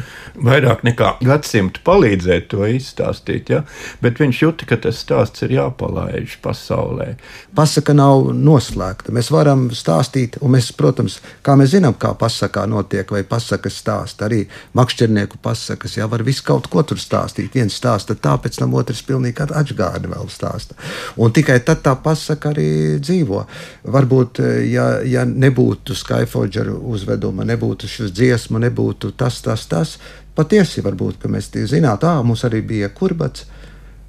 vairāk 0.45 0.85
nekā 0.87 1.15
gadsimtu 1.25 1.83
palīdzēt 1.87 2.49
to 2.53 2.67
izstāstīt. 2.71 3.53
Ja? 3.53 3.63
Bet 4.03 4.21
viņš 4.23 4.43
jūta, 4.43 4.69
ka 4.69 4.79
tas 4.85 5.01
stāsts 5.03 5.45
ir 5.47 5.55
jāpalaiž 5.57 6.39
pasaulē. 6.45 7.15
Pasaka 7.59 7.95
nav 7.97 8.31
noslēgta. 8.37 9.15
Mēs 9.15 9.33
varam 9.35 9.69
stāstīt, 9.75 10.39
un 10.43 10.55
mēs, 10.55 10.71
protams, 10.79 11.19
kā 11.47 11.57
mēs 11.59 11.75
zinām, 11.75 11.97
kā 11.99 12.15
pasakā 12.19 12.67
notiek, 12.71 13.09
vai 13.15 13.25
pasakas 13.27 13.81
stāsta. 13.83 14.29
Arī 14.29 14.45
makšķernieku 14.79 15.41
pasakas, 15.43 15.99
jā, 15.99 16.09
var 16.11 16.25
visu 16.27 16.45
kaut 16.47 16.71
ko 16.71 16.85
tur 16.87 17.01
stāstīt. 17.03 17.55
Viens 17.55 17.77
stāsta 17.79 18.17
tā, 18.19 18.37
pēc 18.43 18.61
tam 18.61 18.77
otrs 18.79 19.03
pilnīgi 19.07 19.49
atgādi 19.49 20.11
vēl 20.11 20.31
stāsta. 20.33 20.77
Un 21.19 21.33
tikai 21.35 21.59
tad 21.67 21.83
tā 21.87 21.95
pasaka 22.03 22.53
arī 22.53 22.69
dzīvo. 23.03 23.45
Varbūt, 23.89 24.43
ja, 24.69 24.89
ja 25.07 25.25
nebūtu 25.29 25.97
Skyforger 25.99 26.71
uzveduma, 26.77 27.47
nebūtu 27.49 27.89
šis 27.91 28.13
dziesma, 28.15 28.61
nebūtu 28.67 29.08
tas, 29.17 29.41
tas, 29.45 29.67
tas, 29.71 29.97
patiesi 30.39 30.85
varbūt 30.85 31.27
mēs 31.31 31.51
zinām, 31.71 31.99
tā 32.01 32.15
mums 32.23 32.45
arī 32.49 32.63
bija 32.67 32.91
kurbats. 32.95 33.47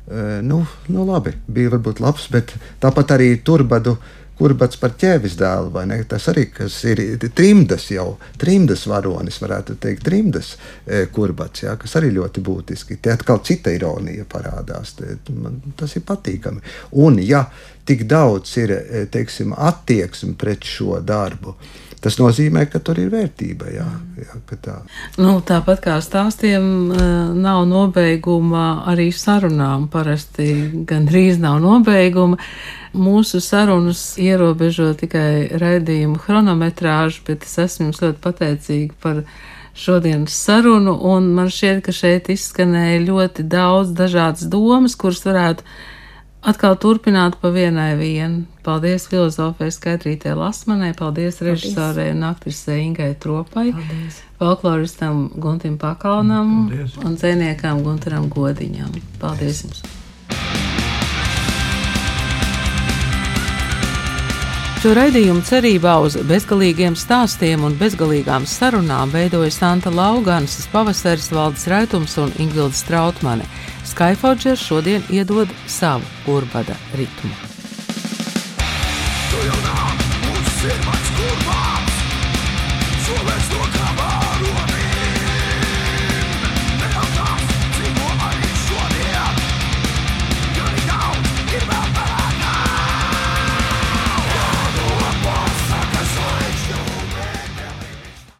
E, 0.09 0.39
nu, 0.45 0.63
nu, 0.89 1.03
labi, 1.05 1.35
bija 1.47 1.75
varbūt 1.75 2.01
labs, 2.03 2.29
bet 2.33 2.55
tāpat 2.81 3.17
arī 3.17 3.35
turbadu. 3.43 3.97
Kurbats 4.39 4.77
par 4.79 4.93
ķēvis 4.95 5.33
dēlu, 5.35 5.67
vai 5.73 5.81
ne? 5.89 5.97
Tas 6.07 6.29
arī 6.31 6.45
ir 6.87 7.25
trimdas 7.35 7.89
jau, 7.91 8.13
trimdas 8.39 8.85
varonis, 8.87 9.35
varētu 9.43 9.75
teikt, 9.83 10.05
trimdas 10.07 10.53
e, 10.87 11.01
kurbats, 11.11 11.65
jā, 11.65 11.73
kas 11.75 11.97
arī 11.99 12.13
ļoti 12.15 12.43
būtiski. 12.47 13.01
Te 13.03 13.11
atkal 13.11 13.41
cita 13.43 13.73
ironija 13.75 14.23
parādās. 14.31 14.93
Te, 14.95 15.17
man, 15.35 15.59
tas 15.75 15.97
ir 15.99 16.05
patīkami. 16.07 16.63
Un, 17.03 17.19
ja 17.19 17.43
tik 17.83 18.07
daudz 18.07 18.55
ir, 18.63 18.71
e, 18.71 19.03
teiksim, 19.11 19.51
attieksme 19.57 20.37
pret 20.39 20.63
šo 20.63 21.01
darbu, 21.03 21.57
tas 22.03 22.17
nozīmē, 22.19 22.65
ka 22.71 22.81
tur 22.83 22.99
ir 23.01 23.11
vērtība. 23.13 23.69
Jā, 23.73 23.85
jā, 24.19 24.37
tā. 24.63 24.77
Nu, 25.19 25.37
tāpat 25.45 25.83
kā 25.83 25.97
stāstiem 26.03 26.65
eh, 26.93 27.03
nav 27.35 27.65
nobeiguma 27.69 28.85
arī 28.89 29.09
sarunām. 29.15 29.87
Parasti 29.91 30.49
gandrīz 30.89 31.41
nav 31.43 31.59
nobeiguma. 31.63 32.39
Mūsu 32.97 33.41
sarunas 33.43 34.01
ierobežo 34.17 34.93
tikai 34.97 35.59
raidījumu 35.61 36.17
chronometrāžu, 36.23 37.21
bet 37.27 37.45
es 37.45 37.57
esmu 37.61 37.89
jums 37.89 38.01
ļoti 38.01 38.23
pateicīga 38.23 38.97
par 39.03 39.23
šodienas 39.79 40.33
sarunu, 40.33 40.95
un 41.11 41.29
man 41.37 41.51
šķiet, 41.53 41.83
ka 41.85 41.93
šeit 41.95 42.31
izskanēja 42.33 43.03
ļoti 43.05 43.45
daudz 43.47 43.93
dažādas 43.95 44.49
domas, 44.51 44.97
kuras 44.99 45.21
varētu 45.27 45.63
atkal 46.41 46.75
turpināt 46.79 47.37
pa 47.41 47.51
vienai 47.53 47.93
vienu. 47.99 48.45
Paldies 48.63 49.07
filozofijai 49.09 49.73
Skaidrītē 49.73 50.35
Lasmanai, 50.37 50.93
paldies 50.97 51.41
režisorei 51.43 52.11
un 52.13 52.25
aktrisei 52.29 52.83
Ingai 52.85 53.13
Tropai, 53.19 53.71
paldies. 53.73 54.21
folkloristam 54.39 55.29
Guntim 55.35 55.77
Pakalnam 55.77 56.69
paldies. 56.69 56.97
un 57.03 57.15
dzēniekam 57.17 57.83
Guntaram 57.83 58.29
Godiņam. 58.29 58.93
Paldies 59.19 59.63
jums! 59.65 59.83
Šo 64.79 64.93
raidījumu 64.95 65.41
cerībā 65.43 65.97
uz 65.99 66.13
bezgalīgiem 66.23 66.93
stāstiem 66.95 67.65
un 67.67 67.73
bezgalīgām 67.75 68.45
sarunām 68.47 69.11
veidoja 69.11 69.51
Santa 69.51 69.91
Laugansas 69.91 70.69
pavasaris 70.71 71.33
Valdis 71.35 71.67
Raitums 71.67 72.15
un 72.23 72.31
Ingvilda 72.39 72.77
Strautmane. 72.79 73.43
Skyforger 73.99 74.55
šodien 74.55 75.01
iedod 75.09 75.47
savu 75.67 76.03
urbana 76.27 76.75
ritmu. 76.95 77.35
Tu 79.31 79.45
jau 79.47 79.59
nav! 79.63 79.88